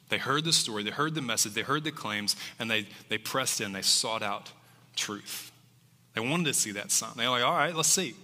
They 0.08 0.18
heard 0.18 0.44
the 0.44 0.52
story, 0.52 0.84
they 0.84 0.90
heard 0.90 1.14
the 1.14 1.22
message, 1.22 1.54
they 1.54 1.62
heard 1.62 1.82
the 1.82 1.90
claims, 1.90 2.36
and 2.58 2.70
they, 2.70 2.86
they 3.08 3.18
pressed 3.18 3.60
in, 3.60 3.72
they 3.72 3.82
sought 3.82 4.22
out 4.22 4.52
truth. 4.94 5.50
They 6.14 6.20
wanted 6.20 6.46
to 6.46 6.54
see 6.54 6.72
that 6.72 6.90
sign. 6.90 7.10
They're 7.16 7.28
like, 7.28 7.44
all 7.44 7.52
right, 7.52 7.74
let's 7.74 7.88
see. 7.88 8.14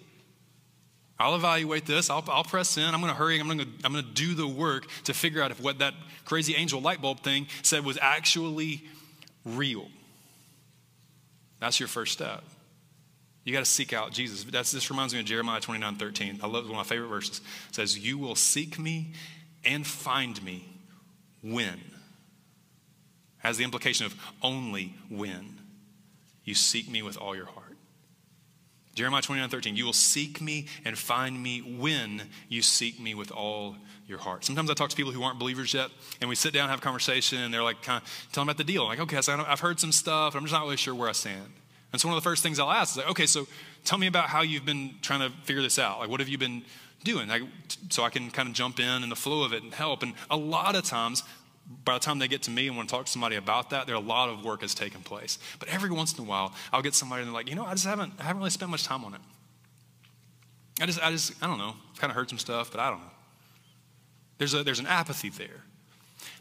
I'll 1.18 1.34
evaluate 1.34 1.86
this. 1.86 2.10
I'll, 2.10 2.24
I'll 2.28 2.42
press 2.42 2.76
in. 2.76 2.82
I'm 2.82 3.00
going 3.00 3.12
to 3.12 3.18
hurry. 3.18 3.38
I'm 3.38 3.46
going 3.46 3.58
to, 3.58 3.68
I'm 3.84 3.92
going 3.92 4.04
to 4.04 4.10
do 4.10 4.34
the 4.34 4.48
work 4.48 4.86
to 5.04 5.14
figure 5.14 5.42
out 5.42 5.50
if 5.50 5.60
what 5.60 5.78
that 5.78 5.94
crazy 6.24 6.56
angel 6.56 6.80
light 6.80 7.00
bulb 7.02 7.20
thing 7.20 7.46
said 7.62 7.84
was 7.84 7.98
actually 8.00 8.82
real. 9.44 9.86
That's 11.60 11.78
your 11.78 11.88
first 11.88 12.12
step. 12.12 12.42
You 13.44 13.52
got 13.52 13.60
to 13.60 13.70
seek 13.70 13.92
out 13.92 14.12
Jesus. 14.12 14.44
That's, 14.44 14.70
this 14.70 14.90
reminds 14.90 15.14
me 15.14 15.20
of 15.20 15.26
Jeremiah 15.26 15.60
29 15.60 15.96
13. 15.96 16.40
I 16.42 16.46
love 16.46 16.64
one 16.64 16.72
of 16.72 16.76
my 16.76 16.84
favorite 16.84 17.08
verses. 17.08 17.40
It 17.68 17.74
says, 17.74 17.98
You 17.98 18.18
will 18.18 18.36
seek 18.36 18.78
me 18.78 19.12
and 19.64 19.86
find 19.86 20.42
me 20.44 20.68
when. 21.42 21.80
Has 23.38 23.56
the 23.56 23.64
implication 23.64 24.06
of 24.06 24.14
only 24.40 24.94
when 25.08 25.58
you 26.44 26.54
seek 26.54 26.88
me 26.88 27.02
with 27.02 27.16
all 27.16 27.34
your 27.34 27.46
heart. 27.46 27.76
Jeremiah 28.94 29.22
29 29.22 29.48
13, 29.48 29.76
you 29.76 29.86
will 29.86 29.92
seek 29.92 30.40
me 30.40 30.66
and 30.84 30.96
find 30.98 31.42
me 31.42 31.60
when 31.60 32.22
you 32.48 32.62
seek 32.62 33.00
me 33.00 33.14
with 33.14 33.32
all 33.32 33.76
your 34.06 34.18
heart. 34.18 34.44
Sometimes 34.44 34.70
I 34.70 34.74
talk 34.74 34.90
to 34.90 34.96
people 34.96 35.12
who 35.12 35.22
aren't 35.22 35.38
believers 35.38 35.72
yet, 35.72 35.90
and 36.20 36.28
we 36.28 36.36
sit 36.36 36.52
down 36.52 36.64
and 36.64 36.70
have 36.70 36.80
a 36.80 36.82
conversation, 36.82 37.38
and 37.38 37.52
they're 37.52 37.62
like, 37.62 37.82
kind 37.82 38.02
of 38.02 38.28
tell 38.32 38.42
them 38.42 38.50
about 38.50 38.58
the 38.58 38.64
deal. 38.64 38.82
I'm 38.82 38.88
like, 38.88 39.00
okay, 39.00 39.20
so 39.22 39.44
I've 39.48 39.60
heard 39.60 39.80
some 39.80 39.92
stuff, 39.92 40.34
I'm 40.34 40.42
just 40.42 40.52
not 40.52 40.64
really 40.64 40.76
sure 40.76 40.94
where 40.94 41.08
I 41.08 41.12
stand. 41.12 41.46
And 41.92 42.00
so 42.00 42.08
one 42.08 42.16
of 42.16 42.22
the 42.22 42.28
first 42.28 42.42
things 42.42 42.58
I'll 42.58 42.70
ask 42.70 42.94
is 42.94 42.96
like, 42.98 43.10
okay, 43.10 43.26
so 43.26 43.46
tell 43.84 43.98
me 43.98 44.06
about 44.06 44.28
how 44.28 44.42
you've 44.42 44.64
been 44.64 44.94
trying 45.02 45.20
to 45.20 45.36
figure 45.44 45.62
this 45.62 45.78
out. 45.78 45.98
Like, 45.98 46.08
what 46.08 46.20
have 46.20 46.28
you 46.28 46.38
been 46.38 46.62
doing? 47.04 47.28
Like, 47.28 47.42
so 47.90 48.02
I 48.02 48.10
can 48.10 48.30
kind 48.30 48.48
of 48.48 48.54
jump 48.54 48.80
in 48.80 49.02
in 49.02 49.08
the 49.08 49.16
flow 49.16 49.44
of 49.44 49.52
it 49.52 49.62
and 49.62 49.74
help. 49.74 50.02
And 50.02 50.14
a 50.30 50.36
lot 50.36 50.74
of 50.74 50.84
times, 50.84 51.22
by 51.84 51.94
the 51.94 52.00
time 52.00 52.18
they 52.18 52.28
get 52.28 52.42
to 52.44 52.50
me 52.50 52.66
and 52.66 52.76
want 52.76 52.88
to 52.88 52.94
talk 52.94 53.06
to 53.06 53.12
somebody 53.12 53.36
about 53.36 53.70
that, 53.70 53.86
there 53.86 53.94
a 53.94 54.00
lot 54.00 54.28
of 54.28 54.44
work 54.44 54.62
has 54.62 54.74
taken 54.74 55.02
place. 55.02 55.38
But 55.58 55.68
every 55.68 55.90
once 55.90 56.16
in 56.16 56.24
a 56.24 56.26
while, 56.26 56.54
I'll 56.72 56.82
get 56.82 56.94
somebody 56.94 57.22
and 57.22 57.28
they're 57.28 57.34
like, 57.34 57.48
you 57.48 57.54
know, 57.54 57.64
I 57.64 57.72
just 57.72 57.86
haven't, 57.86 58.14
I 58.18 58.24
haven't 58.24 58.38
really 58.38 58.50
spent 58.50 58.70
much 58.70 58.84
time 58.84 59.04
on 59.04 59.14
it. 59.14 59.20
I 60.80 60.86
just, 60.86 61.02
I 61.02 61.10
just, 61.10 61.32
I 61.42 61.46
don't 61.46 61.58
know. 61.58 61.74
I've 61.92 62.00
kind 62.00 62.10
of 62.10 62.16
heard 62.16 62.28
some 62.28 62.38
stuff, 62.38 62.70
but 62.70 62.80
I 62.80 62.90
don't 62.90 63.00
know. 63.00 63.10
There's 64.38 64.54
a, 64.54 64.64
there's 64.64 64.80
an 64.80 64.86
apathy 64.86 65.28
there. 65.28 65.62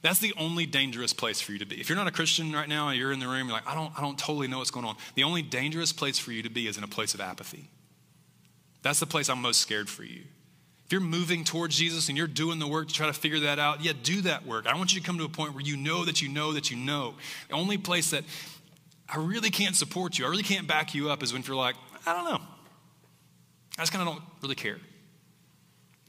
That's 0.01 0.19
the 0.19 0.33
only 0.37 0.65
dangerous 0.65 1.13
place 1.13 1.41
for 1.41 1.51
you 1.51 1.59
to 1.59 1.65
be. 1.65 1.79
If 1.79 1.89
you're 1.89 1.97
not 1.97 2.07
a 2.07 2.11
Christian 2.11 2.51
right 2.51 2.67
now 2.67 2.89
and 2.89 2.97
you're 2.97 3.11
in 3.11 3.19
the 3.19 3.27
room, 3.27 3.47
you're 3.47 3.55
like, 3.55 3.67
I 3.67 3.75
don't, 3.75 3.91
I 3.97 4.01
don't 4.01 4.17
totally 4.17 4.47
know 4.47 4.59
what's 4.59 4.71
going 4.71 4.85
on. 4.85 4.95
The 5.15 5.23
only 5.23 5.41
dangerous 5.41 5.91
place 5.93 6.17
for 6.17 6.31
you 6.31 6.43
to 6.43 6.49
be 6.49 6.67
is 6.67 6.77
in 6.77 6.83
a 6.83 6.87
place 6.87 7.13
of 7.13 7.21
apathy. 7.21 7.69
That's 8.81 8.99
the 8.99 9.05
place 9.05 9.29
I'm 9.29 9.41
most 9.41 9.61
scared 9.61 9.89
for 9.89 10.03
you. 10.03 10.21
If 10.85 10.91
you're 10.91 11.01
moving 11.01 11.43
towards 11.43 11.77
Jesus 11.77 12.09
and 12.09 12.17
you're 12.17 12.27
doing 12.27 12.59
the 12.59 12.67
work 12.67 12.89
to 12.89 12.93
try 12.93 13.07
to 13.07 13.13
figure 13.13 13.39
that 13.41 13.59
out, 13.59 13.81
yeah, 13.81 13.93
do 14.03 14.21
that 14.21 14.45
work. 14.45 14.67
I 14.67 14.75
want 14.75 14.93
you 14.93 14.99
to 14.99 15.05
come 15.05 15.17
to 15.19 15.23
a 15.23 15.29
point 15.29 15.53
where 15.53 15.63
you 15.63 15.77
know 15.77 16.03
that 16.03 16.21
you 16.21 16.27
know 16.27 16.51
that 16.53 16.69
you 16.69 16.75
know. 16.75 17.13
The 17.47 17.53
only 17.53 17.77
place 17.77 18.09
that 18.11 18.25
I 19.07 19.17
really 19.17 19.49
can't 19.49 19.75
support 19.75 20.19
you, 20.19 20.25
I 20.25 20.29
really 20.29 20.43
can't 20.43 20.67
back 20.67 20.93
you 20.93 21.09
up 21.09 21.23
is 21.23 21.31
when 21.31 21.43
you're 21.43 21.55
like, 21.55 21.75
I 22.05 22.13
don't 22.13 22.25
know. 22.25 22.41
I 23.77 23.83
just 23.83 23.93
kind 23.93 24.07
of 24.07 24.13
don't 24.13 24.23
really 24.41 24.55
care. 24.55 24.79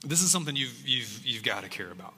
This 0.05 0.21
is 0.21 0.33
something 0.33 0.57
you've, 0.57 0.83
you've, 0.85 1.25
you've 1.25 1.43
got 1.45 1.63
to 1.63 1.69
care 1.69 1.91
about. 1.93 2.15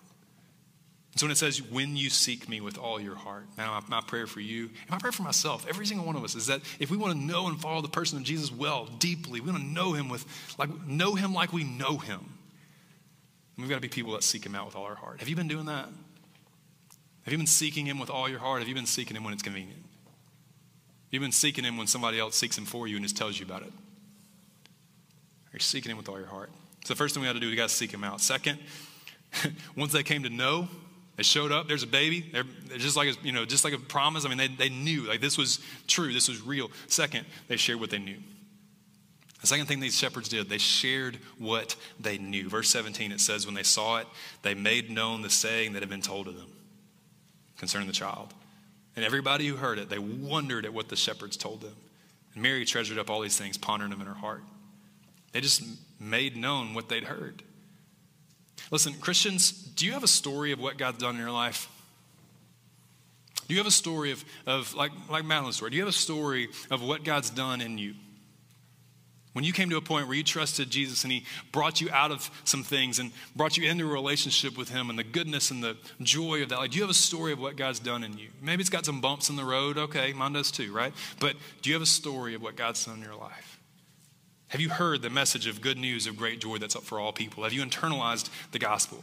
So 1.17 1.27
when 1.27 1.31
it 1.31 1.37
says, 1.37 1.63
when 1.63 1.97
you 1.97 2.11
seek 2.11 2.49
me 2.49 2.61
with 2.61 2.77
all 2.77 3.01
your 3.01 3.15
heart, 3.15 3.45
now 3.57 3.81
my, 3.89 3.99
my 3.99 4.01
prayer 4.01 4.27
for 4.27 4.41
you, 4.41 4.65
and 4.65 4.91
my 4.91 4.99
prayer 4.99 5.13
for 5.13 5.23
myself, 5.23 5.65
every 5.69 5.87
single 5.87 6.05
one 6.05 6.17
of 6.17 6.25
us, 6.25 6.35
is 6.35 6.49
that 6.49 6.61
if 6.81 6.91
we 6.91 6.97
want 6.97 7.13
to 7.13 7.19
know 7.19 7.47
and 7.47 7.61
follow 7.61 7.81
the 7.81 7.89
person 7.89 8.19
of 8.19 8.25
Jesus 8.25 8.51
well, 8.51 8.87
deeply, 8.99 9.41
we 9.41 9.53
want 9.53 9.63
to 9.63 9.69
know 9.69 9.93
him 9.93 10.09
with, 10.09 10.27
like, 10.59 10.71
know 10.87 11.15
him 11.15 11.33
like 11.33 11.53
we 11.53 11.63
know 11.63 11.99
him. 11.99 12.21
we've 13.57 13.69
got 13.69 13.77
to 13.77 13.81
be 13.81 13.89
people 13.89 14.13
that 14.15 14.25
seek 14.25 14.45
him 14.45 14.57
out 14.57 14.67
with 14.67 14.75
all 14.75 14.85
our 14.85 14.97
heart. 14.97 15.21
Have 15.21 15.29
you 15.29 15.37
been 15.37 15.47
doing 15.47 15.67
that? 15.67 15.89
Have 17.23 17.33
you 17.33 17.39
been 17.39 17.47
seeking 17.47 17.87
him 17.87 18.01
with 18.01 18.11
all 18.11 18.29
your 18.29 18.41
heart? 18.41 18.59
Have 18.59 18.69
you 18.69 18.75
been 18.75 18.85
seeking 18.85 19.17
him 19.17 19.23
when 19.23 19.33
it's 19.33 19.43
convenient? 19.43 19.79
Have 19.79 21.13
you 21.13 21.21
been 21.21 21.33
seeking 21.33 21.63
him 21.63 21.77
when 21.77 21.87
somebody 21.87 22.19
else 22.19 22.35
seeks 22.35 22.59
him 22.59 22.65
for 22.65 22.89
you 22.89 22.97
and 22.97 23.05
just 23.05 23.17
tells 23.17 23.39
you 23.39 23.47
about 23.47 23.63
it? 23.63 23.73
Are 23.73 25.55
you 25.55 25.61
seeking 25.61 25.93
him 25.93 25.97
with 25.97 26.09
all 26.09 26.19
your 26.19 26.27
heart? 26.27 26.51
So 26.85 26.93
the 26.93 26.99
first 26.99 27.15
thing 27.15 27.23
we 27.23 27.29
got 27.29 27.35
to 27.35 27.41
do, 27.41 27.49
we 27.49 27.55
got 27.55 27.69
to 27.69 27.75
seek 27.75 27.93
him 27.93 28.03
out. 28.03 28.21
Second, 28.21 28.59
once 29.77 29.93
they 29.93 30.03
came 30.03 30.25
to 30.25 30.29
know, 30.29 30.69
they 31.17 31.23
showed 31.23 31.53
up. 31.53 31.69
There's 31.69 31.83
a 31.83 31.89
baby. 31.89 32.29
They're, 32.33 32.45
they're, 32.67 32.79
just 32.79 32.97
like 32.97 33.09
a, 33.09 33.15
you 33.23 33.33
know, 33.33 33.45
just 33.45 33.65
like 33.65 33.73
a 33.73 33.79
promise. 33.79 34.25
I 34.25 34.29
mean, 34.29 34.39
they, 34.39 34.49
they 34.49 34.69
knew 34.69 35.03
like 35.03 35.21
this 35.21 35.39
was 35.39 35.61
true. 35.87 36.13
This 36.13 36.29
was 36.29 36.43
real. 36.43 36.71
Second, 36.89 37.27
they 37.49 37.57
shared 37.57 37.81
what 37.81 37.91
they 37.91 37.99
knew. 37.99 38.19
The 39.41 39.49
second 39.49 39.67
thing 39.67 39.79
these 39.79 39.97
shepherds 39.97 40.31
did, 40.31 40.49
they 40.49 40.59
shared 40.59 41.17
what 41.39 41.77
they 42.01 42.17
knew. 42.17 42.49
Verse 42.49 42.71
17, 42.71 43.13
it 43.13 43.21
says, 43.21 43.45
when 43.45 43.55
they 43.55 43.63
saw 43.63 43.99
it, 43.99 44.07
they 44.41 44.55
made 44.55 44.91
known 44.91 45.21
the 45.21 45.29
saying 45.29 45.75
that 45.75 45.83
had 45.83 45.91
been 45.91 46.01
told 46.01 46.27
to 46.27 46.33
them 46.33 46.51
concerning 47.59 47.87
the 47.87 47.93
child. 47.93 48.33
And 48.97 49.05
everybody 49.05 49.47
who 49.47 49.57
heard 49.57 49.79
it, 49.79 49.91
they 49.91 49.99
wondered 49.99 50.65
at 50.65 50.73
what 50.73 50.89
the 50.89 50.97
shepherds 50.97 51.37
told 51.37 51.61
them. 51.61 51.75
And 52.33 52.43
Mary 52.43 52.65
treasured 52.65 52.99
up 52.99 53.11
all 53.11 53.21
these 53.21 53.37
things, 53.37 53.59
pondering 53.59 53.91
them 53.91 54.01
in 54.01 54.07
her 54.07 54.15
heart. 54.15 54.43
They 55.33 55.43
just 55.43 55.63
made 56.01 56.39
known 56.39 56.73
what 56.73 56.89
they'd 56.89 57.05
heard. 57.05 57.43
Listen, 58.75 58.93
Christians, 58.95 59.53
do 59.53 59.87
you 59.87 59.93
have 59.93 60.03
a 60.03 60.09
story 60.09 60.51
of 60.51 60.59
what 60.59 60.77
God's 60.77 60.99
done 60.99 61.15
in 61.15 61.21
your 61.21 61.31
life? 61.31 61.69
Do 63.47 63.55
you 63.55 63.61
have 63.61 63.69
a 63.69 63.71
story 63.71 64.11
of, 64.11 64.25
of 64.49 64.75
like, 64.75 64.91
like 65.09 65.25
Madeline's 65.25 65.55
story? 65.55 65.71
Do 65.71 65.77
you 65.77 65.83
have 65.85 65.95
a 65.95 65.97
story 65.97 66.49
of 66.73 66.83
what 66.83 67.05
God's 67.05 67.31
done 67.31 67.61
in 67.61 67.79
you? 67.79 67.95
When 69.33 69.45
you 69.45 69.53
came 69.53 69.71
to 69.71 69.77
a 69.77 69.81
point 69.81 70.09
where 70.09 70.17
you 70.17 70.25
trusted 70.25 70.71
Jesus 70.71 71.05
and 71.05 71.13
He 71.13 71.25
brought 71.53 71.81
you 71.81 71.89
out 71.93 72.11
of 72.11 72.29
some 72.43 72.65
things 72.65 72.99
and 72.99 73.13
brought 73.37 73.57
you 73.57 73.71
into 73.71 73.89
a 73.89 73.93
relationship 73.93 74.59
with 74.59 74.71
Him 74.71 74.91
and 74.91 74.99
the 74.99 75.05
goodness 75.05 75.53
and 75.53 75.63
the 75.63 75.77
joy 76.03 76.43
of 76.43 76.49
that, 76.49 76.59
like, 76.59 76.73
do 76.73 76.79
you 76.79 76.83
have 76.83 76.91
a 76.91 76.95
story 76.95 77.31
of 77.31 77.39
what 77.39 77.55
God's 77.55 77.79
done 77.79 78.03
in 78.03 78.19
you? 78.19 78.27
Maybe 78.43 78.61
it's 78.61 78.71
got 78.71 78.85
some 78.85 79.01
bumps 79.01 79.31
in 79.31 79.37
the 79.37 79.45
road. 79.45 79.79
Okay, 79.79 80.13
mine 80.15 80.33
does 80.33 80.51
too, 80.51 80.73
right? 80.73 80.93
But 81.21 81.37
do 81.63 81.71
you 81.71 81.77
have 81.77 81.83
a 81.83 81.87
story 81.87 82.35
of 82.35 82.43
what 82.43 82.57
God's 82.57 82.85
done 82.85 82.97
in 82.97 83.05
your 83.05 83.15
life? 83.15 83.61
Have 84.55 84.61
you 84.61 84.69
heard 84.69 85.03
the 85.03 85.11
message 85.11 85.49
of 85.49 85.61
good 85.61 85.79
news 85.79 86.07
of 86.07 86.17
great 86.17 86.41
joy 86.41 86.59
that's 86.59 86.77
up 86.77 86.85
for 86.85 87.01
all 87.01 87.13
people? 87.13 87.43
Have 87.43 87.53
you 87.53 87.61
internalized 87.61 88.31
the 88.53 88.61
gospel? 88.61 89.03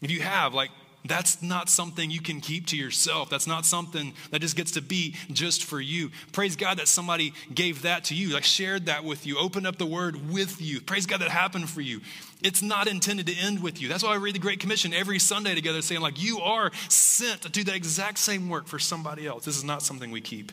If 0.00 0.12
you 0.12 0.20
have, 0.20 0.54
like, 0.54 0.70
that's 1.04 1.42
not 1.42 1.68
something 1.68 2.08
you 2.08 2.20
can 2.20 2.40
keep 2.40 2.68
to 2.68 2.76
yourself. 2.76 3.30
That's 3.30 3.48
not 3.48 3.66
something 3.66 4.12
that 4.30 4.40
just 4.40 4.54
gets 4.54 4.70
to 4.72 4.80
be 4.80 5.16
just 5.32 5.64
for 5.64 5.80
you. 5.80 6.12
Praise 6.30 6.54
God 6.54 6.78
that 6.78 6.86
somebody 6.86 7.32
gave 7.52 7.82
that 7.82 8.04
to 8.04 8.14
you, 8.14 8.32
like 8.32 8.44
shared 8.44 8.86
that 8.86 9.02
with 9.02 9.26
you, 9.26 9.36
opened 9.36 9.66
up 9.66 9.76
the 9.76 9.86
word 9.86 10.30
with 10.30 10.62
you. 10.62 10.80
Praise 10.80 11.04
God 11.04 11.20
that 11.20 11.30
happened 11.30 11.68
for 11.68 11.80
you. 11.80 12.00
It's 12.40 12.62
not 12.62 12.86
intended 12.86 13.26
to 13.26 13.34
end 13.34 13.60
with 13.60 13.82
you. 13.82 13.88
That's 13.88 14.04
why 14.04 14.10
I 14.10 14.18
read 14.18 14.36
the 14.36 14.38
Great 14.38 14.60
Commission 14.60 14.94
every 14.94 15.18
Sunday 15.18 15.56
together, 15.56 15.82
saying, 15.82 16.00
like, 16.00 16.22
you 16.22 16.38
are 16.38 16.70
sent 16.88 17.42
to 17.42 17.48
do 17.48 17.64
that 17.64 17.74
exact 17.74 18.18
same 18.18 18.48
work 18.48 18.68
for 18.68 18.78
somebody 18.78 19.26
else. 19.26 19.44
This 19.44 19.56
is 19.56 19.64
not 19.64 19.82
something 19.82 20.12
we 20.12 20.20
keep 20.20 20.52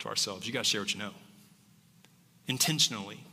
to 0.00 0.08
ourselves. 0.08 0.46
You 0.46 0.52
got 0.52 0.64
to 0.64 0.70
share 0.70 0.82
what 0.82 0.92
you 0.92 1.00
know 1.00 1.12
intentionally, 2.48 3.24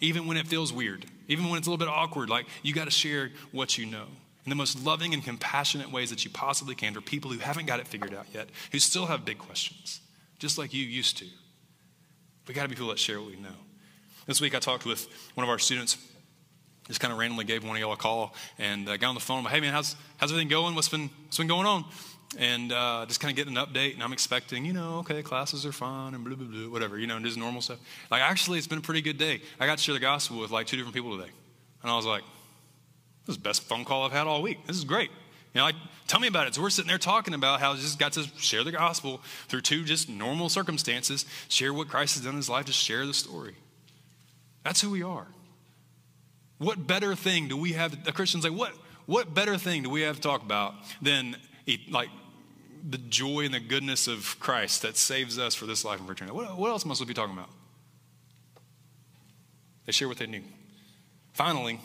even 0.00 0.26
when 0.26 0.36
it 0.36 0.46
feels 0.46 0.72
weird, 0.72 1.06
even 1.28 1.48
when 1.48 1.58
it's 1.58 1.66
a 1.66 1.70
little 1.70 1.84
bit 1.84 1.92
awkward. 1.92 2.28
Like, 2.28 2.46
you 2.62 2.74
got 2.74 2.84
to 2.84 2.90
share 2.90 3.30
what 3.52 3.78
you 3.78 3.86
know 3.86 4.06
in 4.44 4.50
the 4.50 4.56
most 4.56 4.84
loving 4.84 5.14
and 5.14 5.24
compassionate 5.24 5.92
ways 5.92 6.10
that 6.10 6.24
you 6.24 6.30
possibly 6.30 6.74
can 6.74 6.94
for 6.94 7.00
people 7.00 7.30
who 7.30 7.38
haven't 7.38 7.66
got 7.66 7.80
it 7.80 7.86
figured 7.86 8.14
out 8.14 8.26
yet, 8.32 8.48
who 8.72 8.78
still 8.78 9.06
have 9.06 9.24
big 9.24 9.38
questions, 9.38 10.00
just 10.38 10.58
like 10.58 10.74
you 10.74 10.84
used 10.84 11.18
to. 11.18 11.26
We 12.48 12.54
got 12.54 12.62
to 12.62 12.68
be 12.68 12.74
people 12.74 12.88
that 12.88 12.98
share 12.98 13.20
what 13.20 13.30
we 13.30 13.36
know. 13.36 13.54
This 14.26 14.40
week 14.40 14.54
I 14.54 14.58
talked 14.58 14.84
with 14.84 15.06
one 15.34 15.44
of 15.44 15.50
our 15.50 15.58
students. 15.58 15.96
Just 16.88 17.00
kind 17.00 17.12
of 17.12 17.18
randomly 17.18 17.44
gave 17.44 17.64
one 17.64 17.76
of 17.76 17.80
y'all 17.80 17.92
a 17.92 17.96
call 17.96 18.34
and 18.58 18.88
uh, 18.88 18.96
got 18.96 19.08
on 19.08 19.14
the 19.14 19.20
phone. 19.20 19.44
Hey 19.44 19.60
man, 19.60 19.72
how's 19.72 19.94
how's 20.16 20.32
everything 20.32 20.48
going? 20.48 20.74
What's 20.74 20.88
been 20.88 21.10
what's 21.24 21.38
been 21.38 21.46
going 21.46 21.66
on? 21.66 21.84
And 22.38 22.72
uh, 22.72 23.04
just 23.06 23.20
kind 23.20 23.30
of 23.30 23.36
getting 23.36 23.56
an 23.56 23.64
update. 23.64 23.94
And 23.94 24.02
I'm 24.02 24.12
expecting, 24.12 24.64
you 24.64 24.72
know, 24.72 24.98
okay, 24.98 25.22
classes 25.22 25.66
are 25.66 25.72
fine 25.72 26.14
and 26.14 26.24
blah, 26.24 26.34
blah, 26.34 26.46
blah, 26.46 26.68
whatever, 26.70 26.98
you 26.98 27.06
know, 27.06 27.16
and 27.16 27.24
just 27.24 27.36
normal 27.36 27.60
stuff. 27.60 27.78
Like, 28.10 28.22
actually, 28.22 28.58
it's 28.58 28.66
been 28.66 28.78
a 28.78 28.82
pretty 28.82 29.02
good 29.02 29.18
day. 29.18 29.42
I 29.60 29.66
got 29.66 29.78
to 29.78 29.84
share 29.84 29.94
the 29.94 30.00
gospel 30.00 30.38
with 30.38 30.50
like 30.50 30.66
two 30.66 30.76
different 30.76 30.94
people 30.94 31.16
today. 31.16 31.30
And 31.82 31.90
I 31.90 31.96
was 31.96 32.06
like, 32.06 32.22
this 33.26 33.36
is 33.36 33.42
the 33.42 33.48
best 33.48 33.62
phone 33.62 33.84
call 33.84 34.04
I've 34.04 34.12
had 34.12 34.26
all 34.26 34.42
week. 34.42 34.66
This 34.66 34.76
is 34.76 34.84
great. 34.84 35.10
You 35.54 35.60
know, 35.60 35.64
like, 35.64 35.76
tell 36.08 36.20
me 36.20 36.28
about 36.28 36.46
it. 36.46 36.54
So 36.54 36.62
we're 36.62 36.70
sitting 36.70 36.88
there 36.88 36.98
talking 36.98 37.34
about 37.34 37.60
how 37.60 37.74
Jesus 37.74 37.94
got 37.94 38.14
to 38.14 38.24
share 38.38 38.64
the 38.64 38.72
gospel 38.72 39.20
through 39.48 39.60
two 39.60 39.84
just 39.84 40.08
normal 40.08 40.48
circumstances, 40.48 41.26
share 41.48 41.74
what 41.74 41.88
Christ 41.88 42.14
has 42.14 42.24
done 42.24 42.32
in 42.32 42.36
his 42.38 42.48
life, 42.48 42.66
just 42.66 42.78
share 42.78 43.06
the 43.06 43.14
story. 43.14 43.54
That's 44.64 44.80
who 44.80 44.90
we 44.90 45.02
are. 45.02 45.26
What 46.58 46.86
better 46.86 47.14
thing 47.14 47.48
do 47.48 47.56
we 47.56 47.72
have? 47.72 47.96
A 48.06 48.12
Christian's 48.12 48.44
like, 48.44 48.56
what, 48.56 48.72
what 49.06 49.34
better 49.34 49.58
thing 49.58 49.82
do 49.82 49.90
we 49.90 50.02
have 50.02 50.16
to 50.16 50.22
talk 50.22 50.42
about 50.42 50.74
than 51.02 51.36
like 51.90 52.08
the 52.88 52.98
joy 52.98 53.44
and 53.44 53.54
the 53.54 53.60
goodness 53.60 54.08
of 54.08 54.36
Christ 54.40 54.82
that 54.82 54.96
saves 54.96 55.38
us 55.38 55.54
for 55.54 55.66
this 55.66 55.84
life 55.84 55.98
and 55.98 56.06
for 56.06 56.12
eternity? 56.12 56.36
What, 56.36 56.56
what 56.56 56.70
else 56.70 56.84
must 56.84 57.00
we 57.00 57.06
be 57.06 57.14
talking 57.14 57.36
about? 57.36 57.50
They 59.86 59.92
share 59.92 60.08
what 60.08 60.18
they 60.18 60.26
knew. 60.26 60.42
Finally, 61.32 61.80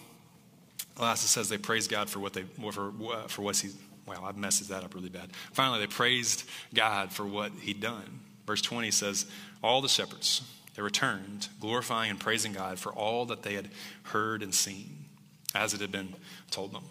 last 1.00 1.24
it 1.24 1.28
says 1.28 1.50
they 1.50 1.58
praised 1.58 1.90
God 1.90 2.10
for 2.10 2.20
what 2.20 2.34
they 2.34 2.44
for 2.72 2.92
uh, 3.12 3.28
for 3.28 3.42
what 3.42 3.58
he. 3.58 3.70
Well, 4.06 4.24
I've 4.24 4.38
messed 4.38 4.68
that 4.70 4.84
up 4.84 4.96
really 4.96 5.10
bad. 5.10 5.32
Finally, 5.52 5.80
they 5.82 5.88
praised 5.88 6.46
God 6.74 7.12
for 7.12 7.26
what 7.26 7.52
he'd 7.62 7.82
done. 7.82 8.22
Verse 8.46 8.62
20 8.62 8.90
says, 8.90 9.26
All 9.62 9.82
the 9.82 9.90
shepherds, 9.90 10.42
they 10.76 10.82
returned, 10.82 11.50
glorifying 11.60 12.10
and 12.10 12.20
praising 12.20 12.54
God 12.54 12.80
for 12.80 12.94
all 12.94 13.26
that 13.26 13.44
they 13.44 13.54
had 13.54 13.70
heard 14.04 14.42
and 14.42 14.56
seen, 14.56 15.06
as 15.54 15.74
it 15.74 15.82
had 15.82 15.92
been 15.92 16.16
told 16.50 16.74
them. 16.74 16.86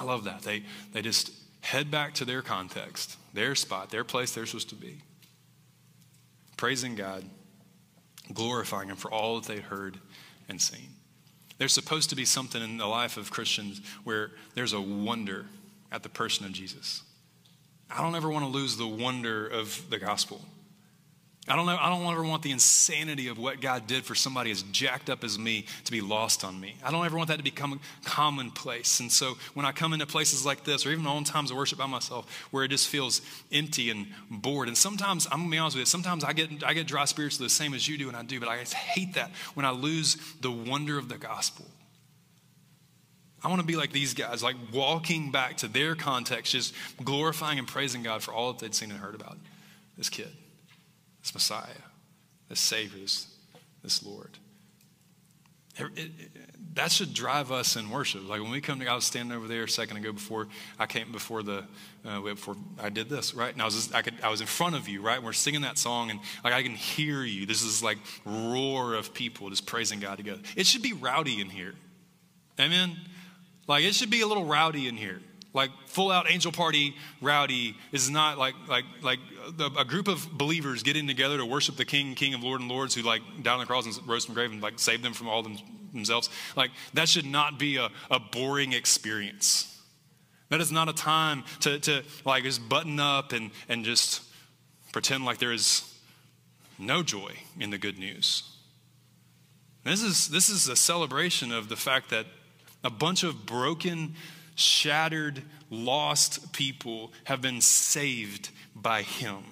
I 0.00 0.04
love 0.04 0.24
that. 0.24 0.40
They, 0.40 0.64
they 0.94 1.02
just 1.02 1.30
head 1.60 1.90
back 1.90 2.14
to 2.14 2.24
their 2.24 2.42
context, 2.42 3.16
their 3.32 3.54
spot, 3.54 3.90
their 3.90 4.04
place 4.04 4.32
they're 4.32 4.46
supposed 4.46 4.70
to 4.70 4.74
be, 4.74 5.02
praising 6.56 6.94
God, 6.94 7.24
glorifying 8.32 8.88
Him 8.88 8.96
for 8.96 9.10
all 9.10 9.40
that 9.40 9.48
they 9.52 9.60
heard 9.60 9.98
and 10.48 10.60
seen. 10.60 10.88
There's 11.58 11.74
supposed 11.74 12.10
to 12.10 12.16
be 12.16 12.24
something 12.24 12.62
in 12.62 12.78
the 12.78 12.86
life 12.86 13.16
of 13.16 13.30
Christians 13.30 13.82
where 14.04 14.30
there's 14.54 14.72
a 14.72 14.80
wonder 14.80 15.46
at 15.92 16.02
the 16.02 16.08
person 16.08 16.46
of 16.46 16.52
Jesus. 16.52 17.02
I 17.90 18.00
don't 18.00 18.14
ever 18.14 18.30
want 18.30 18.44
to 18.44 18.50
lose 18.50 18.76
the 18.76 18.86
wonder 18.86 19.46
of 19.46 19.90
the 19.90 19.98
gospel. 19.98 20.42
I 21.50 21.56
don't 21.56 21.66
know, 21.66 21.76
I 21.76 21.88
don't 21.88 22.06
ever 22.12 22.22
want 22.22 22.44
the 22.44 22.52
insanity 22.52 23.26
of 23.26 23.36
what 23.36 23.60
God 23.60 23.88
did 23.88 24.04
for 24.04 24.14
somebody 24.14 24.52
as 24.52 24.62
jacked 24.62 25.10
up 25.10 25.24
as 25.24 25.36
me 25.36 25.66
to 25.84 25.90
be 25.90 26.00
lost 26.00 26.44
on 26.44 26.60
me. 26.60 26.76
I 26.84 26.92
don't 26.92 27.04
ever 27.04 27.16
want 27.16 27.26
that 27.26 27.38
to 27.38 27.42
become 27.42 27.80
commonplace. 28.04 29.00
And 29.00 29.10
so 29.10 29.36
when 29.54 29.66
I 29.66 29.72
come 29.72 29.92
into 29.92 30.06
places 30.06 30.46
like 30.46 30.62
this, 30.62 30.86
or 30.86 30.92
even 30.92 31.04
on 31.08 31.24
times 31.24 31.50
of 31.50 31.56
worship 31.56 31.78
by 31.78 31.86
myself, 31.86 32.30
where 32.52 32.62
it 32.62 32.68
just 32.68 32.86
feels 32.86 33.20
empty 33.50 33.90
and 33.90 34.06
bored, 34.30 34.68
and 34.68 34.78
sometimes 34.78 35.26
I'm 35.26 35.40
gonna 35.40 35.50
be 35.50 35.58
honest 35.58 35.74
with 35.74 35.80
you, 35.80 35.86
sometimes 35.86 36.22
I 36.22 36.34
get 36.34 36.62
I 36.62 36.72
get 36.72 36.86
dry 36.86 37.04
spirits 37.04 37.36
the 37.36 37.48
same 37.48 37.74
as 37.74 37.88
you 37.88 37.98
do, 37.98 38.06
and 38.06 38.16
I 38.16 38.22
do, 38.22 38.38
but 38.38 38.48
I 38.48 38.58
hate 38.58 39.14
that 39.14 39.32
when 39.54 39.66
I 39.66 39.70
lose 39.70 40.18
the 40.40 40.52
wonder 40.52 40.98
of 40.98 41.08
the 41.08 41.18
gospel. 41.18 41.66
I 43.42 43.48
want 43.48 43.60
to 43.60 43.66
be 43.66 43.74
like 43.74 43.90
these 43.90 44.14
guys, 44.14 44.40
like 44.40 44.56
walking 44.72 45.32
back 45.32 45.56
to 45.58 45.68
their 45.68 45.96
context, 45.96 46.52
just 46.52 46.74
glorifying 47.02 47.58
and 47.58 47.66
praising 47.66 48.04
God 48.04 48.22
for 48.22 48.32
all 48.32 48.52
that 48.52 48.60
they'd 48.60 48.74
seen 48.74 48.92
and 48.92 49.00
heard 49.00 49.16
about 49.16 49.36
this 49.96 50.08
kid 50.08 50.28
this 51.22 51.34
Messiah, 51.34 51.82
this 52.48 52.60
Savior, 52.60 53.00
this, 53.00 53.26
this 53.82 54.04
Lord. 54.04 54.38
It, 55.78 55.86
it, 55.96 56.10
that 56.74 56.92
should 56.92 57.14
drive 57.14 57.50
us 57.50 57.76
in 57.76 57.90
worship. 57.90 58.28
Like 58.28 58.40
when 58.40 58.50
we 58.50 58.60
come 58.60 58.80
to, 58.80 58.86
I 58.86 58.94
was 58.94 59.04
standing 59.04 59.36
over 59.36 59.48
there 59.48 59.64
a 59.64 59.68
second 59.68 59.96
ago 59.96 60.12
before 60.12 60.48
I 60.78 60.86
came 60.86 61.10
before 61.10 61.42
the 61.42 61.64
uh, 62.04 62.20
before 62.20 62.56
I 62.78 62.90
did 62.90 63.08
this, 63.08 63.34
right? 63.34 63.52
And 63.52 63.60
I 63.60 63.64
was 63.64 63.74
just, 63.74 63.94
I 63.94 64.02
could 64.02 64.14
I 64.22 64.28
was 64.28 64.40
in 64.40 64.46
front 64.46 64.76
of 64.76 64.88
you, 64.88 65.00
right? 65.00 65.16
And 65.16 65.24
we're 65.24 65.32
singing 65.32 65.62
that 65.62 65.78
song, 65.78 66.10
and 66.10 66.20
like 66.44 66.52
I 66.52 66.62
can 66.62 66.74
hear 66.74 67.22
you. 67.22 67.46
This 67.46 67.62
is 67.62 67.82
like 67.82 67.98
roar 68.24 68.94
of 68.94 69.14
people 69.14 69.50
just 69.50 69.66
praising 69.66 70.00
God 70.00 70.16
together. 70.16 70.40
It 70.56 70.66
should 70.66 70.82
be 70.82 70.92
rowdy 70.92 71.40
in 71.40 71.50
here, 71.50 71.74
amen. 72.58 72.96
Like 73.66 73.84
it 73.84 73.94
should 73.94 74.10
be 74.10 74.20
a 74.20 74.26
little 74.26 74.44
rowdy 74.44 74.86
in 74.86 74.96
here. 74.96 75.20
Like 75.52 75.70
full 75.86 76.10
out 76.12 76.30
angel 76.30 76.52
party 76.52 76.94
rowdy 77.20 77.76
is 77.90 78.08
not 78.08 78.38
like 78.38 78.54
like 78.68 78.84
like 79.02 79.18
a 79.76 79.84
group 79.84 80.06
of 80.06 80.30
believers 80.32 80.82
getting 80.84 81.08
together 81.08 81.38
to 81.38 81.44
worship 81.44 81.76
the 81.76 81.84
King, 81.84 82.14
King 82.14 82.34
of 82.34 82.42
Lord 82.42 82.60
and 82.60 82.70
Lords, 82.70 82.94
who 82.94 83.02
like 83.02 83.22
died 83.42 83.54
on 83.54 83.60
the 83.60 83.66
cross 83.66 83.84
and 83.84 84.06
rose 84.06 84.24
from 84.24 84.34
the 84.34 84.40
grave 84.40 84.52
and 84.52 84.62
like 84.62 84.78
saved 84.78 85.02
them 85.02 85.12
from 85.12 85.28
all 85.28 85.42
them, 85.42 85.58
themselves. 85.92 86.30
Like 86.54 86.70
that 86.94 87.08
should 87.08 87.26
not 87.26 87.58
be 87.58 87.76
a, 87.76 87.88
a 88.10 88.20
boring 88.20 88.72
experience. 88.72 89.66
That 90.50 90.60
is 90.60 90.72
not 90.72 90.88
a 90.88 90.92
time 90.92 91.44
to, 91.60 91.78
to 91.80 92.02
like 92.24 92.42
just 92.42 92.68
button 92.68 93.00
up 93.00 93.32
and, 93.32 93.50
and 93.68 93.84
just 93.84 94.22
pretend 94.92 95.24
like 95.24 95.38
there 95.38 95.52
is 95.52 95.82
no 96.78 97.02
joy 97.02 97.32
in 97.58 97.70
the 97.70 97.78
good 97.78 97.98
news. 97.98 98.42
This 99.84 100.02
is, 100.02 100.28
this 100.28 100.50
is 100.50 100.68
a 100.68 100.76
celebration 100.76 101.52
of 101.52 101.68
the 101.68 101.76
fact 101.76 102.10
that 102.10 102.26
a 102.82 102.90
bunch 102.90 103.22
of 103.22 103.46
broken, 103.46 104.14
shattered, 104.60 105.42
lost 105.70 106.52
people 106.52 107.12
have 107.24 107.40
been 107.40 107.60
saved 107.60 108.50
by 108.74 109.02
Him. 109.02 109.42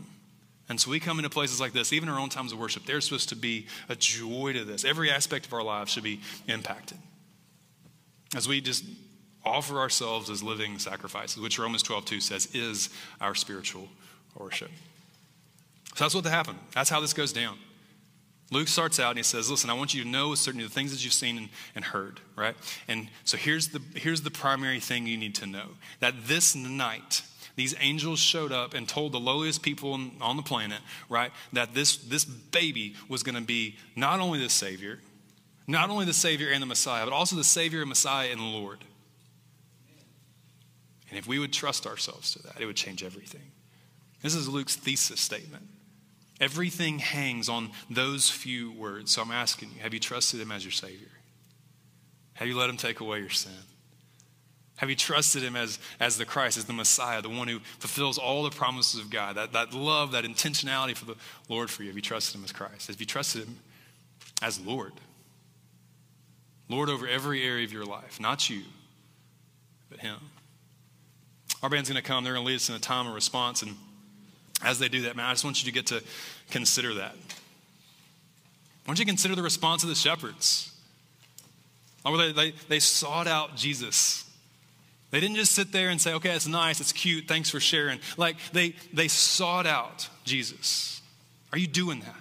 And 0.69 0.79
so 0.79 0.91
we 0.91 1.01
come 1.01 1.19
into 1.19 1.31
places 1.31 1.61
like 1.61 1.73
this, 1.73 1.93
even 1.93 2.09
our 2.09 2.19
own 2.19 2.29
times 2.29 2.53
of 2.53 2.59
worship, 2.59 2.85
they're 2.85 3.01
supposed 3.01 3.31
to 3.31 3.37
be 3.37 3.67
a 3.89 3.97
joy 3.97 4.53
to 4.53 4.65
this. 4.65 4.85
Every 4.85 5.11
aspect 5.11 5.47
of 5.47 5.55
our 5.55 5.63
lives 5.63 5.93
should 5.93 6.05
be 6.05 6.21
impacted. 6.47 6.99
As 8.37 8.47
we 8.47 8.61
just 8.61 8.85
offer 9.45 9.79
ourselves 9.79 10.29
as 10.29 10.43
living 10.43 10.79
sacrifices, 10.79 11.41
which 11.41 11.59
Romans 11.59 11.83
12 11.83 12.05
2 12.05 12.21
says 12.21 12.49
is 12.55 12.91
our 13.21 13.35
spiritual 13.35 13.89
worship. 14.37 14.71
So 15.95 16.05
that's 16.05 16.15
what 16.15 16.27
happened. 16.27 16.59
That's 16.75 16.91
how 16.91 17.01
this 17.01 17.15
goes 17.15 17.33
down. 17.33 17.59
Luke 18.51 18.69
starts 18.69 18.99
out 18.99 19.11
and 19.11 19.19
he 19.19 19.23
says, 19.23 19.51
Listen, 19.51 19.69
I 19.69 19.75
want 19.75 19.93
you 19.93 20.03
to 20.03 20.09
know 20.09 20.35
certainly 20.35 20.67
the 20.67 20.73
things 20.73 20.91
that 20.93 21.05
you've 21.05 21.13
seen 21.13 21.37
and, 21.37 21.49
and, 21.75 21.85
heard, 21.85 22.21
right? 22.35 22.57
And 22.87 23.09
so 23.25 23.37
here's 23.37 23.69
the, 23.69 23.83
here's 23.95 24.23
the 24.23 24.31
primary 24.31 24.81
thing 24.81 25.07
you 25.07 25.19
need 25.19 25.35
to 25.37 25.47
know 25.47 25.69
that 26.01 26.15
this 26.27 26.55
night, 26.55 27.23
these 27.57 27.75
angels 27.81 28.19
showed 28.19 28.53
up 28.53 28.73
and 28.73 28.89
told 28.89 29.13
the 29.13 29.21
lowliest 29.21 29.63
people 29.63 30.01
on 30.21 30.37
the 30.37 30.43
planet, 30.43 30.79
right, 31.11 31.31
that 31.53 31.75
this, 31.75 31.97
this 31.97 32.25
baby 32.25 32.95
was 33.09 33.23
going 33.23 33.35
to 33.35 33.43
be 33.43 33.77
not 33.95 34.21
only 34.21 34.39
the 34.39 34.49
Savior, 34.49 35.01
not 35.67 35.91
only 35.91 36.07
the 36.07 36.15
Savior 36.15 36.49
and 36.51 36.63
the 36.63 36.67
Messiah, 36.67 37.05
but 37.05 37.13
also 37.13 37.37
the 37.37 37.45
Savior 37.45 37.81
and 37.81 37.89
Messiah 37.89 38.31
and 38.31 38.41
Lord. 38.41 38.79
And 41.11 41.19
if 41.19 41.27
we 41.27 41.39
would 41.39 41.53
trust 41.53 41.87
ourselves 41.87 42.33
to 42.33 42.43
that, 42.45 42.61
it 42.61 42.67
would 42.67 42.77
change 42.77 43.03
everything. 43.03 43.53
This 44.23 44.35
is 44.35 44.49
Luke's 44.49 44.77
thesis 44.77 45.21
statement. 45.21 45.67
Everything 46.41 46.99
hangs 46.99 47.49
on 47.49 47.71
those 47.91 48.31
few 48.31 48.73
words. 48.73 49.13
So 49.13 49.23
I'm 49.23 49.33
asking 49.33 49.71
you 49.75 49.83
have 49.83 49.93
you 49.93 50.01
trusted 50.01 50.41
Him 50.41 50.53
as 50.53 50.65
your 50.65 50.73
Savior? 50.73 51.09
Have 52.35 52.47
you 52.47 52.57
let 52.57 52.71
Him 52.71 52.77
take 52.77 53.01
away 53.01 53.19
your 53.19 53.31
sin? 53.31 53.53
Have 54.77 54.89
you 54.89 54.95
trusted 54.95 55.43
Him 55.43 55.57
as, 55.57 55.81
as 55.99 56.19
the 56.19 56.25
Christ, 56.25 56.57
as 56.57 56.67
the 56.67 56.73
Messiah, 56.73 57.21
the 57.21 57.29
one 57.29 57.49
who 57.49 57.59
fulfills 57.81 58.17
all 58.17 58.45
the 58.45 58.51
promises 58.51 59.01
of 59.01 59.11
God? 59.11 59.35
That, 59.35 59.53
that 59.53 59.75
love, 59.75 60.13
that 60.13 60.25
intentionality 60.25 60.97
for 60.97 61.05
the 61.05 61.17
Lord 61.49 61.69
for 61.69 61.83
you. 61.83 61.89
Have 61.89 61.97
you 61.97 62.03
trusted 62.03 62.37
Him 62.37 62.45
as 62.45 62.53
Christ? 62.53 62.87
Have 62.87 63.01
you 63.01 63.07
trusted 63.07 63.43
Him 63.43 63.59
as 64.41 64.61
Lord? 64.61 64.93
Lord 66.69 66.89
over 66.89 67.09
every 67.09 67.43
area 67.45 67.65
of 67.65 67.73
your 67.73 67.87
life, 67.87 68.21
not 68.21 68.49
you, 68.49 68.63
but 69.91 69.99
Him. 69.99 70.19
Our 71.61 71.69
band's 71.69 71.89
going 71.89 72.01
to 72.01 72.07
come. 72.07 72.23
They're 72.23 72.35
going 72.35 72.45
to 72.45 72.49
lead 72.49 72.57
us 72.57 72.69
in 72.69 72.77
a 72.77 72.79
time 72.79 73.09
of 73.09 73.15
response. 73.15 73.63
And 73.63 73.75
as 74.65 74.79
they 74.79 74.89
do 74.89 75.03
that, 75.03 75.17
man, 75.17 75.27
I 75.27 75.33
just 75.33 75.45
want 75.45 75.63
you 75.63 75.67
to 75.67 75.73
get 75.73 75.87
to 75.87 76.03
consider 76.51 76.95
that. 76.95 77.15
Why 78.85 78.95
don't 78.95 78.99
you 78.99 79.07
consider 79.07 79.35
the 79.35 79.43
response 79.43 79.83
of 79.83 79.89
the 79.89 79.95
shepherds? 79.95 80.73
Oh, 82.05 82.17
they, 82.17 82.33
they, 82.33 82.55
they 82.69 82.79
sought 82.79 83.27
out 83.27 83.55
Jesus. 83.55 84.25
They 85.11 85.21
didn't 85.21 85.37
just 85.37 85.53
sit 85.53 85.73
there 85.73 85.91
and 85.91 86.01
say, 86.01 86.15
okay, 86.15 86.31
it's 86.31 86.47
nice, 86.47 86.81
it's 86.81 86.93
cute, 86.93 87.29
thanks 87.29 87.51
for 87.51 87.61
sharing. 87.61 88.01
Like, 88.17 88.37
they, 88.53 88.75
they 88.93 89.09
sought 89.09 89.67
out 89.67 90.09
Jesus. 90.25 91.01
Are 91.53 91.59
you 91.59 91.67
doing 91.67 92.01
that? 92.01 92.17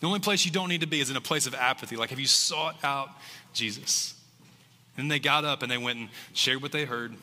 The 0.00 0.06
only 0.06 0.20
place 0.20 0.44
you 0.44 0.50
don't 0.50 0.68
need 0.68 0.80
to 0.80 0.86
be 0.86 1.00
is 1.00 1.10
in 1.10 1.16
a 1.16 1.20
place 1.20 1.46
of 1.46 1.54
apathy. 1.54 1.96
Like, 1.96 2.10
have 2.10 2.18
you 2.18 2.26
sought 2.26 2.76
out 2.82 3.10
Jesus? 3.52 4.14
And 4.96 5.10
they 5.10 5.18
got 5.18 5.44
up 5.44 5.62
and 5.62 5.70
they 5.70 5.78
went 5.78 5.98
and 5.98 6.08
shared 6.32 6.62
what 6.62 6.72
they 6.72 6.84
heard, 6.84 7.14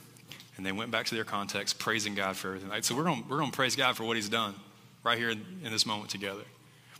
and 0.57 0.65
they 0.65 0.71
went 0.71 0.91
back 0.91 1.05
to 1.07 1.15
their 1.15 1.23
context, 1.23 1.79
praising 1.79 2.15
God 2.15 2.35
for 2.35 2.49
everything. 2.49 2.69
Right? 2.69 2.83
So 2.83 2.95
we're 2.95 3.03
going 3.03 3.23
we're 3.29 3.43
to 3.43 3.51
praise 3.51 3.75
God 3.75 3.95
for 3.95 4.03
what 4.03 4.15
He's 4.15 4.29
done 4.29 4.55
right 5.03 5.17
here 5.17 5.29
in, 5.29 5.45
in 5.63 5.71
this 5.71 5.85
moment 5.85 6.09
together. 6.09 6.43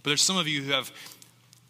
But 0.03 0.11
there's 0.11 0.21
some 0.21 0.37
of 0.37 0.47
you 0.47 0.61
who 0.61 0.71
have 0.71 0.91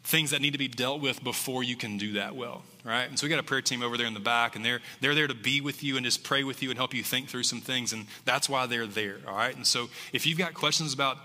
things 0.03 0.31
that 0.31 0.41
need 0.41 0.51
to 0.51 0.57
be 0.57 0.69
dealt 0.69 1.01
with 1.01 1.21
before 1.21 1.63
you 1.63 1.75
can 1.75 1.97
do 1.97 2.13
that 2.13 2.35
well, 2.35 2.63
right? 2.85 3.09
And 3.09 3.19
so 3.19 3.25
we 3.25 3.29
got 3.29 3.39
a 3.39 3.43
prayer 3.43 3.61
team 3.61 3.83
over 3.83 3.97
there 3.97 4.07
in 4.07 4.13
the 4.13 4.19
back, 4.19 4.55
and 4.55 4.63
they're 4.63 4.79
they're 5.01 5.15
there 5.15 5.27
to 5.27 5.35
be 5.35 5.59
with 5.59 5.83
you 5.83 5.97
and 5.97 6.05
just 6.05 6.23
pray 6.23 6.43
with 6.43 6.63
you 6.63 6.69
and 6.69 6.77
help 6.77 6.93
you 6.93 7.03
think 7.03 7.27
through 7.27 7.43
some 7.43 7.61
things, 7.61 7.93
and 7.93 8.05
that's 8.23 8.47
why 8.47 8.65
they're 8.65 8.87
there, 8.87 9.17
all 9.27 9.35
right? 9.35 9.55
And 9.55 9.65
so 9.65 9.89
if 10.13 10.25
you've 10.25 10.37
got 10.37 10.53
questions 10.53 10.93
about 10.93 11.17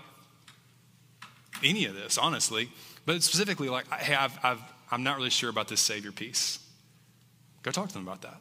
any 1.63 1.85
of 1.85 1.95
this, 1.95 2.17
honestly, 2.17 2.69
but 3.05 3.21
specifically 3.23 3.69
like, 3.69 3.87
hey, 3.91 4.15
I've, 4.15 4.37
I've, 4.43 4.59
I'm 4.91 5.03
not 5.03 5.17
really 5.17 5.29
sure 5.29 5.49
about 5.49 5.67
this 5.67 5.79
Savior 5.79 6.11
piece, 6.11 6.59
go 7.63 7.71
talk 7.71 7.87
to 7.87 7.93
them 7.93 8.03
about 8.03 8.21
that. 8.23 8.37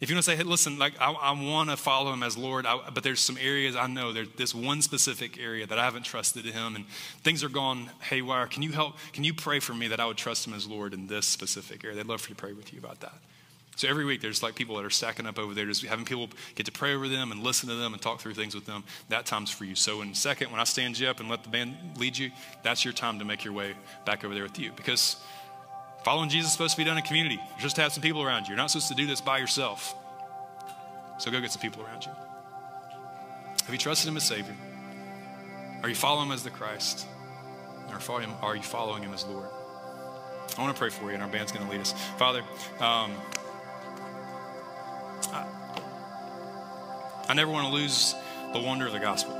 If 0.00 0.08
you 0.08 0.14
want 0.14 0.24
to 0.26 0.30
say, 0.30 0.36
hey, 0.36 0.44
listen, 0.44 0.78
like 0.78 0.92
I, 1.00 1.10
I 1.10 1.32
want 1.32 1.70
to 1.70 1.76
follow 1.76 2.12
him 2.12 2.22
as 2.22 2.36
Lord, 2.36 2.66
I, 2.66 2.78
but 2.94 3.02
there's 3.02 3.18
some 3.18 3.36
areas 3.36 3.74
I 3.74 3.88
know 3.88 4.12
there's 4.12 4.28
this 4.36 4.54
one 4.54 4.80
specific 4.80 5.40
area 5.40 5.66
that 5.66 5.76
I 5.76 5.84
haven't 5.84 6.04
trusted 6.04 6.44
him, 6.44 6.76
and 6.76 6.86
things 7.24 7.42
are 7.42 7.48
gone 7.48 7.90
haywire. 8.00 8.46
Can 8.46 8.62
you 8.62 8.70
help? 8.70 8.94
Can 9.12 9.24
you 9.24 9.34
pray 9.34 9.58
for 9.58 9.74
me 9.74 9.88
that 9.88 9.98
I 9.98 10.06
would 10.06 10.16
trust 10.16 10.46
him 10.46 10.54
as 10.54 10.68
Lord 10.68 10.94
in 10.94 11.08
this 11.08 11.26
specific 11.26 11.82
area? 11.84 11.96
They'd 11.96 12.06
love 12.06 12.20
for 12.20 12.30
you 12.30 12.36
to 12.36 12.40
pray 12.40 12.52
with 12.52 12.72
you 12.72 12.78
about 12.78 13.00
that. 13.00 13.14
So 13.78 13.88
every 13.88 14.04
week 14.04 14.20
there's 14.20 14.42
like 14.42 14.56
people 14.56 14.76
that 14.76 14.84
are 14.84 14.90
stacking 14.90 15.24
up 15.24 15.38
over 15.38 15.54
there, 15.54 15.64
just 15.64 15.84
having 15.84 16.04
people 16.04 16.28
get 16.56 16.66
to 16.66 16.72
pray 16.72 16.94
over 16.94 17.08
them 17.08 17.30
and 17.30 17.44
listen 17.44 17.68
to 17.68 17.76
them 17.76 17.92
and 17.92 18.02
talk 18.02 18.20
through 18.20 18.34
things 18.34 18.52
with 18.52 18.66
them. 18.66 18.82
That 19.08 19.24
time's 19.24 19.52
for 19.52 19.64
you. 19.64 19.76
So 19.76 20.02
in 20.02 20.14
second, 20.14 20.50
when 20.50 20.60
I 20.60 20.64
stand 20.64 20.98
you 20.98 21.06
up 21.06 21.20
and 21.20 21.28
let 21.28 21.44
the 21.44 21.48
band 21.48 21.76
lead 21.96 22.18
you, 22.18 22.32
that's 22.64 22.84
your 22.84 22.92
time 22.92 23.20
to 23.20 23.24
make 23.24 23.44
your 23.44 23.52
way 23.52 23.74
back 24.04 24.24
over 24.24 24.34
there 24.34 24.42
with 24.42 24.58
you. 24.58 24.72
Because 24.74 25.16
following 26.08 26.30
Jesus 26.30 26.46
is 26.46 26.52
supposed 26.52 26.70
to 26.70 26.78
be 26.78 26.84
done 26.84 26.96
in 26.96 27.04
community. 27.04 27.38
Just 27.58 27.76
to 27.76 27.82
have 27.82 27.92
some 27.92 28.00
people 28.00 28.22
around 28.22 28.44
you. 28.44 28.52
You're 28.52 28.56
not 28.56 28.70
supposed 28.70 28.88
to 28.88 28.94
do 28.94 29.06
this 29.06 29.20
by 29.20 29.36
yourself. 29.36 29.94
So 31.18 31.30
go 31.30 31.38
get 31.38 31.52
some 31.52 31.60
people 31.60 31.84
around 31.84 32.06
you. 32.06 32.12
Have 33.64 33.70
you 33.70 33.76
trusted 33.76 34.08
him 34.08 34.16
as 34.16 34.22
Savior? 34.22 34.56
Are 35.82 35.88
you 35.90 35.94
following 35.94 36.28
him 36.28 36.32
as 36.32 36.42
the 36.42 36.48
Christ? 36.48 37.06
Or 37.90 38.00
are 38.40 38.56
you 38.56 38.62
following 38.62 39.02
him 39.02 39.12
as 39.12 39.26
Lord? 39.26 39.50
I 40.56 40.62
want 40.62 40.74
to 40.74 40.78
pray 40.78 40.88
for 40.88 41.08
you, 41.08 41.10
and 41.10 41.22
our 41.22 41.28
band's 41.28 41.52
going 41.52 41.66
to 41.66 41.70
lead 41.70 41.82
us. 41.82 41.92
Father, 42.16 42.40
um, 42.80 43.12
I, 45.30 45.46
I 47.28 47.34
never 47.34 47.50
want 47.50 47.66
to 47.68 47.74
lose 47.74 48.14
the 48.54 48.60
wonder 48.60 48.86
of 48.86 48.94
the 48.94 48.98
gospel. 48.98 49.37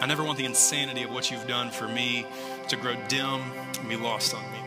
I 0.00 0.06
never 0.06 0.24
want 0.24 0.38
the 0.38 0.46
insanity 0.46 1.02
of 1.02 1.10
what 1.10 1.30
you've 1.30 1.46
done 1.46 1.70
for 1.70 1.86
me 1.86 2.26
to 2.68 2.76
grow 2.76 2.94
dim 3.08 3.40
and 3.78 3.88
be 3.88 3.96
lost 3.96 4.34
on 4.34 4.42
me. 4.52 4.58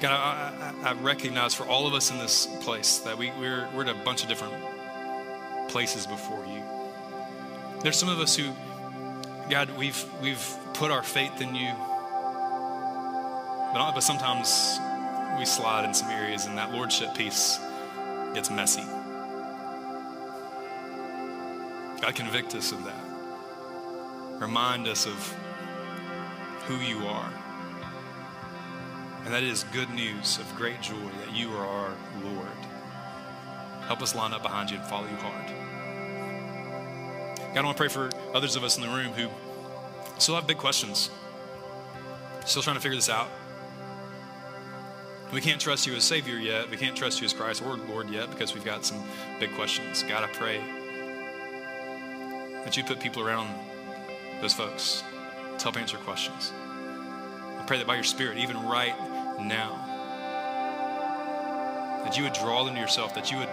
God, 0.00 0.12
I, 0.12 0.72
I, 0.84 0.90
I, 0.90 0.92
recognize 0.94 1.54
for 1.54 1.66
all 1.66 1.86
of 1.86 1.92
us 1.92 2.12
in 2.12 2.18
this 2.18 2.46
place 2.60 2.98
that 2.98 3.18
we, 3.18 3.32
we're, 3.32 3.68
we're 3.74 3.82
at 3.82 3.88
a 3.88 4.04
bunch 4.04 4.22
of 4.22 4.28
different 4.28 4.54
places 5.68 6.06
before 6.06 6.44
you. 6.46 6.62
There's 7.80 7.96
some 7.96 8.08
of 8.08 8.20
us 8.20 8.36
who, 8.36 8.52
God, 9.50 9.76
we've, 9.76 10.04
we've 10.22 10.56
put 10.72 10.92
our 10.92 11.02
faith 11.02 11.40
in 11.40 11.54
you, 11.54 11.72
but, 13.74 13.92
but 13.92 14.00
sometimes 14.00 14.78
we 15.36 15.44
slide 15.44 15.84
in 15.84 15.92
some 15.92 16.10
areas 16.10 16.46
and 16.46 16.56
that 16.56 16.72
lordship 16.72 17.14
piece 17.14 17.58
gets 18.34 18.50
messy. 18.50 18.84
God, 22.00 22.14
convict 22.14 22.54
us 22.54 22.72
of 22.72 22.84
that. 22.84 23.04
Remind 24.40 24.86
us 24.86 25.06
of 25.06 25.36
who 26.66 26.76
you 26.76 27.06
are. 27.06 27.32
And 29.24 29.34
that 29.34 29.42
is 29.42 29.64
good 29.72 29.90
news 29.90 30.38
of 30.38 30.54
great 30.54 30.80
joy 30.80 30.94
that 30.94 31.34
you 31.34 31.52
are 31.52 31.66
our 31.66 31.96
Lord. 32.22 32.48
Help 33.86 34.00
us 34.00 34.14
line 34.14 34.32
up 34.32 34.42
behind 34.42 34.70
you 34.70 34.78
and 34.78 34.86
follow 34.86 35.08
you 35.08 35.16
hard. 35.16 35.48
God, 37.54 37.58
I 37.58 37.62
want 37.62 37.76
to 37.76 37.80
pray 37.80 37.88
for 37.88 38.10
others 38.34 38.54
of 38.54 38.62
us 38.62 38.76
in 38.76 38.82
the 38.82 38.88
room 38.88 39.12
who 39.12 39.28
still 40.18 40.36
have 40.36 40.46
big 40.46 40.58
questions, 40.58 41.10
still 42.44 42.62
trying 42.62 42.76
to 42.76 42.80
figure 42.80 42.96
this 42.96 43.08
out. 43.08 43.28
We 45.32 45.40
can't 45.40 45.60
trust 45.60 45.86
you 45.86 45.94
as 45.94 46.04
Savior 46.04 46.36
yet. 46.36 46.70
We 46.70 46.76
can't 46.76 46.96
trust 46.96 47.20
you 47.20 47.26
as 47.26 47.32
Christ 47.32 47.62
or 47.62 47.76
Lord 47.76 48.08
yet 48.08 48.30
because 48.30 48.54
we've 48.54 48.64
got 48.64 48.84
some 48.84 49.02
big 49.40 49.52
questions. 49.54 50.02
God, 50.04 50.24
I 50.24 50.28
pray 50.28 50.62
that 52.64 52.76
you 52.76 52.84
put 52.84 53.00
people 53.00 53.26
around 53.26 53.48
those 54.40 54.54
folks 54.54 55.02
to 55.58 55.62
help 55.62 55.76
answer 55.76 55.96
questions. 55.98 56.52
I 57.58 57.64
pray 57.66 57.78
that 57.78 57.86
by 57.86 57.94
your 57.94 58.04
Spirit, 58.04 58.38
even 58.38 58.56
right 58.66 58.94
now, 59.40 59.84
that 62.04 62.16
you 62.16 62.24
would 62.24 62.32
draw 62.32 62.64
them 62.64 62.74
to 62.74 62.80
yourself, 62.80 63.14
that 63.14 63.30
you 63.30 63.38
would 63.38 63.48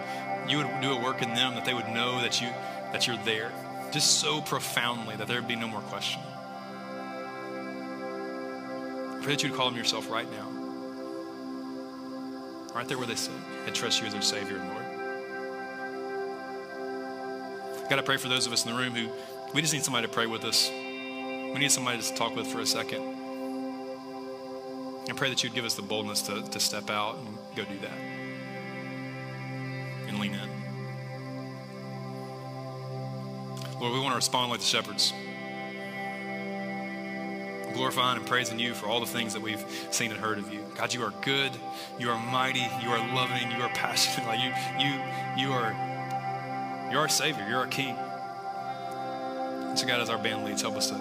you 0.48 0.58
would 0.58 0.80
do 0.80 0.92
a 0.92 1.00
work 1.00 1.22
in 1.22 1.34
them, 1.34 1.54
that 1.54 1.64
they 1.64 1.74
would 1.74 1.88
know 1.88 2.20
that 2.20 2.40
you 2.40 2.48
that 2.92 3.06
you're 3.06 3.16
there, 3.18 3.52
just 3.92 4.20
so 4.20 4.40
profoundly 4.40 5.16
that 5.16 5.26
there 5.26 5.40
would 5.40 5.48
be 5.48 5.56
no 5.56 5.68
more 5.68 5.80
question. 5.82 6.20
I 9.10 9.18
pray 9.22 9.34
that 9.34 9.42
you 9.42 9.50
would 9.50 9.56
call 9.56 9.68
them 9.68 9.76
yourself 9.76 10.08
right 10.10 10.30
now. 10.30 10.48
Right 12.74 12.86
there 12.86 12.98
where 12.98 13.06
they 13.06 13.14
sit 13.14 13.32
and 13.66 13.74
trust 13.74 14.00
you 14.00 14.06
as 14.06 14.12
their 14.12 14.22
Savior 14.22 14.58
and 14.58 14.68
Lord. 14.68 14.75
God, 17.88 17.98
I 17.98 18.02
pray 18.02 18.16
for 18.16 18.28
those 18.28 18.46
of 18.46 18.52
us 18.52 18.64
in 18.64 18.72
the 18.72 18.78
room 18.78 18.94
who 18.94 19.08
we 19.54 19.60
just 19.62 19.72
need 19.72 19.84
somebody 19.84 20.06
to 20.06 20.12
pray 20.12 20.26
with 20.26 20.44
us. 20.44 20.68
We 20.70 21.54
need 21.58 21.70
somebody 21.70 22.02
to 22.02 22.14
talk 22.14 22.34
with 22.34 22.46
for 22.46 22.60
a 22.60 22.66
second. 22.66 23.02
I 25.08 25.12
pray 25.12 25.28
that 25.30 25.44
you'd 25.44 25.54
give 25.54 25.64
us 25.64 25.74
the 25.74 25.82
boldness 25.82 26.22
to, 26.22 26.42
to 26.42 26.60
step 26.60 26.90
out 26.90 27.16
and 27.18 27.38
go 27.54 27.64
do 27.64 27.78
that 27.78 27.96
and 30.08 30.18
lean 30.18 30.34
in. 30.34 30.50
Lord, 33.80 33.92
we 33.92 34.00
want 34.00 34.12
to 34.12 34.16
respond 34.16 34.50
like 34.50 34.60
the 34.60 34.66
shepherds, 34.66 35.12
glorifying 37.74 38.18
and 38.18 38.26
praising 38.26 38.58
you 38.58 38.74
for 38.74 38.86
all 38.86 39.00
the 39.00 39.06
things 39.06 39.34
that 39.34 39.42
we've 39.42 39.64
seen 39.90 40.10
and 40.10 40.18
heard 40.18 40.38
of 40.38 40.52
you. 40.52 40.64
God, 40.74 40.92
you 40.92 41.02
are 41.04 41.12
good, 41.22 41.52
you 41.98 42.10
are 42.10 42.18
mighty, 42.18 42.66
you 42.82 42.88
are 42.88 43.14
loving, 43.14 43.50
you 43.52 43.62
are 43.62 43.68
passionate. 43.68 44.26
Like 44.26 44.40
you, 44.40 44.52
you, 44.84 44.94
you 45.36 45.52
are, 45.52 45.72
you're 46.90 47.00
our 47.00 47.08
Savior, 47.08 47.46
you're 47.48 47.58
our 47.58 47.66
King. 47.66 47.96
And 49.68 49.78
so, 49.78 49.86
God, 49.86 50.00
as 50.00 50.08
our 50.08 50.18
band 50.18 50.44
leads, 50.44 50.62
help 50.62 50.76
us 50.76 50.88
to 50.88 50.94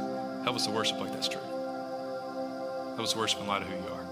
help 0.43 0.55
us 0.55 0.65
to 0.65 0.71
worship 0.71 0.99
like 0.99 1.11
that's 1.11 1.27
true. 1.27 1.41
Help 1.41 3.01
us 3.01 3.13
to 3.13 3.19
worship 3.19 3.39
in 3.41 3.47
light 3.47 3.61
of 3.61 3.67
who 3.67 3.75
you 3.75 3.89
are. 3.93 4.05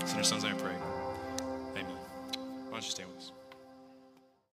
It's 0.00 0.12
in 0.12 0.18
your 0.18 0.24
son's 0.24 0.44
name 0.44 0.54
I 0.56 0.58
pray. 0.58 0.85